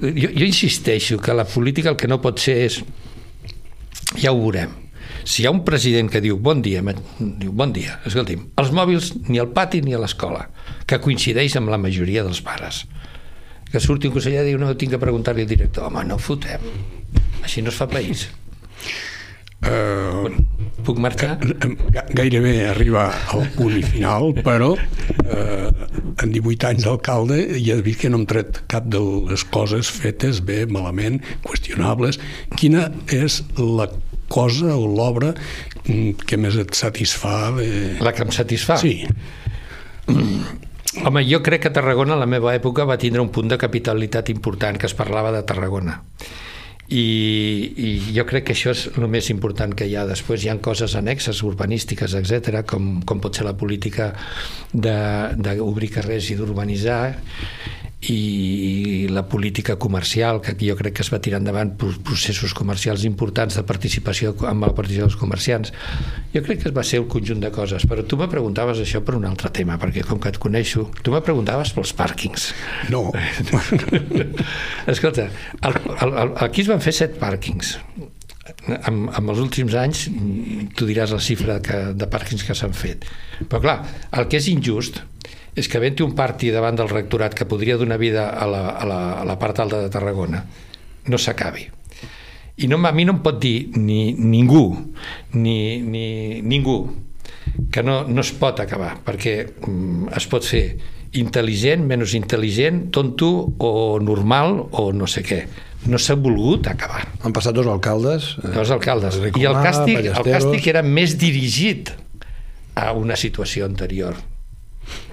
jo, 0.00 0.30
jo 0.30 0.46
insisteixo 0.48 1.20
que 1.20 1.36
la 1.36 1.44
política 1.44 1.92
el 1.92 2.00
que 2.00 2.08
no 2.08 2.22
pot 2.24 2.40
ser 2.40 2.56
és 2.64 2.80
ja 4.16 4.32
ho 4.32 4.40
veurem. 4.40 4.72
Si 5.28 5.42
hi 5.42 5.46
ha 5.46 5.52
un 5.52 5.60
president 5.68 6.08
que 6.08 6.24
diu 6.24 6.40
bon 6.40 6.64
dia, 6.64 6.80
diu 7.20 7.52
bon 7.52 7.76
dia, 7.76 8.00
escolti'm, 8.08 8.48
els 8.60 8.72
mòbils 8.72 9.12
ni 9.28 9.36
al 9.40 9.52
pati 9.52 9.84
ni 9.84 9.92
a 9.92 10.00
l'escola, 10.00 10.48
que 10.88 11.00
coincideix 11.00 11.60
amb 11.60 11.68
la 11.68 11.80
majoria 11.80 12.24
dels 12.24 12.40
pares. 12.44 12.86
Que 13.68 13.84
surti 13.84 14.08
un 14.08 14.16
conseller 14.16 14.46
i 14.46 14.54
diu 14.54 14.60
no, 14.60 14.72
tinc 14.80 14.96
que 14.96 15.02
preguntar-li 15.02 15.44
al 15.44 15.50
director, 15.50 15.90
home, 15.90 16.08
no 16.08 16.16
fotem, 16.16 16.64
així 17.44 17.62
no 17.62 17.72
es 17.72 17.78
fa 17.78 17.86
país. 17.90 18.28
Uh, 19.64 20.28
Puc 20.84 20.98
marxar? 21.00 21.38
Gairebé 22.12 22.66
arriba 22.68 23.06
al 23.32 23.46
punt 23.54 23.78
final, 23.88 24.34
però 24.44 24.74
uh, 24.74 25.70
en 26.20 26.34
18 26.34 26.68
anys 26.68 26.84
d'alcalde 26.84 27.38
ja 27.56 27.78
he 27.78 27.84
vist 27.86 28.02
que 28.02 28.10
no 28.12 28.20
hem 28.20 28.26
tret 28.28 28.60
cap 28.68 28.90
de 28.92 29.00
les 29.30 29.46
coses 29.54 29.88
fetes 29.88 30.42
bé, 30.44 30.64
malament, 30.68 31.22
qüestionables. 31.46 32.20
Quina 32.60 32.90
és 33.08 33.40
la 33.56 33.88
cosa 34.28 34.76
o 34.76 34.84
l'obra 34.90 35.32
que 35.84 36.40
més 36.40 36.60
et 36.60 36.76
satisfà? 36.76 37.54
De... 37.56 37.68
La 38.04 38.12
que 38.12 38.26
em 38.26 38.32
satisfà? 38.34 38.76
Sí. 38.82 39.06
Home, 41.04 41.24
jo 41.24 41.40
crec 41.44 41.64
que 41.64 41.72
Tarragona 41.72 42.18
a 42.18 42.20
la 42.20 42.28
meva 42.28 42.52
època 42.56 42.84
va 42.88 43.00
tindre 43.00 43.24
un 43.24 43.32
punt 43.32 43.48
de 43.48 43.56
capitalitat 43.60 44.28
important, 44.34 44.76
que 44.76 44.90
es 44.90 44.96
parlava 44.98 45.32
de 45.32 45.46
Tarragona 45.48 46.02
i, 46.88 47.04
i 47.76 47.90
jo 48.16 48.26
crec 48.28 48.48
que 48.48 48.56
això 48.56 48.74
és 48.74 48.86
el 48.92 49.06
més 49.08 49.30
important 49.32 49.72
que 49.76 49.88
hi 49.88 49.96
ha. 49.96 50.04
Després 50.08 50.44
hi 50.44 50.52
han 50.52 50.60
coses 50.64 50.96
annexes, 50.98 51.42
urbanístiques, 51.46 52.16
etc 52.20 52.62
com, 52.68 53.00
com 53.06 53.22
pot 53.24 53.36
ser 53.36 53.46
la 53.48 53.56
política 53.56 54.12
d'obrir 54.74 55.90
carrers 55.94 56.30
i 56.30 56.38
d'urbanitzar 56.38 57.00
i 58.12 59.06
la 59.10 59.24
política 59.28 59.76
comercial, 59.76 60.40
que 60.42 60.54
jo 60.58 60.76
crec 60.76 60.96
que 60.98 61.04
es 61.04 61.10
va 61.12 61.20
tirar 61.24 61.40
endavant 61.40 61.74
processos 61.78 62.54
comercials 62.56 63.04
importants 63.08 63.56
de 63.58 63.64
participació 63.66 64.34
amb 64.48 64.66
la 64.66 64.72
participació 64.74 65.08
dels 65.08 65.20
comerciants. 65.20 65.72
Jo 66.34 66.42
crec 66.44 66.62
que 66.62 66.70
es 66.70 66.76
va 66.76 66.84
ser 66.84 67.00
el 67.02 67.08
conjunt 67.10 67.42
de 67.44 67.52
coses, 67.54 67.86
però 67.90 68.04
tu 68.06 68.18
me 68.20 68.28
preguntaves 68.30 68.82
això 68.82 69.02
per 69.04 69.16
un 69.18 69.28
altre 69.28 69.52
tema, 69.54 69.78
perquè 69.80 70.04
com 70.08 70.20
que 70.20 70.32
et 70.32 70.40
coneixo, 70.42 70.88
tu 71.02 71.14
me 71.14 71.22
preguntaves 71.24 71.72
pels 71.76 71.94
pàrquings. 71.96 72.50
No. 72.92 73.06
Escolta, 74.94 75.30
el, 75.62 75.80
el, 75.94 76.18
el, 76.24 76.34
aquí 76.44 76.64
es 76.64 76.70
van 76.70 76.84
fer 76.84 76.94
set 76.96 77.18
pàrquings 77.20 77.76
amb, 78.88 79.08
amb 79.16 79.32
els 79.32 79.40
últims 79.40 79.74
anys 79.78 80.04
tu 80.76 80.88
diràs 80.88 81.14
la 81.14 81.22
xifra 81.22 81.58
que, 81.64 81.80
de 81.96 82.08
pàrquings 82.10 82.44
que 82.46 82.56
s'han 82.56 82.76
fet 82.76 83.06
però 83.48 83.62
clar, 83.64 83.76
el 84.18 84.28
que 84.28 84.40
és 84.40 84.48
injust 84.52 85.00
és 85.54 85.68
que 85.70 85.78
havent 85.78 86.02
un 86.04 86.14
parti 86.18 86.50
davant 86.54 86.76
del 86.78 86.90
rectorat 86.90 87.34
que 87.34 87.46
podria 87.46 87.78
donar 87.78 87.98
vida 87.98 88.28
a 88.30 88.46
la, 88.50 88.64
a 88.74 88.88
la, 88.88 89.00
a 89.20 89.24
la 89.28 89.38
part 89.38 89.60
alta 89.62 89.80
de 89.82 89.92
Tarragona 89.92 90.42
no 91.06 91.20
s'acabi 91.20 91.68
i 92.56 92.68
no, 92.70 92.78
a 92.78 92.92
mi 92.94 93.06
no 93.06 93.16
em 93.16 93.22
pot 93.22 93.38
dir 93.42 93.70
ni 93.76 94.14
ningú 94.14 94.66
ni, 95.34 95.80
ni 95.82 96.42
ningú 96.42 96.78
que 97.70 97.82
no, 97.82 98.02
no 98.08 98.22
es 98.22 98.32
pot 98.38 98.60
acabar 98.62 98.96
perquè 99.04 99.36
mm, 99.46 100.10
es 100.18 100.28
pot 100.30 100.46
fer 100.46 100.66
intel·ligent, 101.14 101.84
menys 101.86 102.16
intel·ligent, 102.18 102.88
tonto 102.90 103.28
o 103.62 103.70
normal 104.02 104.56
o 104.72 104.88
no 104.90 105.06
sé 105.06 105.22
què 105.22 105.44
no 105.86 105.98
s'ha 106.00 106.16
volgut 106.16 106.66
acabar. 106.70 107.04
Han 107.22 107.34
passat 107.36 107.54
dos 107.54 107.68
alcaldes. 107.68 108.32
Eh, 108.40 108.52
dos 108.54 108.70
alcaldes. 108.72 109.18
I 109.20 109.44
el 109.46 109.58
càstig, 109.60 109.98
el 110.10 110.26
càstig 110.26 110.68
era 110.72 110.82
més 110.82 111.14
dirigit 111.20 111.92
a 112.74 112.90
una 112.96 113.18
situació 113.20 113.68
anterior 113.68 114.16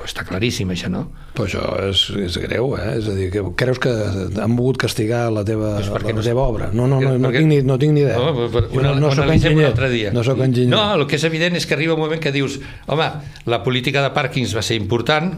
està 0.05 0.23
claríssim, 0.27 0.69
això, 0.73 0.89
no? 0.91 1.03
Però 1.35 1.45
això 1.47 1.63
és, 1.87 2.03
és 2.25 2.37
greu, 2.43 2.73
eh? 2.77 2.87
És 2.97 3.07
a 3.11 3.15
dir, 3.15 3.27
que 3.33 3.43
creus 3.57 3.79
que 3.81 3.91
han 3.91 4.55
volgut 4.57 4.79
castigar 4.83 5.23
la 5.33 5.43
teva, 5.47 5.73
la, 5.79 6.01
la 6.01 6.25
teva 6.25 6.43
obra? 6.43 6.69
No, 6.73 6.87
no, 6.91 6.99
no, 7.03 7.13
no, 7.15 7.29
perquè... 7.29 7.43
tinc, 7.43 7.51
ni, 7.51 7.59
no 7.67 7.77
tinc 7.81 7.95
ni 7.95 8.03
idea. 8.03 8.19
No, 8.19 8.47
però, 8.51 8.65
no, 8.87 8.95
no 8.99 9.11
soc 9.15 9.31
enginyer. 9.33 10.13
No 10.15 10.25
soc 10.27 10.41
enginyer. 10.43 10.71
No, 10.73 10.83
el 10.97 11.05
que 11.09 11.19
és 11.19 11.27
evident 11.27 11.59
és 11.59 11.67
que 11.69 11.77
arriba 11.77 11.95
un 11.97 12.03
moment 12.03 12.21
que 12.23 12.33
dius 12.35 12.59
home, 12.91 13.09
la 13.51 13.61
política 13.65 14.03
de 14.03 14.13
pàrquings 14.15 14.55
va 14.57 14.65
ser 14.65 14.79
important, 14.81 15.33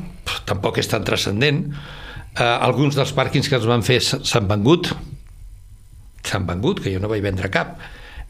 tampoc 0.49 0.79
és 0.81 0.89
tan 0.91 1.05
transcendent, 1.07 1.65
eh, 2.37 2.43
alguns 2.43 2.97
dels 2.99 3.13
pàrquings 3.15 3.49
que 3.51 3.59
els 3.59 3.67
van 3.69 3.85
fer 3.85 3.99
s'han 4.03 4.47
vengut, 4.49 4.93
s'han 6.23 6.47
vengut, 6.49 6.81
que 6.83 6.93
jo 6.93 7.03
no 7.03 7.11
vaig 7.11 7.23
vendre 7.25 7.51
cap, 7.53 7.77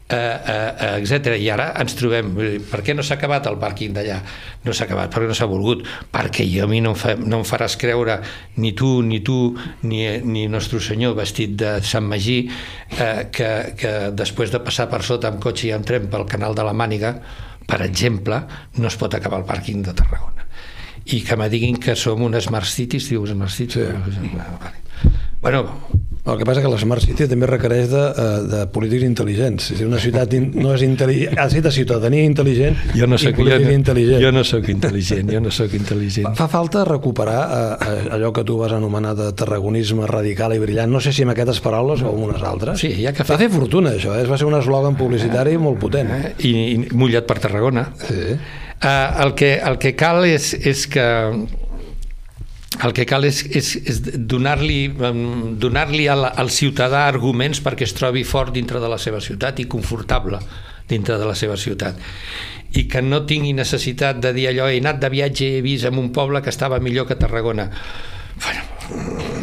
eh, 0.08 0.16
eh, 0.16 1.00
etc. 1.00 1.34
I 1.40 1.48
ara 1.54 1.70
ens 1.80 1.94
trobem, 1.96 2.32
per 2.68 2.82
què 2.84 2.94
no 2.96 3.04
s'ha 3.04 3.16
acabat 3.16 3.46
el 3.48 3.56
pàrquing 3.60 3.94
d'allà? 3.96 4.18
No 4.64 4.74
s'ha 4.76 4.86
acabat, 4.88 5.12
perquè 5.14 5.30
no 5.30 5.36
s'ha 5.36 5.48
volgut, 5.48 5.84
perquè 6.12 6.46
jo 6.50 6.66
a 6.66 6.70
mi 6.70 6.82
no 6.84 6.92
em, 6.92 6.98
fa, 6.98 7.14
no 7.16 7.40
em 7.40 7.46
faràs 7.48 7.78
creure 7.80 8.18
ni 8.60 8.74
tu, 8.76 8.98
ni 9.02 9.22
tu, 9.24 9.38
ni, 9.88 10.04
ni 10.24 10.46
nostre 10.52 10.80
senyor 10.84 11.16
vestit 11.18 11.56
de 11.60 11.78
Sant 11.84 12.06
Magí 12.10 12.44
eh, 12.44 13.26
que, 13.32 13.50
que 13.80 13.94
després 14.12 14.52
de 14.52 14.60
passar 14.64 14.90
per 14.92 15.02
sota 15.06 15.32
amb 15.32 15.42
cotxe 15.42 15.68
i 15.70 15.74
amb 15.76 15.88
tren 15.88 16.08
pel 16.12 16.28
canal 16.30 16.56
de 16.56 16.66
la 16.66 16.76
Màniga, 16.76 17.16
per 17.64 17.80
exemple, 17.84 18.42
no 18.76 18.90
es 18.90 18.96
pot 19.00 19.14
acabar 19.16 19.40
el 19.40 19.48
pàrquing 19.48 19.84
de 19.86 19.96
Tarragona. 19.96 20.44
I 21.04 21.20
que 21.24 21.36
me 21.36 21.50
diguin 21.52 21.76
que 21.80 21.96
som 22.00 22.22
un 22.24 22.36
Smart 22.40 22.68
City, 22.68 23.00
diu 23.08 23.26
Smart 23.28 23.52
City? 23.52 23.84
Sí. 23.84 24.30
Bueno, 25.44 25.66
el 26.24 26.38
que 26.38 26.46
passa 26.48 26.62
que 26.64 26.70
la 26.72 26.78
Smart 26.80 27.04
City 27.04 27.26
també 27.28 27.48
requereix 27.50 27.90
de, 27.92 28.02
eh, 28.08 28.36
de 28.48 28.60
polítics 28.72 29.04
intel·ligents. 29.04 29.66
Si 29.76 29.84
una 29.84 30.00
ciutat 30.00 30.32
in, 30.38 30.50
no 30.56 30.72
és 30.72 30.84
intel·ligent, 30.86 31.36
ha 31.36 31.44
de 31.50 31.56
ser 31.58 31.62
de 31.66 31.72
ciutadania 31.74 32.24
intel·ligent 32.24 32.78
jo 32.96 33.08
no 33.10 33.18
soc, 33.20 33.40
i 33.42 33.48
jo, 33.50 33.58
intel·ligent. 33.74 34.22
Jo 34.22 34.30
no 34.32 34.44
sóc 34.46 34.70
intel·ligent, 34.72 35.32
jo 35.34 35.42
no 35.44 35.52
sóc 35.52 35.74
intel·ligent. 35.76 36.32
Fa 36.38 36.48
falta 36.48 36.86
recuperar 36.88 37.40
eh, 37.44 37.90
eh, 37.90 38.12
allò 38.16 38.32
que 38.32 38.44
tu 38.48 38.56
vas 38.60 38.72
anomenar 38.72 39.14
de 39.18 39.30
tarragonisme 39.36 40.08
radical 40.08 40.54
i 40.56 40.62
brillant. 40.62 40.92
No 40.92 41.02
sé 41.04 41.12
si 41.12 41.26
amb 41.26 41.34
aquestes 41.34 41.60
paraules 41.64 42.04
o 42.04 42.12
amb 42.14 42.28
unes 42.30 42.42
altres. 42.42 42.80
Sí, 42.80 42.94
ja 43.02 43.12
que 43.12 43.26
fa... 43.26 43.36
Va 43.36 43.44
fer 43.44 43.50
fortuna, 43.52 43.92
això. 43.98 44.16
Eh? 44.16 44.24
Va 44.30 44.40
ser 44.40 44.48
un 44.48 44.56
eslògan 44.56 44.96
publicitari 44.96 45.58
molt 45.60 45.80
potent. 45.82 46.12
Eh? 46.14 46.32
I, 46.48 46.54
I 46.72 46.78
mullat 46.96 47.28
per 47.28 47.40
Tarragona. 47.44 47.90
Sí. 48.00 48.38
Uh, 48.84 48.88
el, 49.24 49.36
que, 49.36 49.54
el 49.64 49.78
que 49.80 49.94
cal 49.96 50.24
és, 50.28 50.50
és 50.60 50.86
que 50.92 51.04
el 52.82 52.92
que 52.96 53.06
cal 53.06 53.24
és, 53.26 53.44
és, 53.54 53.74
és 53.86 54.00
donar-li 54.02 54.88
donar, 55.60 55.86
al, 56.10 56.24
al 56.26 56.50
ciutadà 56.50 57.04
arguments 57.06 57.62
perquè 57.62 57.86
es 57.86 57.94
trobi 57.94 58.24
fort 58.26 58.54
dintre 58.54 58.80
de 58.82 58.90
la 58.90 58.98
seva 58.98 59.20
ciutat 59.22 59.60
i 59.62 59.68
confortable 59.70 60.40
dintre 60.88 61.18
de 61.18 61.28
la 61.28 61.36
seva 61.38 61.56
ciutat. 61.56 62.00
I 62.74 62.88
que 62.90 63.00
no 63.02 63.22
tingui 63.28 63.54
necessitat 63.54 64.18
de 64.20 64.34
dir 64.34 64.48
allò 64.50 64.66
he 64.68 64.80
anat 64.82 64.98
de 65.00 65.12
viatge 65.12 65.46
i 65.46 65.60
he 65.60 65.62
vist 65.64 65.86
en 65.88 66.00
un 66.00 66.10
poble 66.12 66.42
que 66.42 66.50
estava 66.50 66.82
millor 66.82 67.06
que 67.06 67.16
Tarragona. 67.20 67.70
Bueno, 68.42 69.33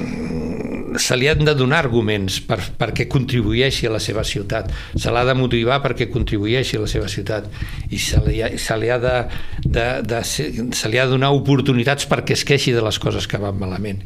se 1.01 1.17
li 1.17 1.29
han 1.31 1.43
de 1.45 1.55
donar 1.57 1.81
arguments 1.85 2.39
per, 2.47 2.59
perquè 2.79 3.07
contribueixi 3.11 3.89
a 3.89 3.93
la 3.95 4.01
seva 4.03 4.23
ciutat, 4.27 4.71
se 4.95 5.13
l'ha 5.13 5.25
de 5.27 5.35
motivar 5.37 5.81
perquè 5.83 6.09
contribueixi 6.13 6.77
a 6.77 6.85
la 6.85 6.91
seva 6.91 7.09
ciutat 7.11 7.49
i 7.89 7.99
se 8.01 8.21
li 8.27 8.41
ha, 8.43 8.51
se 8.61 8.77
li 8.79 8.91
ha 8.91 8.99
de, 9.01 9.17
de, 9.65 9.87
de, 10.07 10.23
se 10.23 10.91
li 10.91 11.01
ha 11.01 11.07
de 11.07 11.15
donar 11.17 11.33
oportunitats 11.35 12.07
perquè 12.09 12.37
es 12.37 12.45
queixi 12.47 12.75
de 12.75 12.85
les 12.85 13.01
coses 13.01 13.27
que 13.27 13.41
van 13.41 13.57
malament 13.59 14.03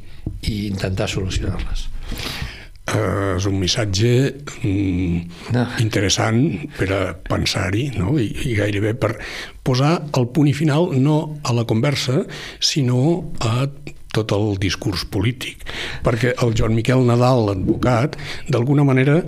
i 0.49 0.65
intentar 0.69 1.09
solucionar-les. 1.11 1.89
eh, 2.93 3.35
és 3.35 3.47
un 3.49 3.57
missatge 3.59 4.11
mm, 4.61 5.19
no. 5.55 5.65
interessant 5.83 6.41
per 6.77 6.89
a 6.93 7.01
pensar-hi 7.27 7.89
no? 7.97 8.15
I, 8.21 8.29
i 8.49 8.55
gairebé 8.57 8.95
per 8.99 9.15
posar 9.65 9.97
el 10.17 10.29
punt 10.33 10.49
i 10.51 10.55
final 10.57 10.91
no 11.01 11.17
a 11.43 11.55
la 11.57 11.65
conversa, 11.65 12.23
sinó 12.61 13.31
a 13.41 13.65
tot 14.15 14.33
el 14.35 14.55
discurs 14.61 15.05
polític, 15.11 15.65
perquè 16.05 16.35
el 16.43 16.55
Joan 16.57 16.75
Miquel 16.77 17.03
Nadal, 17.07 17.45
l'advocat, 17.49 18.17
d'alguna 18.51 18.85
manera 18.87 19.19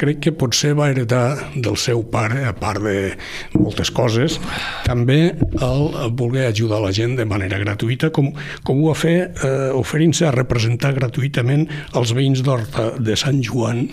crec 0.00 0.20
que 0.26 0.34
potser 0.36 0.74
va 0.76 0.90
heretar 0.92 1.54
del 1.54 1.78
seu 1.80 2.02
pare, 2.12 2.44
a 2.44 2.52
part 2.56 2.82
de 2.84 3.14
moltes 3.56 3.92
coses, 3.94 4.38
també 4.84 5.20
el 5.64 5.86
voler 6.18 6.48
ajudar 6.50 6.82
la 6.82 6.92
gent 6.94 7.16
de 7.18 7.26
manera 7.28 7.60
gratuïta, 7.62 8.10
com, 8.14 8.32
com 8.66 8.82
ho 8.82 8.92
va 8.92 8.98
fer 8.98 9.16
eh, 9.24 9.70
oferint-se 9.74 10.28
a 10.28 10.34
representar 10.34 10.94
gratuïtament 10.98 11.66
els 11.96 12.14
veïns 12.16 12.44
d'Horta 12.44 12.92
de 13.00 13.16
Sant 13.18 13.40
Joan 13.44 13.86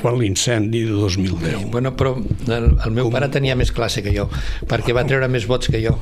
quan 0.00 0.18
l'incendi 0.18 0.82
de 0.88 0.96
2010. 0.96 1.70
Bueno, 1.70 1.94
però 1.96 2.16
el, 2.16 2.68
el 2.74 2.94
meu 2.94 3.08
Com... 3.08 3.14
pare 3.14 3.28
tenia 3.32 3.56
més 3.58 3.72
classe 3.74 4.02
que 4.04 4.14
jo, 4.14 4.28
perquè 4.68 4.96
va 4.96 5.06
treure 5.08 5.28
més 5.30 5.46
vots 5.50 5.70
que 5.70 5.82
jo. 5.84 5.96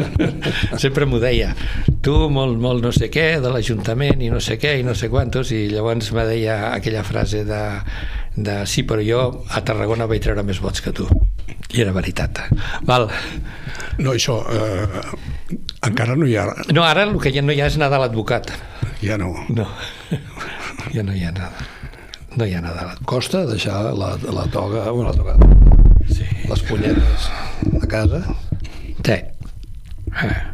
Sempre 0.84 1.08
m'ho 1.08 1.22
deia. 1.22 1.54
Tu, 2.04 2.12
molt, 2.28 2.58
molt 2.60 2.84
no 2.84 2.90
sé 2.92 3.06
què, 3.08 3.38
de 3.40 3.48
l'Ajuntament 3.48 4.20
i 4.20 4.26
no 4.28 4.36
sé 4.44 4.58
què 4.60 4.74
i 4.76 4.82
no 4.84 4.92
sé 4.92 5.08
quantos, 5.08 5.48
i 5.56 5.70
llavors 5.70 6.10
me 6.12 6.26
deia 6.28 6.74
aquella 6.74 7.00
frase 7.06 7.46
de, 7.48 7.60
de 8.36 8.56
sí, 8.68 8.84
però 8.84 9.00
jo 9.00 9.22
a 9.48 9.62
Tarragona 9.64 10.04
vaig 10.10 10.20
treure 10.26 10.44
més 10.44 10.60
vots 10.60 10.84
que 10.84 10.92
tu. 10.92 11.08
I 11.72 11.80
era 11.80 11.94
veritat. 11.96 12.42
Val. 12.84 13.08
No, 14.04 14.12
això... 14.12 14.36
Eh, 14.52 15.00
encara 15.88 16.12
no 16.20 16.28
hi 16.28 16.36
ha... 16.36 16.44
No, 16.76 16.84
ara 16.84 17.06
el 17.08 17.16
que 17.22 17.32
ja 17.32 17.40
no 17.40 17.56
hi 17.56 17.64
ha 17.64 17.72
és 17.72 17.80
Nadal 17.80 18.04
advocat. 18.10 18.52
Ja 19.00 19.16
no. 19.20 19.32
No, 19.56 19.64
ja 20.92 21.08
no 21.08 21.16
hi 21.16 21.24
ha 21.24 21.32
nada. 21.32 21.68
No 22.36 22.44
hi 22.44 22.52
ha 22.52 22.60
nada. 22.60 22.90
Costa 23.08 23.46
deixar 23.48 23.80
la, 23.96 24.14
la 24.28 24.44
toga, 24.52 24.90
bueno, 24.90 25.08
la 25.08 25.16
toga, 25.16 25.38
sí. 26.10 26.28
les 26.50 26.68
punyetes 26.68 27.30
a 27.80 27.86
casa? 27.88 28.26
Sí. 29.00 29.22
Eh. 30.20 30.53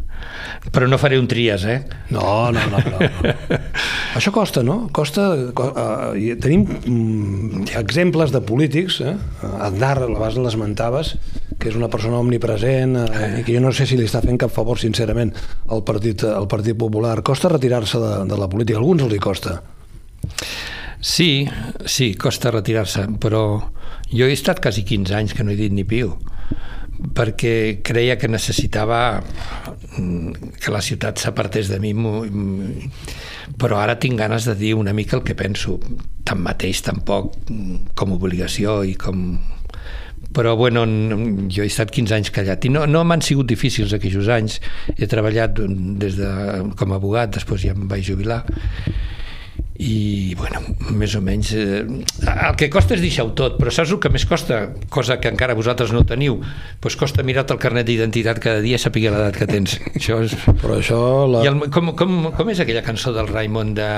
Però 0.71 0.87
no 0.87 0.99
faré 1.03 1.19
un 1.19 1.27
tries, 1.27 1.65
eh? 1.67 1.81
No, 2.15 2.51
no, 2.55 2.63
no. 2.71 2.79
no, 2.79 2.99
no. 3.03 3.59
Això 4.19 4.31
costa, 4.35 4.63
no? 4.67 4.85
Costa... 4.95 5.27
Uh, 5.35 6.37
tenim 6.43 6.63
mm, 6.67 7.65
exemples 7.81 8.31
de 8.35 8.43
polítics, 8.47 9.01
eh? 9.03 9.17
Aznar, 9.67 9.97
la 10.05 10.19
base 10.21 10.43
l'esmentaves, 10.43 11.17
que 11.59 11.73
és 11.73 11.79
una 11.79 11.91
persona 11.93 12.21
omnipresent 12.23 12.97
eh, 13.03 13.41
i 13.41 13.45
que 13.45 13.55
jo 13.57 13.63
no 13.65 13.75
sé 13.75 13.85
si 13.87 13.99
li 13.99 14.07
està 14.07 14.23
fent 14.25 14.39
cap 14.41 14.55
favor, 14.55 14.79
sincerament, 14.81 15.35
al 15.75 15.83
Partit, 15.87 16.25
al 16.25 16.47
Partit 16.51 16.79
Popular. 16.79 17.19
Costa 17.27 17.51
retirar-se 17.53 17.99
de, 18.03 18.15
de 18.31 18.39
la 18.39 18.49
política. 18.51 18.79
A 18.79 18.85
alguns 18.85 19.05
els 19.07 19.19
hi 19.19 19.23
costa. 19.23 19.59
Sí, 21.01 21.31
sí, 21.89 22.13
costa 22.15 22.55
retirar-se, 22.55 23.09
però 23.21 23.45
jo 24.11 24.27
he 24.27 24.35
estat 24.37 24.63
quasi 24.63 24.87
15 24.87 25.19
anys 25.19 25.35
que 25.35 25.47
no 25.47 25.51
he 25.51 25.59
dit 25.59 25.75
ni 25.75 25.87
piu 25.89 26.15
perquè 27.17 27.81
creia 27.85 28.17
que 28.21 28.29
necessitava 28.29 29.21
mm, 29.21 30.57
que 30.61 30.73
la 30.75 30.83
ciutat 30.85 31.21
s'apartés 31.23 31.71
de 31.71 31.79
mi 31.81 31.95
però 33.61 33.81
ara 33.81 33.99
tinc 33.99 34.19
ganes 34.21 34.47
de 34.49 34.55
dir 34.55 34.75
una 34.75 34.93
mica 34.93 35.17
el 35.17 35.25
que 35.25 35.35
penso. 35.35 35.79
Tanmateix 36.25 36.83
tampoc 36.87 37.35
mm, 37.49 37.95
com 37.95 38.13
obligació 38.17 38.83
i 38.85 38.95
com 38.95 39.39
però 40.31 40.55
bueno, 40.55 40.85
jo 41.51 41.65
he 41.65 41.67
estat 41.67 41.91
15 41.91 42.15
anys 42.15 42.31
callat 42.31 42.63
i 42.65 42.71
no, 42.71 42.85
no 42.87 43.03
m'han 43.03 43.23
sigut 43.25 43.49
difícils 43.51 43.95
aquells 43.97 44.29
anys. 44.31 44.61
He 44.95 45.09
treballat 45.11 45.59
des 45.99 46.21
de, 46.21 46.29
com 46.79 46.93
a 46.93 47.01
abogat 47.01 47.35
després 47.35 47.65
ja 47.65 47.75
em 47.75 47.89
vaig 47.91 48.07
jubilar 48.07 48.45
i 49.81 50.35
bueno, 50.37 50.61
més 50.93 51.15
o 51.17 51.23
menys 51.25 51.55
eh, 51.57 51.81
el 51.89 52.57
que 52.61 52.69
costa 52.73 52.97
és 52.97 53.01
deixar-ho 53.01 53.33
tot 53.39 53.57
però 53.61 53.73
saps 53.73 53.95
el 53.95 54.01
que 54.03 54.13
més 54.13 54.27
costa? 54.29 54.61
cosa 54.93 55.17
que 55.23 55.33
encara 55.33 55.57
vosaltres 55.57 55.95
no 55.97 56.05
teniu 56.05 56.41
doncs 56.83 56.99
costa 57.01 57.25
mirar-te 57.25 57.57
el 57.57 57.63
carnet 57.63 57.89
d'identitat 57.89 58.43
cada 58.43 58.61
dia 58.61 58.77
i 58.77 58.83
saber 58.83 59.07
l'edat 59.09 59.41
que 59.41 59.49
tens 59.49 59.79
això 59.97 60.21
és... 60.27 60.37
però 60.61 60.77
això 60.77 61.01
la... 61.31 61.45
I 61.47 61.53
el, 61.53 61.65
com, 61.73 61.95
com, 61.97 62.31
com 62.37 62.53
és 62.53 62.61
aquella 62.61 62.85
cançó 62.85 63.15
del 63.17 63.31
Raimon 63.33 63.73
de 63.79 63.91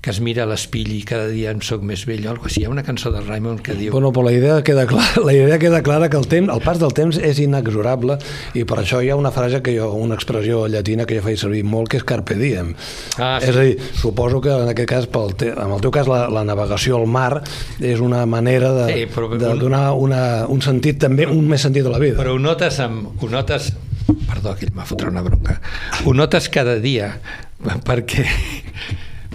que 0.00 0.10
es 0.10 0.20
mira 0.22 0.44
a 0.44 0.48
l'espill 0.48 0.92
i 0.94 1.00
cada 1.06 1.26
dia 1.32 1.50
en 1.50 1.58
soc 1.66 1.82
més 1.86 2.04
vell 2.06 2.22
o 2.26 2.30
alguna 2.30 2.46
cosa 2.46 2.60
Hi 2.60 2.66
ha 2.66 2.70
una 2.70 2.84
cançó 2.86 3.10
del 3.10 3.26
Raimon 3.26 3.58
que 3.62 3.74
diu... 3.74 3.90
Bueno, 3.92 4.12
però 4.14 4.24
la 4.28 4.32
idea 4.34 4.60
queda 4.62 4.86
clara, 4.86 5.22
la 5.28 5.34
idea 5.34 5.58
queda 5.58 5.82
clara 5.82 6.08
que 6.08 6.16
el, 6.16 6.28
temps, 6.30 6.52
el 6.54 6.62
pas 6.62 6.78
del 6.78 6.94
temps 6.94 7.18
és 7.18 7.40
inexorable 7.42 8.18
i 8.54 8.64
per 8.68 8.78
això 8.82 9.02
hi 9.02 9.10
ha 9.10 9.18
una 9.18 9.32
frase 9.34 9.60
que 9.64 9.74
jo, 9.74 9.90
una 9.98 10.14
expressió 10.18 10.64
llatina 10.70 11.06
que 11.06 11.18
jo 11.18 11.26
feia 11.26 11.42
servir 11.42 11.64
molt, 11.66 11.90
que 11.90 11.98
és 11.98 12.06
carpe 12.06 12.38
diem. 12.38 12.72
Ah, 13.18 13.38
sí. 13.42 13.50
És 13.50 13.58
a 13.58 13.66
dir, 13.66 13.90
suposo 13.98 14.40
que 14.44 14.54
en 14.54 14.70
aquest 14.70 14.90
cas, 14.90 15.07
pel 15.12 15.34
te, 15.38 15.50
en 15.54 15.74
el 15.74 15.82
teu 15.84 15.92
cas, 15.94 16.08
la, 16.10 16.26
la 16.32 16.44
navegació 16.46 17.00
al 17.00 17.08
mar 17.10 17.42
és 17.80 18.00
una 18.04 18.24
manera 18.26 18.72
de, 18.76 18.86
sí, 18.92 19.10
però, 19.14 19.32
de 19.34 19.52
donar 19.60 19.90
una, 19.96 20.22
un 20.50 20.64
sentit 20.64 21.00
també, 21.04 21.26
un 21.28 21.46
més 21.50 21.66
sentit 21.66 21.86
a 21.86 21.92
la 21.94 22.00
vida. 22.02 22.18
Però 22.20 22.36
ho 22.36 22.42
notes, 22.42 22.80
amb, 22.84 23.12
ho 23.18 23.30
notes 23.32 23.72
perdó, 24.28 24.54
que 24.56 24.68
m'ha 24.74 24.86
fotut 24.88 25.10
una 25.10 25.22
bronca 25.24 25.58
ho 26.06 26.14
notes 26.16 26.48
cada 26.52 26.78
dia 26.80 27.10
perquè 27.86 28.24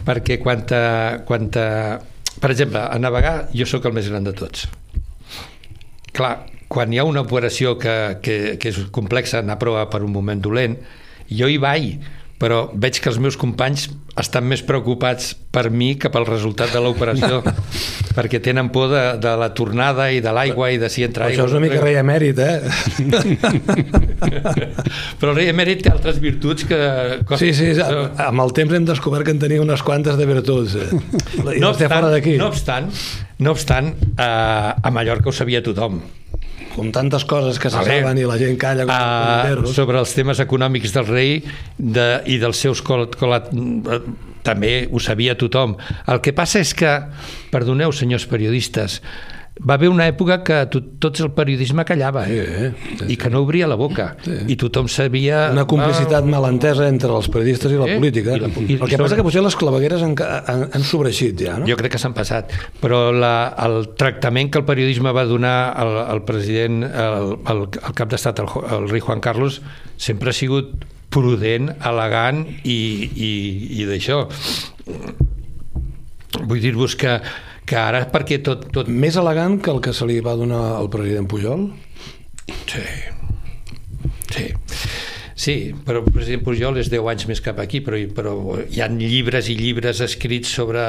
perquè 0.08 0.40
quan, 0.42 0.66
te, 0.68 0.80
quan 1.28 1.50
te, 1.54 1.66
per 2.42 2.52
exemple, 2.52 2.82
a 2.82 2.98
navegar 3.00 3.50
jo 3.56 3.68
sóc 3.70 3.86
el 3.88 3.96
més 3.96 4.10
gran 4.12 4.26
de 4.26 4.34
tots 4.38 4.68
clar, 6.16 6.36
quan 6.68 6.94
hi 6.94 7.00
ha 7.00 7.08
una 7.08 7.24
operació 7.24 7.78
que, 7.80 8.20
que, 8.26 8.58
que 8.60 8.74
és 8.74 8.82
complexa 8.96 9.42
anar 9.42 9.58
a 9.58 9.62
prova 9.62 9.88
per 9.92 10.04
un 10.06 10.14
moment 10.14 10.42
dolent 10.42 10.78
jo 11.30 11.50
hi 11.50 11.60
vaig 11.62 12.10
però 12.42 12.66
veig 12.74 13.00
que 13.00 13.12
els 13.12 13.22
meus 13.24 13.38
companys 13.40 13.88
estan 14.20 14.44
més 14.46 14.62
preocupats 14.66 15.36
per 15.54 15.70
mi 15.74 15.96
que 15.98 16.10
pel 16.14 16.26
resultat 16.28 16.72
de 16.74 16.80
l'operació 16.84 17.42
perquè 18.18 18.40
tenen 18.46 18.70
por 18.74 18.90
de, 18.92 19.18
de 19.22 19.36
la 19.42 19.50
tornada 19.58 20.12
i 20.14 20.20
de 20.22 20.32
l'aigua 20.36 20.72
i 20.74 20.78
de 20.82 20.90
si 20.94 21.04
entra 21.06 21.26
aigua. 21.28 21.46
Això 21.46 21.50
és 21.50 21.56
una 21.58 21.66
mica 21.66 21.82
rei 21.82 21.96
emèrit, 21.98 22.38
eh? 22.38 22.62
però 25.20 25.30
el 25.34 25.38
rei 25.40 25.50
emèrit 25.50 25.82
té 25.86 25.90
altres 25.94 26.18
virtuts 26.22 26.64
que... 26.70 26.80
Sí, 27.42 27.50
sí, 27.58 27.68
amb 27.82 28.40
el 28.46 28.52
temps 28.54 28.74
hem 28.78 28.86
descobert 28.90 29.26
que 29.26 29.34
en 29.34 29.40
tenia 29.42 29.62
unes 29.66 29.82
quantes 29.86 30.16
de 30.20 30.26
virtuts. 30.30 30.72
Eh? 30.78 30.90
No 31.58 31.74
obstant, 31.74 32.06
no 32.38 32.48
obstant, 32.52 32.86
no 33.42 33.50
obstant 33.58 33.88
eh, 34.14 34.22
a 34.22 34.90
Mallorca 34.94 35.30
ho 35.34 35.36
sabia 35.36 35.66
tothom 35.66 36.02
com 36.74 36.92
tantes 36.94 37.26
coses 37.30 37.60
que 37.62 37.70
se 37.70 37.84
saben 37.86 38.18
i 38.18 38.26
la 38.28 38.38
gent 38.42 38.58
calla 38.62 38.86
uh, 38.88 39.66
sobre 39.74 40.00
els 40.02 40.14
temes 40.18 40.42
econòmics 40.44 40.94
del 40.96 41.08
rei 41.10 41.36
de, 41.78 42.08
i 42.26 42.40
dels 42.42 42.62
seus 42.66 42.82
colat, 42.86 43.18
colat, 43.20 43.52
també 44.44 44.74
ho 44.92 45.02
sabia 45.02 45.38
tothom. 45.40 45.78
El 46.10 46.22
que 46.26 46.34
passa 46.36 46.62
és 46.64 46.74
que, 46.78 46.98
perdoneu 47.54 47.94
senyors 47.96 48.26
periodistes, 48.30 49.00
va 49.62 49.76
haver 49.76 49.90
una 49.90 50.08
època 50.10 50.40
que 50.42 50.56
tot, 50.74 50.86
tot 51.02 51.20
el 51.22 51.30
periodisme 51.36 51.84
callava 51.86 52.24
sí, 52.26 52.40
eh? 52.42 52.70
sí, 52.98 53.10
i 53.14 53.18
que 53.22 53.30
no 53.30 53.44
obria 53.46 53.68
la 53.70 53.78
boca 53.78 54.16
sí. 54.26 54.40
i 54.50 54.56
tothom 54.58 54.90
sabia... 54.90 55.44
Una 55.54 55.68
complicitat 55.70 56.24
ah, 56.24 56.30
malentesa 56.30 56.88
entre 56.90 57.12
els 57.14 57.30
periodistes 57.30 57.76
i 57.76 57.78
la 57.78 57.92
eh? 57.92 57.98
política. 58.02 58.34
I 58.34 58.42
la, 58.42 58.50
i, 58.50 58.78
el 58.80 58.90
que 58.90 59.00
passa 59.04 59.20
que 59.20 59.26
potser 59.26 59.44
les 59.46 59.58
clavegueres 59.60 60.02
han, 60.06 60.16
han, 60.18 60.66
han 60.74 60.88
sobreixit 60.88 61.46
ja, 61.46 61.60
no? 61.62 61.70
Jo 61.70 61.78
crec 61.78 61.94
que 61.94 62.02
s'han 62.02 62.18
passat, 62.18 62.56
però 62.82 63.06
la, 63.14 63.54
el 63.68 63.94
tractament 64.00 64.50
que 64.50 64.64
el 64.64 64.66
periodisme 64.66 65.14
va 65.14 65.28
donar 65.30 65.56
al, 65.78 66.00
al 66.02 66.24
president, 66.26 66.82
al, 66.90 67.38
al, 67.46 67.64
al 67.70 67.98
cap 67.98 68.10
d'estat, 68.10 68.42
el, 68.42 68.50
el 68.80 68.90
rei 68.90 69.06
Juan 69.06 69.22
Carlos, 69.22 69.62
sempre 70.02 70.34
ha 70.34 70.38
sigut 70.38 70.74
prudent, 71.14 71.70
elegant 71.86 72.42
i, 72.66 72.82
i, 73.14 73.32
i 73.78 73.86
d'això. 73.86 74.24
Vull 76.42 76.64
dir-vos 76.64 76.98
que 76.98 77.20
que 77.66 77.80
ara 77.80 78.04
perquè 78.12 78.40
tot, 78.44 78.68
tot... 78.76 78.90
Més 78.92 79.18
elegant 79.20 79.60
que 79.64 79.72
el 79.74 79.82
que 79.84 79.94
se 79.96 80.08
li 80.10 80.20
va 80.24 80.36
donar 80.40 80.62
al 80.78 80.90
president 80.94 81.30
Pujol? 81.30 81.70
Sí. 82.70 82.84
Sí. 84.34 84.48
Sí, 85.44 85.56
però 85.86 86.04
el 86.04 86.12
president 86.12 86.44
Pujol 86.46 86.78
és 86.80 86.90
10 86.92 87.08
anys 87.12 87.28
més 87.28 87.42
cap 87.44 87.58
aquí, 87.60 87.82
però, 87.84 88.00
però 88.16 88.36
hi 88.64 88.84
han 88.84 89.00
llibres 89.02 89.50
i 89.52 89.58
llibres 89.60 90.00
escrits 90.06 90.54
sobre 90.56 90.86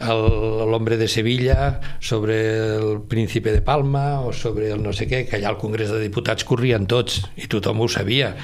l'Hombre 0.00 0.96
de 1.00 1.08
Sevilla, 1.08 1.80
sobre 2.00 2.36
el 2.76 3.02
Príncipe 3.08 3.52
de 3.52 3.62
Palma 3.62 4.20
o 4.20 4.32
sobre 4.32 4.70
el 4.74 4.82
no 4.82 4.92
sé 4.92 5.08
què, 5.08 5.24
que 5.28 5.38
allà 5.38 5.54
al 5.54 5.60
Congrés 5.60 5.92
de 5.92 6.02
Diputats 6.02 6.44
corrien 6.44 6.86
tots 6.86 7.22
i 7.36 7.48
tothom 7.48 7.80
ho 7.80 7.88
sabia 7.88 8.34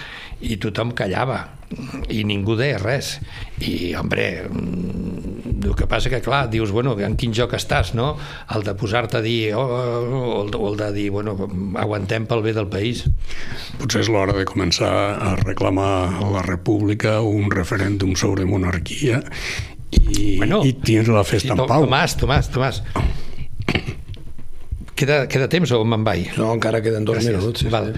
i 0.43 0.57
tothom 0.59 0.91
callava 0.97 1.45
i 2.13 2.23
ningú 2.29 2.57
deia 2.59 2.79
res 2.81 3.15
i, 3.63 3.95
hombre, 3.97 4.49
el 5.63 5.75
que 5.79 5.87
passa 5.89 6.11
que, 6.11 6.21
clar, 6.25 6.49
dius, 6.53 6.73
bueno, 6.75 6.97
en 7.01 7.15
quin 7.17 7.33
joc 7.37 7.55
estàs, 7.57 7.93
no? 7.97 8.17
El 8.53 8.67
de 8.67 8.75
posar-te 8.77 9.21
a 9.21 9.23
dir, 9.25 9.55
oh, 9.57 9.63
o, 9.63 10.43
el, 10.43 10.51
o 10.59 10.73
el 10.73 10.79
de 10.81 10.91
dir, 10.97 11.09
bueno, 11.15 11.37
aguantem 11.81 12.27
pel 12.29 12.43
bé 12.45 12.53
del 12.57 12.69
país. 12.73 13.05
Potser 13.79 14.03
és 14.03 14.11
l'hora 14.13 14.35
de 14.37 14.45
començar 14.49 14.93
a 15.15 15.37
reclamar 15.45 15.93
a 16.19 16.33
la 16.35 16.43
república 16.47 17.21
un 17.23 17.49
referèndum 17.55 18.17
sobre 18.19 18.49
monarquia 18.49 19.23
i, 19.93 20.37
bueno, 20.39 20.63
i 20.65 20.73
tindre 20.73 21.15
la 21.15 21.25
festa 21.25 21.53
sí, 21.53 21.55
en 21.55 21.67
pau. 21.67 21.85
Tomàs, 21.87 22.17
Tomàs, 22.21 22.51
Tomàs. 22.53 22.83
Queda, 24.97 25.23
queda 25.31 25.49
temps 25.51 25.71
o 25.75 25.81
me'n 25.89 26.05
vaig? 26.07 26.35
No, 26.39 26.53
encara 26.55 26.83
queden 26.85 27.07
dos 27.09 27.19
Gràcies. 27.19 27.39
minuts. 27.39 27.65
Sí, 27.65 27.71
Val. 27.73 27.93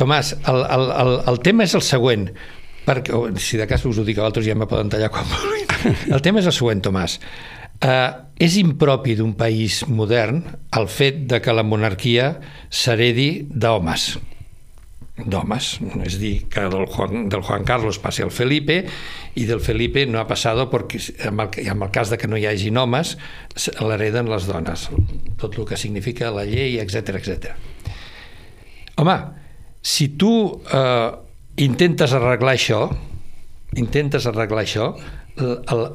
Tomàs, 0.00 0.34
el, 0.50 0.64
el, 0.64 0.88
el, 1.02 1.12
el 1.32 1.38
tema 1.44 1.64
és 1.64 1.74
el 1.78 1.84
següent 1.86 2.26
perquè, 2.86 3.14
si 3.40 3.60
de 3.60 3.66
cas 3.70 3.84
us 3.86 4.00
ho 4.00 4.04
dic 4.06 4.18
a 4.18 4.26
altres 4.26 4.46
ja 4.48 4.56
me 4.58 4.66
poden 4.68 4.90
tallar 4.92 5.10
quan 5.14 5.28
vulguin. 5.30 5.68
El 6.14 6.20
tema 6.24 6.40
és 6.42 6.48
el 6.50 6.52
següent, 6.56 6.80
Tomàs. 6.84 7.14
Eh, 7.80 8.08
és 8.44 8.56
impropi 8.60 9.14
d'un 9.16 9.32
país 9.38 9.82
modern 9.88 10.42
el 10.76 10.88
fet 10.92 11.22
de 11.30 11.38
que 11.40 11.54
la 11.56 11.64
monarquia 11.64 12.34
s'heredi 12.68 13.46
d'homes 13.48 14.10
d'homes, 15.26 15.68
és 16.04 16.18
dir, 16.20 16.34
que 16.50 16.66
del 16.72 16.86
Juan, 16.90 17.28
del 17.32 17.42
Juan 17.42 17.64
Carlos 17.68 17.98
passi 18.02 18.24
al 18.24 18.32
Felipe 18.34 18.80
i 19.38 19.46
del 19.48 19.60
Felipe 19.64 20.04
no 20.06 20.20
ha 20.20 20.26
passat 20.28 20.60
perquè 20.70 21.00
en 21.28 21.40
el, 21.42 21.50
en 21.64 21.82
el 21.82 21.90
cas 21.94 22.10
de 22.10 22.18
que 22.20 22.28
no 22.30 22.38
hi 22.38 22.46
hagi 22.48 22.72
homes 22.76 23.16
l'hereden 23.80 24.30
les 24.30 24.46
dones 24.48 24.88
tot 25.40 25.58
el 25.58 25.66
que 25.68 25.78
significa 25.80 26.30
la 26.34 26.44
llei, 26.48 26.78
etc 26.82 27.20
etc. 27.20 27.52
Home, 29.00 29.16
si 29.80 30.10
tu 30.20 30.32
eh, 30.72 31.10
intentes 31.64 32.12
arreglar 32.16 32.56
això 32.56 32.82
intentes 33.78 34.26
arreglar 34.26 34.64
això 34.64 34.90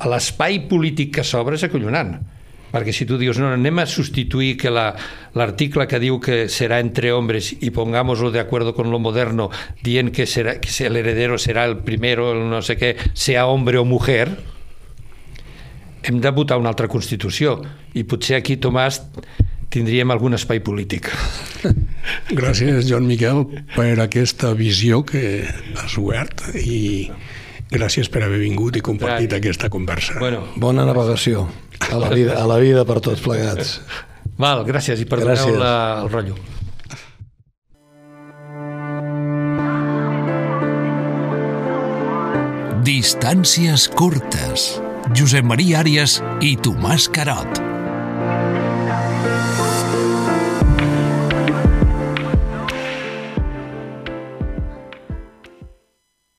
l'espai 0.09 0.63
polític 0.69 1.17
que 1.19 1.25
s'obre 1.27 1.59
és 1.59 1.65
acollonant 1.67 2.15
perquè 2.75 2.91
si 2.91 3.05
tu 3.07 3.15
dius, 3.15 3.37
no, 3.39 3.53
anem 3.55 3.79
a 3.79 3.85
substituir 3.87 4.57
que 4.59 4.71
l'article 4.73 5.85
la, 5.85 5.87
que 5.87 5.99
diu 6.03 6.17
que 6.19 6.49
serà 6.51 6.81
entre 6.83 7.13
hombres 7.15 7.53
i 7.63 7.71
pongámoslo 7.71 8.33
de 8.35 8.41
acuerdo 8.43 8.75
con 8.75 8.91
lo 8.91 8.99
moderno, 8.99 9.47
dient 9.79 10.11
que, 10.11 10.27
serà, 10.27 10.57
que 10.59 10.73
el 10.83 10.99
heredero 10.99 11.39
serà 11.39 11.63
el 11.69 11.77
primero, 11.87 12.33
el 12.35 12.43
no 12.51 12.59
sé 12.59 12.75
què, 12.75 12.97
sea 13.15 13.47
hombre 13.47 13.79
o 13.79 13.85
mujer, 13.87 14.27
hem 16.03 16.19
de 16.19 16.35
votar 16.35 16.59
una 16.59 16.73
altra 16.75 16.91
Constitució 16.91 17.61
i 17.95 18.03
potser 18.03 18.41
aquí, 18.41 18.59
Tomàs, 18.59 18.99
tindríem 19.71 20.11
algun 20.11 20.35
espai 20.35 20.59
polític. 20.59 21.07
Gràcies, 22.41 22.89
Joan 22.89 23.07
Miquel, 23.07 23.45
per 23.71 23.93
aquesta 24.03 24.51
visió 24.51 25.05
que 25.07 25.45
has 25.79 25.95
obert 25.95 26.43
i 26.59 27.07
gràcies 27.71 28.11
per 28.11 28.27
haver 28.27 28.43
vingut 28.43 28.75
i 28.75 28.83
compartit 28.83 29.31
Gràcies. 29.31 29.39
aquesta 29.39 29.71
conversa. 29.71 30.19
Bueno, 30.19 30.43
Bona 30.59 30.83
navegació 30.85 31.47
a 31.91 31.99
la 32.01 32.09
vida, 32.09 32.35
a 32.39 32.45
la 32.49 32.59
vida 32.61 32.85
per 32.87 32.99
tots 33.03 33.23
plegats. 33.23 33.79
Val, 34.37 34.65
gràcies 34.67 34.99
i 34.99 35.07
perdoneu 35.07 35.55
la, 35.59 35.75
el 36.03 36.11
rotllo. 36.11 36.35
Distàncies 42.85 43.87
curtes. 43.97 44.75
Josep 45.17 45.45
Maria 45.45 45.79
Àrias 45.81 46.19
i 46.45 46.53
Tomàs 46.61 47.09
Carot. 47.09 47.64